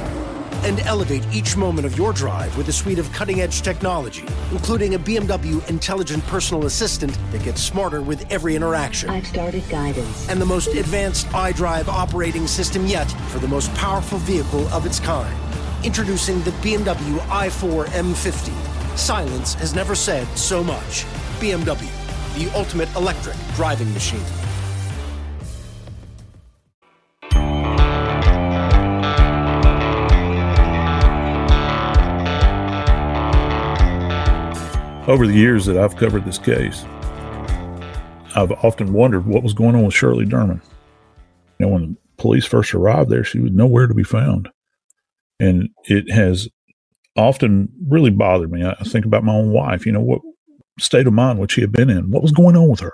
and 0.65 0.79
elevate 0.81 1.23
each 1.31 1.55
moment 1.55 1.85
of 1.85 1.95
your 1.95 2.11
drive 2.11 2.57
with 2.57 2.67
a 2.69 2.73
suite 2.73 2.97
of 2.97 3.11
cutting 3.13 3.41
edge 3.41 3.61
technology, 3.61 4.25
including 4.51 4.95
a 4.95 4.99
BMW 4.99 5.67
intelligent 5.69 6.25
personal 6.25 6.65
assistant 6.65 7.15
that 7.31 7.43
gets 7.43 7.61
smarter 7.61 8.01
with 8.01 8.29
every 8.31 8.55
interaction. 8.55 9.09
I've 9.11 9.27
started 9.27 9.63
guidance. 9.69 10.27
And 10.27 10.41
the 10.41 10.45
most 10.45 10.69
advanced 10.69 11.27
iDrive 11.27 11.87
operating 11.87 12.47
system 12.47 12.87
yet 12.87 13.09
for 13.29 13.37
the 13.37 13.47
most 13.47 13.71
powerful 13.75 14.17
vehicle 14.19 14.67
of 14.69 14.87
its 14.87 14.99
kind. 14.99 15.37
Introducing 15.83 16.41
the 16.41 16.51
BMW 16.51 17.19
i4 17.19 17.85
M50. 17.85 18.97
Silence 18.97 19.53
has 19.53 19.75
never 19.75 19.93
said 19.93 20.27
so 20.35 20.63
much. 20.63 21.05
BMW, 21.39 21.87
the 22.35 22.51
ultimate 22.57 22.93
electric 22.95 23.35
driving 23.55 23.93
machine. 23.93 24.25
Over 35.07 35.27
the 35.27 35.35
years 35.35 35.67
that 35.67 35.77
I've 35.77 35.95
covered 35.95 36.25
this 36.25 36.39
case, 36.39 36.83
I've 38.35 38.51
often 38.63 38.91
wondered 38.91 39.27
what 39.27 39.43
was 39.43 39.53
going 39.53 39.75
on 39.75 39.85
with 39.85 39.93
Shirley 39.93 40.25
Dermond. 40.25 40.61
You 41.59 41.67
know, 41.67 41.73
when 41.73 41.81
the 41.81 41.97
police 42.17 42.45
first 42.45 42.73
arrived 42.73 43.11
there, 43.11 43.23
she 43.23 43.39
was 43.39 43.51
nowhere 43.51 43.85
to 43.85 43.93
be 43.93 44.03
found. 44.03 44.49
And 45.39 45.69
it 45.83 46.11
has 46.11 46.49
often 47.15 47.69
really 47.87 48.09
bothered 48.09 48.51
me. 48.51 48.65
I 48.65 48.73
think 48.83 49.05
about 49.05 49.23
my 49.23 49.33
own 49.33 49.51
wife. 49.51 49.85
You 49.85 49.91
know, 49.91 50.01
what 50.01 50.21
state 50.79 51.05
of 51.05 51.13
mind 51.13 51.37
would 51.37 51.51
she 51.51 51.61
have 51.61 51.71
been 51.71 51.91
in? 51.91 52.09
What 52.09 52.23
was 52.23 52.31
going 52.31 52.57
on 52.57 52.69
with 52.69 52.79
her? 52.79 52.93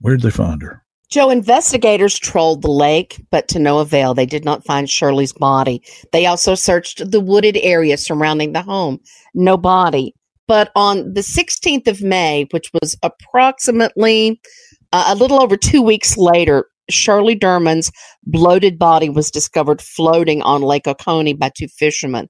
Where 0.00 0.16
did 0.16 0.24
they 0.24 0.30
find 0.30 0.60
her? 0.62 0.84
Joe, 1.10 1.30
investigators 1.30 2.18
trolled 2.18 2.62
the 2.62 2.70
lake, 2.70 3.24
but 3.30 3.46
to 3.48 3.60
no 3.60 3.78
avail. 3.78 4.14
They 4.14 4.26
did 4.26 4.44
not 4.44 4.64
find 4.64 4.90
Shirley's 4.90 5.32
body. 5.32 5.80
They 6.12 6.26
also 6.26 6.56
searched 6.56 7.08
the 7.08 7.20
wooded 7.20 7.56
area 7.58 7.96
surrounding 7.98 8.52
the 8.52 8.62
home. 8.62 8.98
No 9.32 9.56
body. 9.56 10.14
But 10.50 10.72
on 10.74 11.14
the 11.14 11.20
16th 11.20 11.86
of 11.86 12.02
May, 12.02 12.48
which 12.50 12.72
was 12.72 12.96
approximately 13.04 14.40
uh, 14.90 15.04
a 15.06 15.14
little 15.14 15.40
over 15.40 15.56
two 15.56 15.80
weeks 15.80 16.16
later, 16.16 16.66
Shirley 16.90 17.36
Dermond's 17.36 17.92
bloated 18.24 18.76
body 18.76 19.08
was 19.08 19.30
discovered 19.30 19.80
floating 19.80 20.42
on 20.42 20.62
Lake 20.62 20.88
Oconee 20.88 21.34
by 21.34 21.52
two 21.56 21.68
fishermen. 21.68 22.28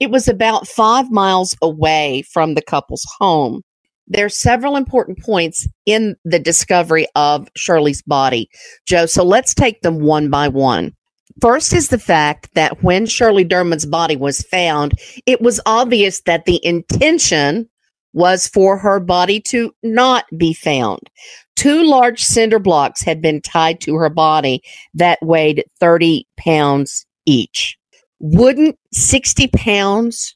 It 0.00 0.10
was 0.10 0.28
about 0.28 0.68
five 0.68 1.10
miles 1.10 1.56
away 1.62 2.24
from 2.30 2.56
the 2.56 2.60
couple's 2.60 3.06
home. 3.18 3.62
There 4.06 4.26
are 4.26 4.28
several 4.28 4.76
important 4.76 5.20
points 5.20 5.66
in 5.86 6.14
the 6.26 6.38
discovery 6.38 7.06
of 7.14 7.48
Shirley's 7.56 8.02
body, 8.02 8.50
Joe. 8.86 9.06
So 9.06 9.24
let's 9.24 9.54
take 9.54 9.80
them 9.80 10.00
one 10.00 10.28
by 10.28 10.48
one. 10.48 10.92
First 11.40 11.72
is 11.72 11.88
the 11.88 11.98
fact 11.98 12.50
that 12.54 12.82
when 12.82 13.06
Shirley 13.06 13.44
Dermond's 13.44 13.86
body 13.86 14.16
was 14.16 14.42
found, 14.42 14.94
it 15.26 15.40
was 15.40 15.60
obvious 15.66 16.20
that 16.22 16.44
the 16.44 16.64
intention 16.64 17.68
was 18.12 18.46
for 18.46 18.78
her 18.78 19.00
body 19.00 19.40
to 19.40 19.74
not 19.82 20.24
be 20.36 20.52
found. 20.52 21.00
Two 21.56 21.82
large 21.84 22.22
cinder 22.22 22.58
blocks 22.58 23.02
had 23.02 23.22
been 23.22 23.40
tied 23.40 23.80
to 23.82 23.94
her 23.96 24.10
body 24.10 24.62
that 24.94 25.18
weighed 25.22 25.64
30 25.80 26.26
pounds 26.36 27.06
each. 27.26 27.78
Wouldn't 28.20 28.78
60 28.92 29.48
pounds 29.48 30.34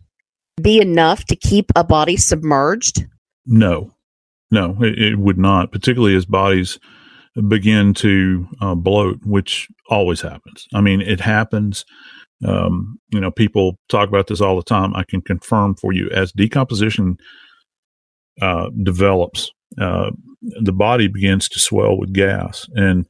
be 0.60 0.80
enough 0.80 1.24
to 1.26 1.36
keep 1.36 1.70
a 1.76 1.84
body 1.84 2.16
submerged? 2.16 3.04
No, 3.44 3.92
no, 4.50 4.76
it, 4.80 4.98
it 4.98 5.18
would 5.18 5.38
not, 5.38 5.72
particularly 5.72 6.16
as 6.16 6.24
bodies 6.24 6.78
begin 7.48 7.94
to 7.94 8.48
uh, 8.60 8.74
bloat, 8.74 9.20
which 9.24 9.68
always 9.90 10.20
happens. 10.20 10.66
I 10.74 10.80
mean, 10.80 11.00
it 11.00 11.20
happens. 11.20 11.84
Um, 12.44 12.98
you 13.12 13.20
know, 13.20 13.30
people 13.30 13.78
talk 13.88 14.08
about 14.08 14.26
this 14.26 14.40
all 14.40 14.56
the 14.56 14.62
time. 14.62 14.94
I 14.94 15.04
can 15.04 15.22
confirm 15.22 15.74
for 15.76 15.92
you 15.92 16.10
as 16.10 16.32
decomposition 16.32 17.16
uh, 18.40 18.68
develops, 18.82 19.50
uh, 19.80 20.10
the 20.60 20.72
body 20.72 21.08
begins 21.08 21.48
to 21.48 21.58
swell 21.58 21.98
with 21.98 22.12
gas. 22.12 22.68
And 22.74 23.06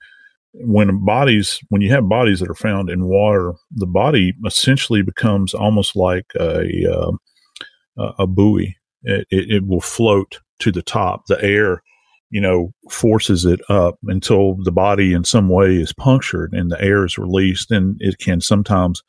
when 0.54 1.04
bodies, 1.04 1.60
when 1.68 1.82
you 1.82 1.90
have 1.90 2.08
bodies 2.08 2.40
that 2.40 2.48
are 2.48 2.54
found 2.54 2.88
in 2.88 3.06
water, 3.06 3.54
the 3.72 3.86
body 3.86 4.34
essentially 4.44 5.02
becomes 5.02 5.52
almost 5.52 5.96
like 5.96 6.26
a 6.38 6.70
uh, 6.90 8.12
a 8.18 8.26
buoy. 8.26 8.76
It, 9.02 9.26
it, 9.30 9.50
it 9.50 9.66
will 9.66 9.80
float 9.80 10.40
to 10.60 10.72
the 10.72 10.82
top. 10.82 11.26
The 11.26 11.42
air 11.42 11.82
you 12.30 12.40
know, 12.40 12.72
forces 12.90 13.44
it 13.44 13.60
up 13.68 13.96
until 14.04 14.56
the 14.62 14.72
body 14.72 15.12
in 15.12 15.24
some 15.24 15.48
way 15.48 15.76
is 15.76 15.92
punctured 15.92 16.52
and 16.52 16.70
the 16.70 16.80
air 16.80 17.04
is 17.04 17.18
released, 17.18 17.70
and 17.70 17.96
it 18.00 18.18
can 18.18 18.40
sometimes 18.40 19.02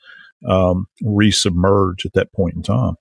um, 0.48 0.86
resubmerge 1.04 2.06
at 2.06 2.14
that 2.14 2.32
point 2.34 2.56
in 2.56 2.64
time. 2.64 2.96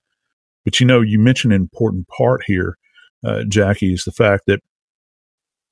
But 0.65 0.79
you 0.79 0.85
know, 0.85 1.01
you 1.01 1.19
mentioned 1.19 1.53
an 1.53 1.61
important 1.61 2.07
part 2.09 2.43
here, 2.45 2.77
uh, 3.25 3.43
Jackie, 3.47 3.93
is 3.93 4.03
the 4.03 4.11
fact 4.11 4.43
that 4.47 4.61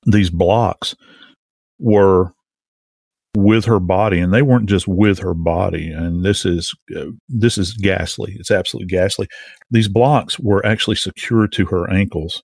these 0.06 0.30
blocks 0.30 0.94
were 1.78 2.32
with 3.36 3.66
her 3.66 3.80
body 3.80 4.18
and 4.18 4.32
they 4.32 4.40
weren't 4.40 4.68
just 4.68 4.88
with 4.88 5.18
her 5.18 5.34
body 5.34 5.90
and 5.90 6.24
this 6.24 6.46
is 6.46 6.74
uh, 6.96 7.04
this 7.28 7.58
is 7.58 7.74
ghastly. 7.74 8.34
It's 8.38 8.50
absolutely 8.50 8.88
ghastly. 8.88 9.28
These 9.70 9.88
blocks 9.88 10.38
were 10.38 10.64
actually 10.64 10.96
secured 10.96 11.52
to 11.52 11.66
her 11.66 11.90
ankles. 11.90 12.42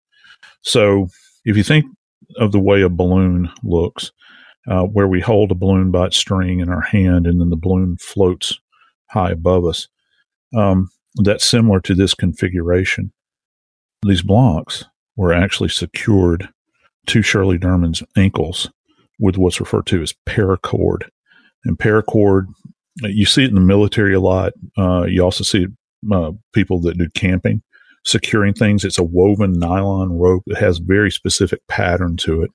So 0.60 1.08
if 1.44 1.56
you 1.56 1.62
think 1.62 1.86
of 2.36 2.52
the 2.52 2.60
way 2.60 2.82
a 2.82 2.88
balloon 2.88 3.50
looks 3.62 4.12
uh, 4.68 4.82
where 4.82 5.08
we 5.08 5.20
hold 5.20 5.50
a 5.50 5.56
balloon 5.56 5.90
by 5.90 6.06
its 6.06 6.16
string 6.16 6.60
in 6.60 6.68
our 6.68 6.80
hand 6.80 7.26
and 7.26 7.40
then 7.40 7.50
the 7.50 7.56
balloon 7.56 7.96
floats 7.98 8.58
high 9.10 9.30
above 9.30 9.64
us 9.64 9.88
um, 10.56 10.90
that's 11.16 11.44
similar 11.44 11.80
to 11.80 11.94
this 11.94 12.14
configuration 12.14 13.12
these 14.02 14.22
blocks 14.22 14.84
were 15.16 15.32
actually 15.32 15.68
secured 15.68 16.48
to 17.06 17.22
shirley 17.22 17.58
dermond's 17.58 18.02
ankles 18.16 18.70
with 19.18 19.38
what's 19.38 19.60
referred 19.60 19.86
to 19.86 20.02
as 20.02 20.14
paracord. 20.26 21.08
And 21.64 21.78
paracord, 21.78 22.46
you 23.02 23.24
see 23.24 23.44
it 23.44 23.48
in 23.48 23.54
the 23.54 23.60
military 23.60 24.14
a 24.14 24.20
lot. 24.20 24.52
Uh, 24.76 25.04
you 25.04 25.22
also 25.22 25.44
see 25.44 25.66
uh, 26.12 26.32
people 26.52 26.80
that 26.80 26.98
do 26.98 27.08
camping 27.10 27.62
securing 28.04 28.54
things. 28.54 28.84
It's 28.84 28.98
a 28.98 29.04
woven 29.04 29.52
nylon 29.52 30.12
rope 30.18 30.42
that 30.46 30.58
has 30.58 30.78
very 30.78 31.10
specific 31.10 31.60
pattern 31.68 32.16
to 32.18 32.42
it. 32.42 32.50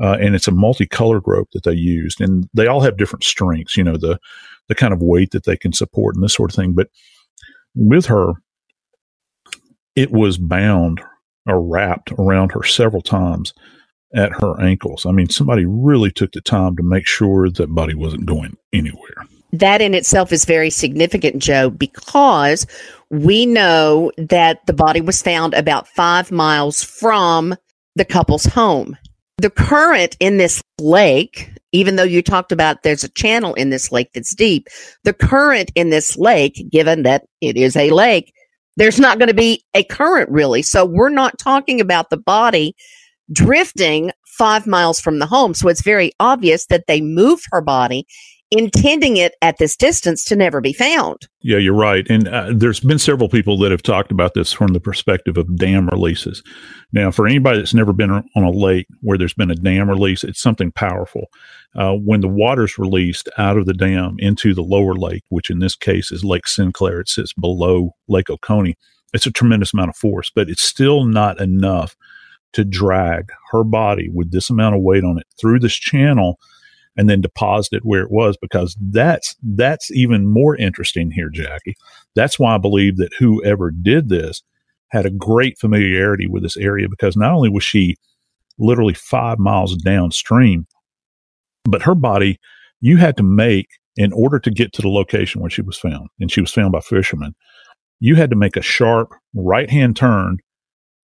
Uh, 0.00 0.16
and 0.20 0.36
it's 0.36 0.46
a 0.46 0.52
multicolored 0.52 1.24
rope 1.26 1.48
that 1.52 1.64
they 1.64 1.72
used, 1.72 2.20
and 2.20 2.48
they 2.54 2.68
all 2.68 2.80
have 2.80 2.96
different 2.96 3.24
strengths. 3.24 3.76
You 3.76 3.82
know 3.82 3.96
the 3.96 4.18
the 4.68 4.74
kind 4.74 4.92
of 4.92 5.02
weight 5.02 5.32
that 5.32 5.44
they 5.44 5.56
can 5.56 5.72
support 5.72 6.14
and 6.14 6.22
this 6.22 6.34
sort 6.34 6.50
of 6.50 6.56
thing. 6.56 6.72
But 6.72 6.88
with 7.74 8.06
her, 8.06 8.34
it 9.96 10.12
was 10.12 10.38
bound 10.38 11.00
or 11.46 11.60
wrapped 11.60 12.12
around 12.12 12.52
her 12.52 12.62
several 12.62 13.02
times 13.02 13.52
at 14.14 14.32
her 14.32 14.60
ankles. 14.60 15.06
I 15.06 15.12
mean, 15.12 15.28
somebody 15.28 15.66
really 15.66 16.10
took 16.10 16.32
the 16.32 16.40
time 16.40 16.76
to 16.76 16.82
make 16.82 17.06
sure 17.06 17.50
that 17.50 17.74
Buddy 17.74 17.94
wasn't 17.94 18.26
going 18.26 18.56
anywhere. 18.72 19.26
That 19.52 19.80
in 19.80 19.94
itself 19.94 20.32
is 20.32 20.44
very 20.44 20.70
significant, 20.70 21.42
Joe, 21.42 21.70
because 21.70 22.66
we 23.10 23.46
know 23.46 24.12
that 24.18 24.66
the 24.66 24.74
body 24.74 25.00
was 25.00 25.22
found 25.22 25.54
about 25.54 25.88
five 25.88 26.30
miles 26.30 26.82
from 26.84 27.54
the 27.96 28.04
couple's 28.04 28.44
home. 28.44 28.96
The 29.38 29.50
current 29.50 30.16
in 30.20 30.36
this 30.36 30.62
lake, 30.78 31.50
even 31.72 31.96
though 31.96 32.02
you 32.02 32.22
talked 32.22 32.52
about 32.52 32.82
there's 32.82 33.04
a 33.04 33.08
channel 33.10 33.54
in 33.54 33.70
this 33.70 33.90
lake 33.90 34.10
that's 34.12 34.34
deep, 34.34 34.68
the 35.04 35.14
current 35.14 35.70
in 35.74 35.90
this 35.90 36.18
lake, 36.18 36.66
given 36.70 37.04
that 37.04 37.24
it 37.40 37.56
is 37.56 37.76
a 37.76 37.90
lake, 37.90 38.32
there's 38.76 39.00
not 39.00 39.18
going 39.18 39.28
to 39.28 39.34
be 39.34 39.64
a 39.74 39.82
current 39.84 40.30
really. 40.30 40.62
So 40.62 40.84
we're 40.84 41.08
not 41.08 41.38
talking 41.38 41.80
about 41.80 42.10
the 42.10 42.16
body 42.16 42.74
drifting 43.32 44.12
five 44.24 44.66
miles 44.66 45.00
from 45.00 45.18
the 45.18 45.26
home. 45.26 45.54
So 45.54 45.68
it's 45.68 45.82
very 45.82 46.12
obvious 46.20 46.66
that 46.66 46.86
they 46.86 47.00
moved 47.00 47.44
her 47.50 47.60
body 47.60 48.06
intending 48.50 49.18
it 49.18 49.34
at 49.42 49.58
this 49.58 49.76
distance 49.76 50.24
to 50.24 50.34
never 50.34 50.60
be 50.60 50.72
found. 50.72 51.28
Yeah, 51.42 51.58
you're 51.58 51.74
right. 51.74 52.06
And 52.08 52.28
uh, 52.28 52.52
there's 52.54 52.80
been 52.80 52.98
several 52.98 53.28
people 53.28 53.58
that 53.58 53.70
have 53.70 53.82
talked 53.82 54.10
about 54.10 54.34
this 54.34 54.52
from 54.52 54.68
the 54.68 54.80
perspective 54.80 55.36
of 55.36 55.56
dam 55.56 55.88
releases. 55.88 56.42
Now, 56.92 57.10
for 57.10 57.26
anybody 57.26 57.58
that's 57.58 57.74
never 57.74 57.92
been 57.92 58.10
on 58.10 58.24
a 58.36 58.50
lake 58.50 58.86
where 59.02 59.18
there's 59.18 59.34
been 59.34 59.50
a 59.50 59.54
dam 59.56 59.90
release, 59.90 60.24
it's 60.24 60.40
something 60.40 60.72
powerful. 60.72 61.26
Uh, 61.76 61.94
when 61.94 62.20
the 62.20 62.28
water's 62.28 62.78
released 62.78 63.28
out 63.36 63.58
of 63.58 63.66
the 63.66 63.74
dam 63.74 64.16
into 64.18 64.54
the 64.54 64.62
lower 64.62 64.94
lake, 64.94 65.24
which 65.28 65.50
in 65.50 65.58
this 65.58 65.76
case 65.76 66.10
is 66.10 66.24
Lake 66.24 66.46
Sinclair, 66.46 67.00
it 67.00 67.08
sits 67.08 67.34
below 67.34 67.90
Lake 68.08 68.30
Oconee, 68.30 68.76
it's 69.12 69.26
a 69.26 69.30
tremendous 69.30 69.72
amount 69.72 69.90
of 69.90 69.96
force, 69.96 70.30
but 70.34 70.48
it's 70.48 70.62
still 70.62 71.04
not 71.04 71.40
enough 71.40 71.96
to 72.52 72.64
drag 72.64 73.30
her 73.50 73.64
body 73.64 74.08
with 74.12 74.30
this 74.32 74.50
amount 74.50 74.74
of 74.74 74.82
weight 74.82 75.04
on 75.04 75.18
it 75.18 75.26
through 75.40 75.58
this 75.58 75.74
channel 75.74 76.38
and 76.96 77.08
then 77.08 77.20
deposit 77.20 77.74
it 77.74 77.84
where 77.84 78.02
it 78.02 78.10
was 78.10 78.36
because 78.40 78.76
that's 78.90 79.36
that's 79.42 79.90
even 79.92 80.26
more 80.26 80.56
interesting 80.56 81.10
here 81.10 81.30
jackie. 81.30 81.76
That's 82.14 82.38
why 82.38 82.54
i 82.54 82.58
believe 82.58 82.96
that 82.96 83.12
whoever 83.18 83.70
did 83.70 84.08
this 84.08 84.42
had 84.90 85.06
a 85.06 85.10
great 85.10 85.58
familiarity 85.58 86.26
with 86.26 86.42
this 86.42 86.56
area 86.56 86.88
because 86.88 87.16
not 87.16 87.32
only 87.32 87.50
was 87.50 87.64
she 87.64 87.96
literally 88.58 88.94
five 88.94 89.38
miles 89.38 89.76
downstream 89.76 90.66
but 91.64 91.82
her 91.82 91.94
body 91.94 92.38
you 92.80 92.96
had 92.96 93.16
to 93.16 93.22
make 93.22 93.68
in 93.96 94.12
order 94.12 94.38
to 94.38 94.50
get 94.50 94.72
to 94.72 94.82
the 94.82 94.88
location 94.88 95.40
where 95.40 95.50
she 95.50 95.62
was 95.62 95.78
found 95.78 96.08
and 96.20 96.30
she 96.30 96.40
was 96.40 96.52
found 96.52 96.72
by 96.72 96.80
fishermen 96.80 97.34
you 98.00 98.14
had 98.14 98.30
to 98.30 98.36
make 98.36 98.56
a 98.56 98.62
sharp 98.62 99.12
right 99.34 99.70
hand 99.70 99.96
turn 99.96 100.38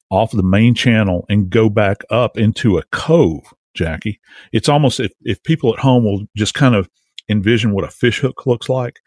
off 0.09 0.31
the 0.31 0.43
main 0.43 0.73
channel 0.73 1.25
and 1.29 1.49
go 1.49 1.69
back 1.69 1.97
up 2.09 2.37
into 2.37 2.77
a 2.77 2.83
cove, 2.91 3.53
Jackie. 3.73 4.19
It's 4.51 4.69
almost 4.69 4.99
if, 4.99 5.11
if 5.21 5.41
people 5.43 5.73
at 5.73 5.79
home 5.79 6.03
will 6.03 6.25
just 6.35 6.53
kind 6.53 6.75
of 6.75 6.89
envision 7.29 7.71
what 7.71 7.83
a 7.83 7.91
fish 7.91 8.19
hook 8.19 8.45
looks 8.45 8.69
like, 8.69 8.99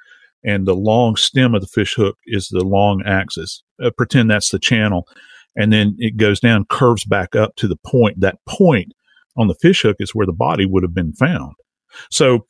and 0.44 0.66
the 0.66 0.74
long 0.74 1.16
stem 1.16 1.54
of 1.54 1.60
the 1.60 1.66
fish 1.66 1.94
hook 1.94 2.16
is 2.26 2.48
the 2.48 2.64
long 2.64 3.02
axis. 3.04 3.62
Uh, 3.82 3.90
pretend 3.96 4.30
that's 4.30 4.50
the 4.50 4.58
channel, 4.58 5.06
and 5.56 5.72
then 5.72 5.96
it 5.98 6.16
goes 6.16 6.40
down, 6.40 6.66
curves 6.68 7.04
back 7.04 7.34
up 7.34 7.56
to 7.56 7.68
the 7.68 7.78
point. 7.86 8.20
That 8.20 8.38
point 8.48 8.92
on 9.36 9.48
the 9.48 9.56
fish 9.60 9.82
hook 9.82 9.96
is 9.98 10.14
where 10.14 10.26
the 10.26 10.32
body 10.32 10.66
would 10.66 10.82
have 10.82 10.94
been 10.94 11.12
found. 11.12 11.54
So 12.10 12.46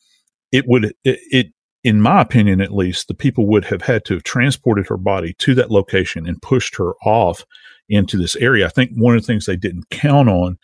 it 0.51 0.65
would 0.67 0.93
it, 1.03 1.19
it 1.31 1.47
in 1.83 1.99
my 1.99 2.21
opinion 2.21 2.61
at 2.61 2.73
least, 2.73 3.07
the 3.07 3.13
people 3.13 3.45
would 3.47 3.65
have 3.65 3.81
had 3.81 4.05
to 4.05 4.13
have 4.13 4.23
transported 4.23 4.87
her 4.87 4.97
body 4.97 5.33
to 5.39 5.53
that 5.55 5.71
location 5.71 6.25
and 6.25 6.41
pushed 6.41 6.77
her 6.77 6.93
off 7.05 7.45
into 7.89 8.17
this 8.17 8.35
area. 8.37 8.65
I 8.65 8.69
think 8.69 8.91
one 8.95 9.15
of 9.15 9.21
the 9.21 9.27
things 9.27 9.45
they 9.45 9.57
didn't 9.57 9.89
count 9.89 10.29
on, 10.29 10.57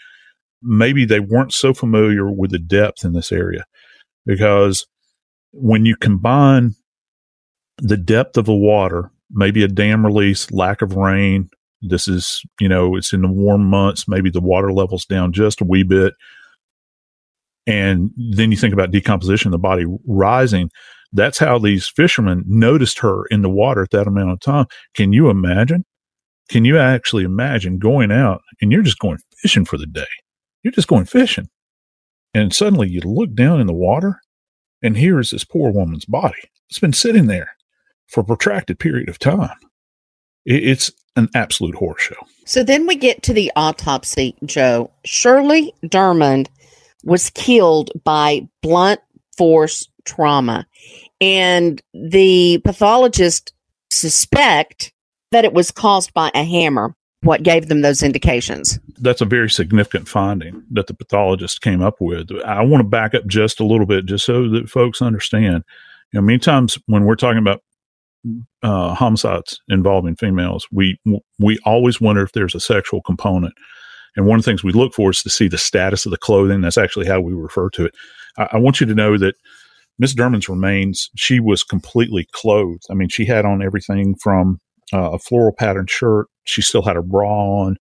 maybe 0.62 1.06
they 1.06 1.20
weren't 1.20 1.54
so 1.54 1.74
familiar 1.74 2.32
with 2.32 2.52
the 2.52 2.60
depth 2.60 3.04
in 3.04 3.14
this 3.14 3.32
area 3.32 3.66
because 4.26 4.86
when 5.52 5.86
you 5.86 5.96
combine 5.96 6.76
the 7.78 7.98
depth 7.98 8.38
of 8.38 8.46
the 8.46 8.54
water, 8.54 9.12
maybe 9.32 9.64
a 9.64 9.68
dam 9.68 10.06
release, 10.06 10.52
lack 10.52 10.82
of 10.82 10.96
rain, 10.96 11.50
this 11.82 12.08
is, 12.08 12.44
you 12.60 12.68
know, 12.68 12.96
it's 12.96 13.14
in 13.14 13.22
the 13.22 13.28
warm 13.28 13.66
months, 13.66 14.08
maybe 14.08 14.30
the 14.30 14.42
water 14.42 14.72
level's 14.74 15.06
down 15.06 15.32
just 15.32 15.62
a 15.62 15.66
wee 15.66 15.84
bit. 15.84 16.14
And 17.66 18.12
then 18.18 18.52
you 18.52 18.58
think 18.58 18.74
about 18.74 18.92
decomposition, 18.92 19.52
the 19.52 19.58
body 19.58 19.86
rising. 20.06 20.70
That's 21.14 21.38
how 21.38 21.58
these 21.58 21.88
fishermen 21.88 22.44
noticed 22.48 23.00
her 23.00 23.26
in 23.28 23.42
the 23.42 23.50
water 23.50 23.84
at 23.84 23.92
that 23.92 24.08
amount 24.08 24.32
of 24.32 24.40
time. 24.40 24.66
Can 24.96 25.14
you 25.14 25.30
imagine? 25.30 25.86
Can 26.50 26.66
you 26.66 26.78
actually 26.78 27.24
imagine 27.24 27.78
going 27.78 28.12
out 28.12 28.42
and 28.62 28.72
you're 28.72 28.82
just 28.82 29.00
going 29.00 29.20
fishing 29.38 29.66
for 29.66 29.78
the 29.78 29.86
day? 29.86 30.08
You're 30.64 30.74
just 30.74 30.88
going 30.88 31.06
fishing. 31.06 31.50
And 32.34 32.54
suddenly 32.54 32.90
you 32.90 33.02
look 33.02 33.34
down 33.34 33.60
in 33.62 33.68
the 33.68 33.74
water 33.74 34.20
and 34.82 34.98
here 34.98 35.20
is 35.20 35.32
this 35.32 35.44
poor 35.44 35.72
woman's 35.72 36.06
body. 36.06 36.50
It's 36.70 36.80
been 36.80 36.94
sitting 36.94 37.28
there 37.28 37.56
for 38.08 38.22
a 38.22 38.26
protracted 38.26 38.80
period 38.80 39.10
of 39.10 39.20
time. 39.20 39.56
It's 40.46 40.92
an 41.16 41.30
absolute 41.36 41.76
horror 41.76 42.00
show. 42.00 42.16
So 42.46 42.64
then 42.64 42.88
we 42.88 42.96
get 42.96 43.22
to 43.24 43.34
the 43.34 43.52
autopsy, 43.56 44.36
Joe. 44.46 44.90
Shirley 45.06 45.74
Dermond 45.86 46.48
was 47.04 47.30
killed 47.32 47.92
by 48.04 48.48
blunt 48.62 49.02
force 49.38 49.88
trauma. 50.06 50.66
And 51.22 51.82
the 51.94 52.60
pathologist 52.64 53.54
suspect 53.92 54.92
that 55.32 55.46
it 55.46 55.54
was 55.54 55.72
caused 55.72 56.14
by 56.14 56.32
a 56.34 56.44
hammer. 56.44 56.94
What 57.22 57.44
gave 57.44 57.68
them 57.68 57.82
those 57.82 58.02
indications? 58.02 58.80
That's 58.98 59.20
a 59.20 59.26
very 59.26 59.50
significant 59.50 60.08
finding 60.08 60.64
that 60.72 60.88
the 60.88 60.94
pathologist 60.94 61.62
came 61.62 61.82
up 61.82 61.96
with. 62.00 62.30
I 62.46 62.64
want 62.64 62.82
to 62.82 62.88
back 62.88 63.14
up 63.14 63.28
just 63.28 63.60
a 63.60 63.66
little 63.66 63.86
bit, 63.86 64.06
just 64.06 64.26
so 64.26 64.48
that 64.50 64.70
folks 64.70 65.02
understand. 65.02 65.66
You 66.14 66.20
know, 66.20 66.26
many 66.26 66.40
times 66.40 66.78
when 66.86 67.04
we're 67.04 67.16
talking 67.16 67.40
about 67.40 67.62
uh, 68.64 68.94
homicides 68.96 69.60
involving 69.68 70.16
females, 70.16 70.66
we 70.72 70.98
we 71.40 71.60
always 71.66 72.00
wonder 72.00 72.24
if 72.24 72.32
there's 72.32 72.56
a 72.56 72.60
sexual 72.60 73.02
component. 73.02 73.54
And 74.16 74.26
one 74.26 74.40
of 74.40 74.46
the 74.46 74.50
things 74.50 74.64
we 74.64 74.72
look 74.72 74.94
for 74.94 75.12
is 75.12 75.22
to 75.24 75.30
see 75.30 75.50
the 75.50 75.58
status 75.58 76.06
of 76.06 76.12
the 76.12 76.18
clothing. 76.18 76.62
That's 76.62 76.78
actually 76.78 77.06
how 77.06 77.20
we 77.20 77.34
refer 77.34 77.70
to 77.72 77.86
it. 77.86 77.96
I, 78.38 78.50
I 78.54 78.58
want 78.58 78.80
you 78.80 78.88
to 78.88 78.96
know 78.96 79.18
that 79.18 79.36
Miss 80.00 80.16
Dermond's 80.16 80.48
remains, 80.48 81.10
she 81.18 81.42
was 81.42 81.64
completely 81.64 82.28
clothed. 82.32 82.84
I 82.90 82.94
mean, 82.94 83.10
she 83.10 83.26
had 83.26 83.46
on 83.46 83.62
everything 83.62 84.16
from 84.16 84.60
uh, 84.94 85.12
a 85.12 85.20
floral 85.20 85.54
patterned 85.54 85.90
shirt. 85.90 86.28
She 86.46 86.62
still 86.62 86.82
had 86.82 86.96
her 86.96 87.02
bra 87.02 87.30
on, 87.30 87.78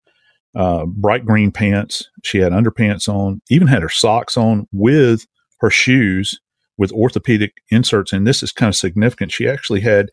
uh, 0.55 0.85
bright 0.85 1.25
green 1.25 1.51
pants. 1.51 2.07
She 2.23 2.39
had 2.39 2.51
underpants 2.51 3.07
on, 3.07 3.41
even 3.49 3.67
had 3.67 3.81
her 3.81 3.89
socks 3.89 4.37
on 4.37 4.67
with 4.71 5.25
her 5.59 5.69
shoes 5.69 6.39
with 6.77 6.91
orthopedic 6.93 7.53
inserts. 7.69 8.13
And 8.13 8.25
this 8.25 8.41
is 8.41 8.51
kind 8.51 8.69
of 8.69 8.75
significant. 8.75 9.31
She 9.31 9.47
actually 9.47 9.81
had 9.81 10.09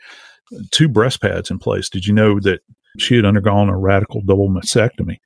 two 0.71 0.89
breast 0.89 1.23
pads 1.23 1.51
in 1.51 1.59
place. 1.59 1.89
Did 1.89 2.07
you 2.07 2.13
know 2.13 2.41
that 2.41 2.61
she 2.99 3.17
had 3.17 3.25
undergone 3.25 3.69
a 3.69 3.79
radical 3.79 4.21
double 4.23 4.49
mastectomy? 4.49 5.19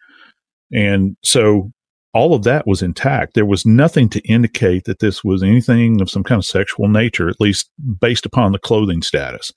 And 0.73 1.17
so 1.25 1.73
all 2.13 2.35
of 2.35 2.43
that 2.45 2.67
was 2.67 2.83
intact. 2.83 3.35
There 3.35 3.47
was 3.47 3.65
nothing 3.65 4.09
to 4.11 4.21
indicate 4.29 4.85
that 4.85 4.99
this 4.99 5.23
was 5.23 5.43
anything 5.43 6.01
of 6.01 6.11
some 6.11 6.25
kind 6.25 6.39
of 6.39 6.45
sexual 6.45 6.89
nature, 6.89 7.29
at 7.29 7.41
least 7.41 7.71
based 8.01 8.27
upon 8.27 8.53
the 8.53 8.59
clothing 8.59 9.03
status. 9.03 9.53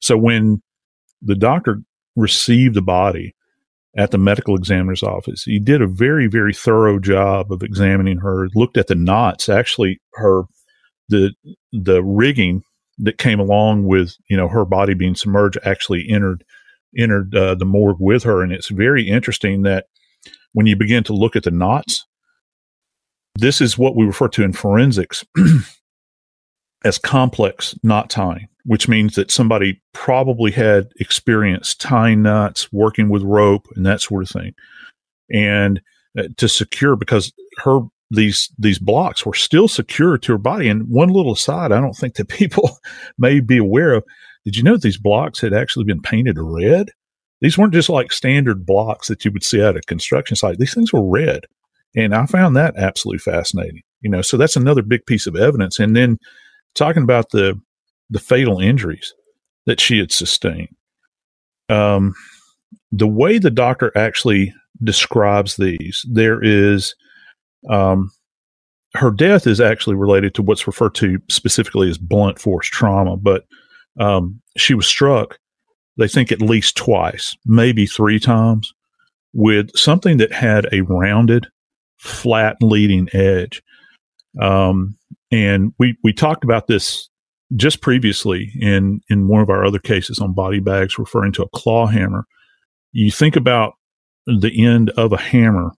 So 0.00 0.16
when 0.16 0.62
the 1.24 1.34
doctor 1.34 1.82
received 2.16 2.74
the 2.74 2.82
body, 2.82 3.34
at 3.96 4.10
the 4.10 4.18
medical 4.18 4.56
examiner's 4.56 5.02
office. 5.02 5.44
He 5.44 5.58
did 5.58 5.80
a 5.80 5.86
very, 5.86 6.26
very 6.26 6.52
thorough 6.52 6.98
job 6.98 7.52
of 7.52 7.62
examining 7.62 8.18
her, 8.18 8.48
looked 8.54 8.76
at 8.76 8.88
the 8.88 8.94
knots, 8.94 9.48
actually 9.48 10.00
her, 10.14 10.42
the, 11.08 11.32
the 11.72 12.02
rigging 12.02 12.62
that 12.98 13.18
came 13.18 13.38
along 13.38 13.84
with, 13.84 14.16
you 14.28 14.36
know, 14.36 14.48
her 14.48 14.64
body 14.64 14.94
being 14.94 15.14
submerged 15.14 15.58
actually 15.64 16.08
entered, 16.08 16.44
entered 16.96 17.34
uh, 17.34 17.54
the 17.54 17.64
morgue 17.64 18.00
with 18.00 18.24
her. 18.24 18.42
And 18.42 18.52
it's 18.52 18.68
very 18.68 19.08
interesting 19.08 19.62
that 19.62 19.86
when 20.52 20.66
you 20.66 20.76
begin 20.76 21.04
to 21.04 21.12
look 21.12 21.36
at 21.36 21.44
the 21.44 21.50
knots, 21.50 22.04
this 23.36 23.60
is 23.60 23.78
what 23.78 23.96
we 23.96 24.06
refer 24.06 24.28
to 24.28 24.44
in 24.44 24.52
forensics 24.52 25.24
as 26.84 26.98
complex 26.98 27.76
knot 27.82 28.10
tying, 28.10 28.48
which 28.64 28.88
means 28.88 29.14
that 29.14 29.30
somebody 29.30 29.80
probably 29.92 30.50
had 30.50 30.88
experience 30.98 31.74
tying 31.74 32.22
knots, 32.22 32.72
working 32.72 33.08
with 33.08 33.22
rope, 33.22 33.66
and 33.76 33.84
that 33.84 34.00
sort 34.00 34.22
of 34.22 34.30
thing. 34.30 34.54
And 35.32 35.80
uh, 36.18 36.28
to 36.36 36.48
secure, 36.48 36.96
because 36.96 37.32
her 37.58 37.80
these 38.10 38.50
these 38.58 38.78
blocks 38.78 39.24
were 39.24 39.34
still 39.34 39.68
secure 39.68 40.18
to 40.18 40.32
her 40.32 40.38
body. 40.38 40.68
And 40.68 40.88
one 40.88 41.08
little 41.08 41.32
aside, 41.32 41.72
I 41.72 41.80
don't 41.80 41.96
think 41.96 42.14
that 42.14 42.28
people 42.28 42.78
may 43.18 43.40
be 43.40 43.58
aware 43.58 43.94
of. 43.94 44.04
Did 44.44 44.56
you 44.56 44.62
know 44.62 44.76
these 44.76 44.98
blocks 44.98 45.40
had 45.40 45.54
actually 45.54 45.84
been 45.84 46.02
painted 46.02 46.36
red? 46.38 46.90
These 47.40 47.58
weren't 47.58 47.74
just 47.74 47.88
like 47.88 48.12
standard 48.12 48.64
blocks 48.64 49.08
that 49.08 49.24
you 49.24 49.30
would 49.32 49.44
see 49.44 49.60
at 49.60 49.76
a 49.76 49.80
construction 49.82 50.36
site. 50.36 50.58
These 50.58 50.74
things 50.74 50.92
were 50.92 51.06
red. 51.06 51.44
And 51.96 52.14
I 52.14 52.26
found 52.26 52.56
that 52.56 52.76
absolutely 52.76 53.18
fascinating. 53.18 53.82
You 54.00 54.10
know, 54.10 54.22
so 54.22 54.36
that's 54.36 54.56
another 54.56 54.82
big 54.82 55.06
piece 55.06 55.26
of 55.26 55.36
evidence. 55.36 55.78
And 55.78 55.96
then 55.96 56.18
talking 56.74 57.02
about 57.02 57.30
the 57.30 57.60
the 58.10 58.18
fatal 58.18 58.60
injuries 58.60 59.14
that 59.66 59.80
she 59.80 59.98
had 59.98 60.12
sustained. 60.12 60.74
Um, 61.68 62.14
the 62.92 63.08
way 63.08 63.38
the 63.38 63.50
doctor 63.50 63.92
actually 63.96 64.52
describes 64.82 65.56
these, 65.56 66.04
there 66.10 66.42
is 66.42 66.94
um, 67.70 68.10
her 68.94 69.10
death 69.10 69.46
is 69.46 69.60
actually 69.60 69.96
related 69.96 70.34
to 70.34 70.42
what's 70.42 70.66
referred 70.66 70.94
to 70.96 71.18
specifically 71.28 71.88
as 71.88 71.98
blunt 71.98 72.38
force 72.38 72.68
trauma, 72.68 73.16
but 73.16 73.44
um, 73.98 74.40
she 74.56 74.74
was 74.74 74.86
struck, 74.86 75.38
they 75.96 76.08
think 76.08 76.30
at 76.30 76.42
least 76.42 76.76
twice, 76.76 77.36
maybe 77.46 77.86
three 77.86 78.18
times, 78.18 78.72
with 79.32 79.76
something 79.76 80.18
that 80.18 80.32
had 80.32 80.66
a 80.72 80.82
rounded, 80.82 81.46
flat 81.96 82.56
leading 82.60 83.08
edge. 83.12 83.62
Um, 84.40 84.96
and 85.30 85.72
we 85.78 85.96
we 86.04 86.12
talked 86.12 86.44
about 86.44 86.66
this 86.66 87.08
just 87.56 87.80
previously 87.80 88.52
in 88.60 89.00
in 89.08 89.28
one 89.28 89.40
of 89.40 89.50
our 89.50 89.64
other 89.64 89.78
cases 89.78 90.18
on 90.18 90.32
body 90.32 90.60
bags, 90.60 90.98
referring 90.98 91.32
to 91.32 91.42
a 91.42 91.48
claw 91.50 91.86
hammer. 91.86 92.26
You 92.92 93.10
think 93.10 93.36
about 93.36 93.74
the 94.26 94.64
end 94.64 94.90
of 94.90 95.12
a 95.12 95.18
hammer. 95.18 95.72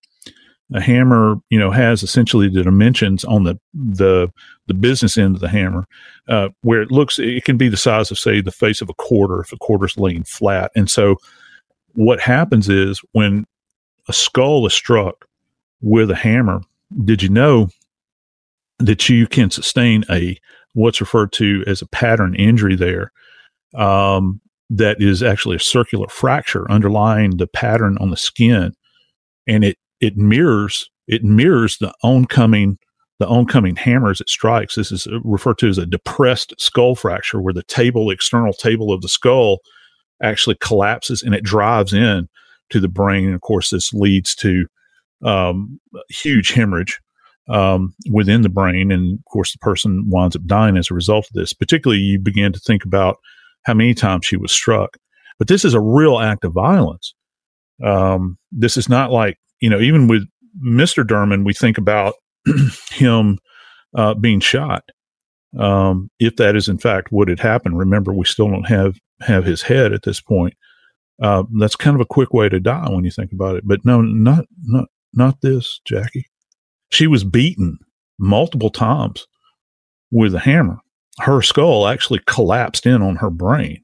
A 0.74 0.80
hammer, 0.80 1.36
you 1.48 1.60
know, 1.60 1.70
has 1.70 2.02
essentially 2.02 2.48
the 2.48 2.64
dimensions 2.64 3.24
on 3.24 3.44
the 3.44 3.56
the 3.72 4.28
the 4.66 4.74
business 4.74 5.16
end 5.16 5.36
of 5.36 5.40
the 5.40 5.48
hammer, 5.48 5.86
uh, 6.28 6.48
where 6.62 6.82
it 6.82 6.90
looks 6.90 7.20
it 7.20 7.44
can 7.44 7.56
be 7.56 7.68
the 7.68 7.76
size 7.76 8.10
of 8.10 8.18
say 8.18 8.40
the 8.40 8.50
face 8.50 8.80
of 8.80 8.88
a 8.88 8.94
quarter 8.94 9.40
if 9.40 9.52
a 9.52 9.56
quarter's 9.58 9.96
laying 9.96 10.24
flat. 10.24 10.72
And 10.74 10.90
so, 10.90 11.16
what 11.94 12.18
happens 12.18 12.68
is 12.68 13.00
when 13.12 13.46
a 14.08 14.12
skull 14.12 14.66
is 14.66 14.74
struck 14.74 15.26
with 15.82 16.10
a 16.10 16.16
hammer, 16.16 16.62
did 17.04 17.22
you 17.22 17.28
know 17.28 17.68
that 18.78 19.08
you 19.08 19.26
can 19.26 19.50
sustain 19.50 20.04
a 20.10 20.36
what's 20.76 21.00
referred 21.00 21.32
to 21.32 21.64
as 21.66 21.80
a 21.80 21.86
pattern 21.86 22.34
injury 22.34 22.76
there 22.76 23.10
um, 23.74 24.40
that 24.68 25.00
is 25.00 25.22
actually 25.22 25.56
a 25.56 25.60
circular 25.60 26.06
fracture 26.08 26.70
underlying 26.70 27.38
the 27.38 27.46
pattern 27.46 27.96
on 27.98 28.10
the 28.10 28.16
skin. 28.16 28.72
And 29.46 29.64
it 29.64 29.78
it 30.00 30.18
mirrors 30.18 30.90
it 31.08 31.24
mirrors 31.24 31.78
the 31.78 31.94
oncoming 32.02 32.78
the 33.18 33.26
oncoming 33.26 33.76
hammers 33.76 34.20
it 34.20 34.28
strikes. 34.28 34.74
This 34.74 34.92
is 34.92 35.08
referred 35.24 35.56
to 35.58 35.68
as 35.68 35.78
a 35.78 35.86
depressed 35.86 36.52
skull 36.58 36.94
fracture 36.94 37.40
where 37.40 37.54
the 37.54 37.62
table 37.62 38.10
external 38.10 38.52
table 38.52 38.92
of 38.92 39.00
the 39.00 39.08
skull 39.08 39.60
actually 40.22 40.56
collapses 40.56 41.22
and 41.22 41.34
it 41.34 41.42
drives 41.42 41.94
in 41.94 42.28
to 42.68 42.80
the 42.80 42.88
brain. 42.88 43.26
And 43.26 43.34
of 43.34 43.40
course 43.40 43.70
this 43.70 43.94
leads 43.94 44.34
to 44.36 44.66
um, 45.24 45.80
huge 46.10 46.50
hemorrhage 46.50 47.00
um, 47.48 47.94
within 48.10 48.42
the 48.42 48.48
brain. 48.48 48.90
And 48.90 49.18
of 49.18 49.24
course, 49.30 49.52
the 49.52 49.58
person 49.58 50.04
winds 50.08 50.36
up 50.36 50.44
dying 50.46 50.76
as 50.76 50.90
a 50.90 50.94
result 50.94 51.26
of 51.26 51.32
this. 51.32 51.52
Particularly, 51.52 52.02
you 52.02 52.18
begin 52.18 52.52
to 52.52 52.60
think 52.60 52.84
about 52.84 53.18
how 53.64 53.74
many 53.74 53.94
times 53.94 54.26
she 54.26 54.36
was 54.36 54.52
struck. 54.52 54.96
But 55.38 55.48
this 55.48 55.64
is 55.64 55.74
a 55.74 55.80
real 55.80 56.18
act 56.18 56.44
of 56.44 56.52
violence. 56.52 57.14
Um, 57.84 58.38
this 58.50 58.76
is 58.76 58.88
not 58.88 59.10
like, 59.10 59.36
you 59.60 59.68
know, 59.68 59.80
even 59.80 60.08
with 60.08 60.26
Mr. 60.64 61.04
Dermond, 61.04 61.44
we 61.44 61.52
think 61.52 61.76
about 61.76 62.14
him 62.90 63.38
uh, 63.94 64.14
being 64.14 64.40
shot. 64.40 64.84
Um, 65.58 66.10
if 66.18 66.36
that 66.36 66.56
is 66.56 66.68
in 66.68 66.78
fact 66.78 67.12
what 67.12 67.28
had 67.28 67.40
happened, 67.40 67.78
remember 67.78 68.12
we 68.12 68.24
still 68.24 68.48
don't 68.48 68.68
have 68.68 68.96
have 69.20 69.44
his 69.44 69.62
head 69.62 69.92
at 69.92 70.02
this 70.02 70.20
point. 70.20 70.54
Uh, 71.22 71.44
that's 71.58 71.76
kind 71.76 71.94
of 71.94 72.00
a 72.00 72.06
quick 72.06 72.34
way 72.34 72.48
to 72.48 72.60
die 72.60 72.88
when 72.90 73.04
you 73.04 73.10
think 73.10 73.32
about 73.32 73.56
it. 73.56 73.66
But 73.66 73.84
no, 73.84 74.02
not 74.02 74.44
not 74.62 74.88
not 75.14 75.40
this, 75.40 75.80
Jackie. 75.86 76.26
She 76.90 77.06
was 77.06 77.24
beaten 77.24 77.78
multiple 78.18 78.70
times 78.70 79.26
with 80.10 80.34
a 80.34 80.40
hammer. 80.40 80.78
Her 81.20 81.42
skull 81.42 81.86
actually 81.86 82.20
collapsed 82.26 82.86
in 82.86 83.02
on 83.02 83.16
her 83.16 83.30
brain. 83.30 83.82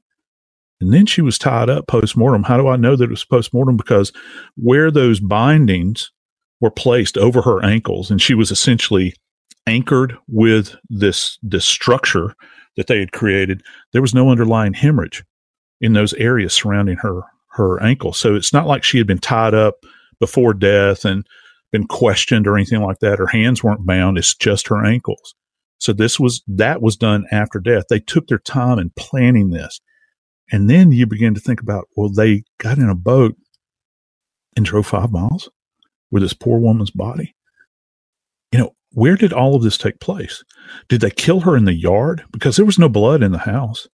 And 0.79 0.93
then 0.93 1.05
she 1.05 1.21
was 1.21 1.37
tied 1.37 1.69
up 1.69 1.87
post 1.87 2.17
mortem. 2.17 2.43
How 2.43 2.57
do 2.57 2.67
I 2.67 2.75
know 2.75 2.95
that 2.95 3.05
it 3.05 3.09
was 3.09 3.25
post 3.25 3.53
mortem? 3.53 3.77
Because 3.77 4.11
where 4.55 4.91
those 4.91 5.19
bindings 5.19 6.11
were 6.59 6.71
placed 6.71 7.17
over 7.17 7.41
her 7.41 7.63
ankles, 7.63 8.11
and 8.11 8.21
she 8.21 8.33
was 8.33 8.51
essentially 8.51 9.13
anchored 9.65 10.17
with 10.27 10.75
this 10.89 11.37
this 11.41 11.65
structure 11.65 12.35
that 12.75 12.87
they 12.87 12.99
had 12.99 13.11
created, 13.11 13.61
there 13.93 14.01
was 14.01 14.13
no 14.13 14.29
underlying 14.29 14.73
hemorrhage 14.73 15.23
in 15.79 15.93
those 15.93 16.13
areas 16.15 16.53
surrounding 16.53 16.97
her 16.97 17.21
her 17.51 17.81
ankle. 17.81 18.13
So 18.13 18.35
it's 18.35 18.51
not 18.51 18.67
like 18.67 18.83
she 18.83 18.97
had 18.97 19.07
been 19.07 19.19
tied 19.19 19.53
up 19.53 19.85
before 20.19 20.53
death 20.53 21.05
and 21.05 21.25
been 21.73 21.87
questioned 21.87 22.47
or 22.47 22.55
anything 22.55 22.81
like 22.81 22.99
that. 22.99 23.19
Her 23.19 23.27
hands 23.27 23.61
weren't 23.61 23.85
bound. 23.85 24.17
It's 24.17 24.33
just 24.33 24.69
her 24.69 24.85
ankles. 24.85 25.35
So 25.79 25.91
this 25.91 26.17
was, 26.17 26.41
that 26.47 26.81
was 26.81 26.95
done 26.95 27.25
after 27.31 27.59
death. 27.59 27.85
They 27.89 27.99
took 27.99 28.27
their 28.27 28.39
time 28.39 28.79
in 28.79 28.93
planning 28.97 29.49
this. 29.49 29.81
And 30.51 30.69
then 30.69 30.93
you 30.93 31.05
begin 31.05 31.33
to 31.33 31.41
think 31.41 31.59
about, 31.59 31.89
well, 31.97 32.09
they 32.09 32.43
got 32.59 32.77
in 32.77 32.87
a 32.87 32.95
boat 32.95 33.35
and 34.55 34.65
drove 34.65 34.87
five 34.87 35.11
miles 35.11 35.49
with 36.11 36.21
this 36.21 36.33
poor 36.33 36.59
woman's 36.59 36.91
body. 36.91 37.35
You 38.51 38.59
know, 38.59 38.75
where 38.91 39.15
did 39.15 39.33
all 39.33 39.55
of 39.55 39.63
this 39.63 39.77
take 39.77 39.99
place? 39.99 40.43
Did 40.87 41.01
they 41.01 41.09
kill 41.09 41.41
her 41.41 41.57
in 41.57 41.65
the 41.65 41.73
yard? 41.73 42.23
Because 42.31 42.55
there 42.55 42.65
was 42.65 42.77
no 42.77 42.87
blood 42.87 43.23
in 43.23 43.31
the 43.31 43.39
house. 43.39 43.87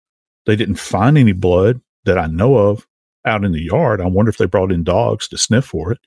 They 0.48 0.56
didn't 0.56 0.80
find 0.80 1.18
any 1.18 1.34
blood 1.34 1.80
that 2.06 2.18
I 2.18 2.26
know 2.26 2.58
of 2.58 2.88
out 3.24 3.46
in 3.46 3.52
the 3.52 3.62
yard. 3.62 4.02
I 4.02 4.08
wonder 4.08 4.30
if 4.30 4.38
they 4.38 4.46
brought 4.46 4.72
in 4.72 4.84
dogs 4.84 5.28
to 5.28 5.38
sniff 5.38 5.66
for 5.66 5.92
it. 5.92 6.00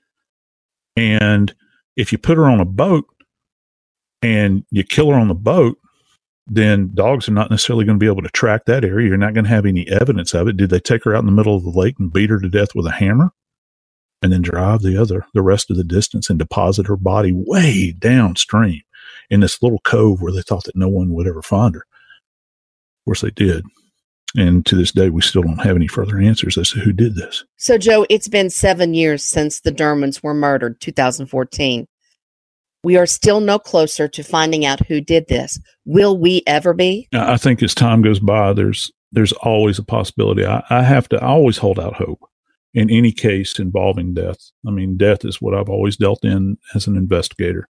And 0.95 1.53
if 1.95 2.11
you 2.11 2.17
put 2.17 2.37
her 2.37 2.45
on 2.45 2.59
a 2.59 2.65
boat 2.65 3.05
and 4.21 4.65
you 4.71 4.83
kill 4.83 5.11
her 5.11 5.19
on 5.19 5.27
the 5.27 5.33
boat, 5.33 5.77
then 6.47 6.91
dogs 6.93 7.29
are 7.29 7.33
not 7.33 7.49
necessarily 7.49 7.85
going 7.85 7.97
to 7.97 8.03
be 8.03 8.11
able 8.11 8.23
to 8.23 8.29
track 8.29 8.65
that 8.65 8.83
area. 8.83 9.07
You're 9.07 9.17
not 9.17 9.33
going 9.33 9.45
to 9.45 9.49
have 9.49 9.65
any 9.65 9.87
evidence 9.89 10.33
of 10.33 10.47
it. 10.47 10.57
Did 10.57 10.69
they 10.69 10.79
take 10.79 11.03
her 11.05 11.15
out 11.15 11.21
in 11.21 11.25
the 11.25 11.31
middle 11.31 11.55
of 11.55 11.63
the 11.63 11.69
lake 11.69 11.95
and 11.99 12.11
beat 12.11 12.29
her 12.29 12.39
to 12.39 12.49
death 12.49 12.75
with 12.75 12.85
a 12.85 12.91
hammer 12.91 13.31
and 14.21 14.31
then 14.33 14.41
drive 14.41 14.81
the 14.81 14.99
other, 14.99 15.25
the 15.33 15.41
rest 15.41 15.71
of 15.71 15.77
the 15.77 15.83
distance 15.83 16.29
and 16.29 16.37
deposit 16.37 16.87
her 16.87 16.97
body 16.97 17.31
way 17.33 17.93
downstream 17.97 18.81
in 19.29 19.39
this 19.39 19.61
little 19.61 19.79
cove 19.79 20.21
where 20.21 20.33
they 20.33 20.41
thought 20.41 20.65
that 20.65 20.75
no 20.75 20.89
one 20.89 21.13
would 21.13 21.27
ever 21.27 21.41
find 21.41 21.75
her? 21.75 21.81
Of 21.81 23.05
course, 23.05 23.21
they 23.21 23.31
did. 23.31 23.63
And 24.35 24.65
to 24.65 24.75
this 24.75 24.91
day, 24.91 25.09
we 25.09 25.21
still 25.21 25.41
don't 25.41 25.61
have 25.61 25.75
any 25.75 25.87
further 25.87 26.19
answers 26.19 26.57
as 26.57 26.69
to 26.71 26.79
who 26.79 26.93
did 26.93 27.15
this. 27.15 27.43
So, 27.57 27.77
Joe, 27.77 28.05
it's 28.09 28.27
been 28.27 28.49
seven 28.49 28.93
years 28.93 29.23
since 29.23 29.59
the 29.59 29.71
Dermonds 29.71 30.23
were 30.23 30.33
murdered, 30.33 30.79
2014. 30.79 31.87
We 32.83 32.97
are 32.97 33.05
still 33.05 33.41
no 33.41 33.59
closer 33.59 34.07
to 34.07 34.23
finding 34.23 34.65
out 34.65 34.85
who 34.87 35.01
did 35.01 35.27
this. 35.27 35.59
Will 35.85 36.17
we 36.17 36.41
ever 36.47 36.73
be? 36.73 37.07
I 37.13 37.37
think 37.37 37.61
as 37.61 37.75
time 37.75 38.01
goes 38.01 38.19
by, 38.19 38.53
there's 38.53 38.91
there's 39.11 39.33
always 39.33 39.77
a 39.77 39.83
possibility. 39.83 40.45
I, 40.45 40.63
I 40.69 40.81
have 40.81 41.09
to 41.09 41.21
I 41.21 41.27
always 41.27 41.57
hold 41.57 41.79
out 41.79 41.95
hope 41.95 42.21
in 42.73 42.89
any 42.89 43.11
case 43.11 43.59
involving 43.59 44.13
death. 44.13 44.39
I 44.65 44.71
mean, 44.71 44.97
death 44.97 45.25
is 45.25 45.41
what 45.41 45.53
I've 45.53 45.69
always 45.69 45.97
dealt 45.97 46.23
in 46.23 46.57
as 46.73 46.87
an 46.87 46.95
investigator. 46.95 47.67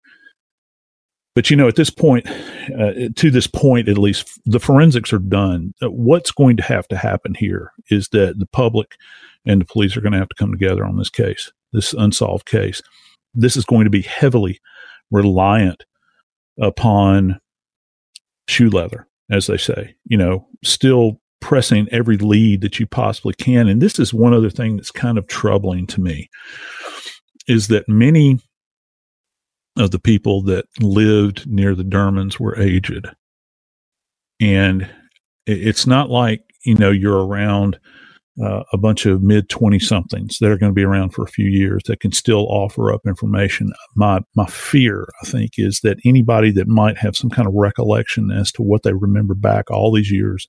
But 1.34 1.50
you 1.50 1.56
know, 1.56 1.68
at 1.68 1.76
this 1.76 1.90
point, 1.90 2.28
uh, 2.30 3.10
to 3.16 3.32
this 3.32 3.48
point 3.48 3.88
at 3.88 3.98
least, 3.98 4.40
the 4.46 4.60
forensics 4.60 5.14
are 5.14 5.20
done. 5.20 5.74
Uh, 5.82 5.90
what's 5.90 6.32
going 6.32 6.58
to 6.58 6.64
have 6.64 6.88
to 6.90 6.98
happen 6.98 7.34
here 7.34 7.72
is 7.90 8.10
that 8.10 8.40
the 8.40 8.48
public 8.48 8.96
and 9.46 9.62
the 9.62 9.66
police 9.66 9.96
are 9.96 10.02
going 10.02 10.12
to 10.12 10.20
have 10.20 10.30
to 10.30 10.36
come 10.36 10.52
together 10.52 10.86
on 10.86 10.98
this 10.98 11.10
case, 11.10 11.52
this 11.72 11.94
unsolved 11.94 12.46
case. 12.46 12.82
This 13.34 13.56
is 13.56 13.66
going 13.66 13.86
to 13.86 13.90
be 13.90 14.02
heavily 14.02 14.60
reliant 15.10 15.86
upon 16.60 17.40
shoe 18.48 18.70
leather, 18.70 19.08
as 19.30 19.48
they 19.48 19.58
say. 19.58 19.96
You 20.06 20.18
know, 20.18 20.48
still 20.64 21.22
pressing 21.40 21.88
every 21.92 22.18
lead 22.18 22.62
that 22.62 22.80
you 22.80 22.86
possibly 22.86 23.34
can. 23.34 23.68
And 23.68 23.82
this 23.82 24.00
is 24.00 24.14
one 24.14 24.34
other 24.34 24.50
thing 24.50 24.76
that's 24.76 24.92
kind 24.92 25.18
of 25.18 25.28
troubling 25.28 25.88
to 25.88 26.02
me 26.02 26.30
is 27.48 27.68
that 27.70 27.90
many 27.90 28.40
of 29.78 29.92
the 29.92 30.00
people 30.00 30.42
that 30.44 30.66
lived 30.80 31.48
near 31.48 31.76
the 31.76 31.84
Dermonds 31.84 32.40
were 32.40 32.60
aged. 32.60 33.08
And 34.40 34.90
it's 35.46 35.88
not 35.88 36.10
like, 36.10 36.44
you 36.66 36.76
know, 36.76 36.92
you're 36.92 37.26
around 37.26 37.80
uh, 38.42 38.64
a 38.74 38.78
bunch 38.78 39.06
of 39.06 39.22
mid 39.22 39.50
20 39.50 39.80
somethings 39.80 40.38
that 40.40 40.50
are 40.50 40.58
going 40.58 40.72
to 40.72 40.76
be 40.76 40.84
around 40.84 41.12
for 41.12 41.24
a 41.24 41.32
few 41.32 41.50
years 41.50 41.84
that 41.86 42.00
can 42.00 42.12
still 42.12 42.48
offer 42.48 42.92
up 42.92 43.02
information. 43.06 43.72
My, 43.96 44.22
my 44.36 44.46
fear, 44.46 45.08
I 45.22 45.28
think, 45.28 45.52
is 45.58 45.82
that 45.82 46.00
anybody 46.06 46.52
that 46.52 46.68
might 46.68 46.98
have 46.98 47.16
some 47.16 47.30
kind 47.30 47.48
of 47.48 47.54
recollection 47.54 48.32
as 48.32 48.52
to 48.54 48.62
what 48.62 48.84
they 48.84 48.94
remember 48.94 49.36
back 49.36 49.70
all 49.70 49.92
these 49.92 50.12
years 50.12 50.48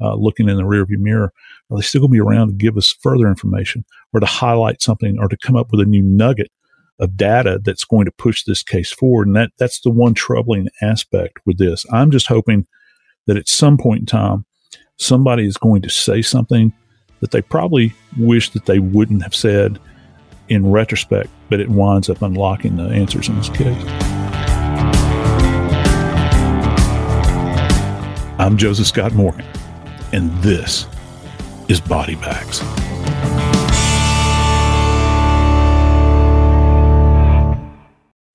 uh, 0.00 0.14
looking 0.14 0.48
in 0.48 0.56
the 0.56 0.64
rearview 0.64 0.98
mirror, 0.98 1.32
are 1.70 1.78
they 1.78 1.82
still 1.82 2.00
going 2.00 2.10
to 2.10 2.16
be 2.16 2.20
around 2.20 2.48
to 2.48 2.54
give 2.54 2.76
us 2.76 2.94
further 3.00 3.28
information 3.28 3.84
or 4.12 4.20
to 4.20 4.26
highlight 4.26 4.82
something 4.82 5.16
or 5.18 5.28
to 5.28 5.36
come 5.36 5.56
up 5.56 5.70
with 5.70 5.80
a 5.80 5.86
new 5.86 6.02
nugget 6.02 6.50
of 6.98 7.16
data 7.16 7.60
that's 7.62 7.84
going 7.84 8.04
to 8.04 8.12
push 8.12 8.44
this 8.44 8.62
case 8.62 8.92
forward? 8.92 9.26
And 9.26 9.36
that, 9.36 9.50
that's 9.58 9.80
the 9.80 9.90
one 9.90 10.14
troubling 10.14 10.68
aspect 10.82 11.38
with 11.44 11.58
this. 11.58 11.84
I'm 11.92 12.10
just 12.10 12.26
hoping 12.26 12.66
that 13.26 13.36
at 13.36 13.48
some 13.48 13.76
point 13.76 14.00
in 14.00 14.06
time, 14.06 14.44
somebody 14.96 15.46
is 15.46 15.56
going 15.56 15.82
to 15.82 15.90
say 15.90 16.22
something 16.22 16.72
that 17.20 17.30
they 17.30 17.42
probably 17.42 17.94
wish 18.18 18.50
that 18.50 18.66
they 18.66 18.78
wouldn't 18.78 19.22
have 19.22 19.34
said 19.34 19.78
in 20.48 20.70
retrospect, 20.70 21.30
but 21.48 21.60
it 21.60 21.70
winds 21.70 22.10
up 22.10 22.22
unlocking 22.22 22.76
the 22.76 22.84
answers 22.84 23.28
in 23.28 23.36
this 23.36 23.48
case. 23.48 23.82
I'm 28.36 28.58
Joseph 28.58 28.86
Scott 28.86 29.14
Morgan 29.14 29.46
and 30.14 30.30
this 30.42 30.86
is 31.68 31.80
Body 31.80 32.14
Bags. 32.14 32.62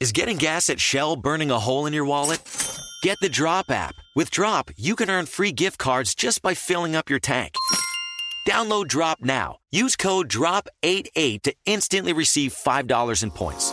Is 0.00 0.12
getting 0.12 0.36
gas 0.36 0.70
at 0.70 0.78
Shell 0.78 1.16
burning 1.16 1.50
a 1.50 1.58
hole 1.58 1.86
in 1.86 1.92
your 1.92 2.04
wallet? 2.04 2.40
Get 3.02 3.18
the 3.20 3.28
Drop 3.28 3.68
app. 3.68 3.96
With 4.14 4.30
Drop, 4.30 4.70
you 4.76 4.94
can 4.94 5.10
earn 5.10 5.26
free 5.26 5.50
gift 5.50 5.76
cards 5.76 6.14
just 6.14 6.40
by 6.40 6.54
filling 6.54 6.94
up 6.94 7.10
your 7.10 7.18
tank. 7.18 7.56
Download 8.48 8.86
Drop 8.86 9.18
now. 9.20 9.56
Use 9.72 9.96
code 9.96 10.28
DROP88 10.28 11.42
to 11.42 11.54
instantly 11.66 12.12
receive 12.12 12.54
$5 12.54 13.22
in 13.24 13.32
points. 13.32 13.72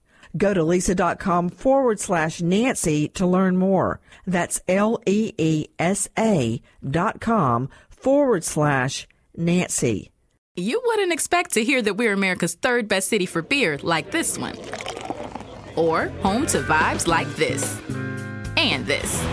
Go 0.37 0.53
to 0.53 0.61
leesa.com 0.61 1.49
forward 1.49 1.99
slash 1.99 2.41
Nancy 2.41 3.07
to 3.09 3.25
learn 3.25 3.57
more. 3.57 3.99
That's 4.25 4.61
L 4.67 5.01
E 5.05 5.33
E 5.37 5.67
S 5.77 6.07
A 6.17 6.61
dot 6.87 7.19
com 7.19 7.69
forward 7.89 8.43
slash 8.43 9.07
Nancy. 9.35 10.11
You 10.55 10.81
wouldn't 10.85 11.13
expect 11.13 11.53
to 11.53 11.63
hear 11.63 11.81
that 11.81 11.95
we're 11.95 12.13
America's 12.13 12.55
third 12.55 12.87
best 12.87 13.07
city 13.07 13.25
for 13.25 13.41
beer 13.41 13.77
like 13.81 14.11
this 14.11 14.37
one, 14.37 14.57
or 15.75 16.09
home 16.21 16.45
to 16.47 16.61
vibes 16.61 17.07
like 17.07 17.33
this 17.35 17.79
and 18.57 18.85
this. 18.85 19.23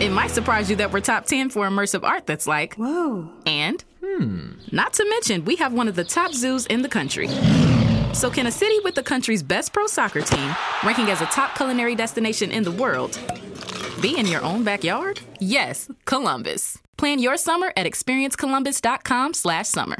It 0.00 0.12
might 0.12 0.30
surprise 0.30 0.70
you 0.70 0.76
that 0.76 0.92
we're 0.92 1.00
top 1.00 1.26
10 1.26 1.50
for 1.50 1.66
immersive 1.66 2.04
art 2.04 2.24
that's 2.26 2.46
like, 2.46 2.74
whoa. 2.76 3.28
And, 3.46 3.82
hmm, 4.00 4.52
not 4.70 4.92
to 4.92 5.04
mention, 5.10 5.44
we 5.44 5.56
have 5.56 5.72
one 5.72 5.88
of 5.88 5.96
the 5.96 6.04
top 6.04 6.32
zoos 6.32 6.66
in 6.66 6.82
the 6.82 6.88
country. 6.88 7.26
So, 8.12 8.30
can 8.30 8.46
a 8.46 8.50
city 8.50 8.78
with 8.80 8.94
the 8.94 9.02
country's 9.02 9.42
best 9.42 9.72
pro 9.72 9.86
soccer 9.86 10.20
team, 10.20 10.54
ranking 10.84 11.10
as 11.10 11.20
a 11.20 11.26
top 11.26 11.56
culinary 11.56 11.94
destination 11.94 12.50
in 12.50 12.64
the 12.64 12.72
world, 12.72 13.18
be 14.00 14.18
in 14.18 14.26
your 14.26 14.42
own 14.42 14.64
backyard? 14.64 15.20
Yes, 15.40 15.90
Columbus. 16.04 16.78
Plan 16.96 17.18
your 17.18 17.36
summer 17.36 17.72
at 17.76 17.86
experiencecolumbus.com/summer. 17.86 19.98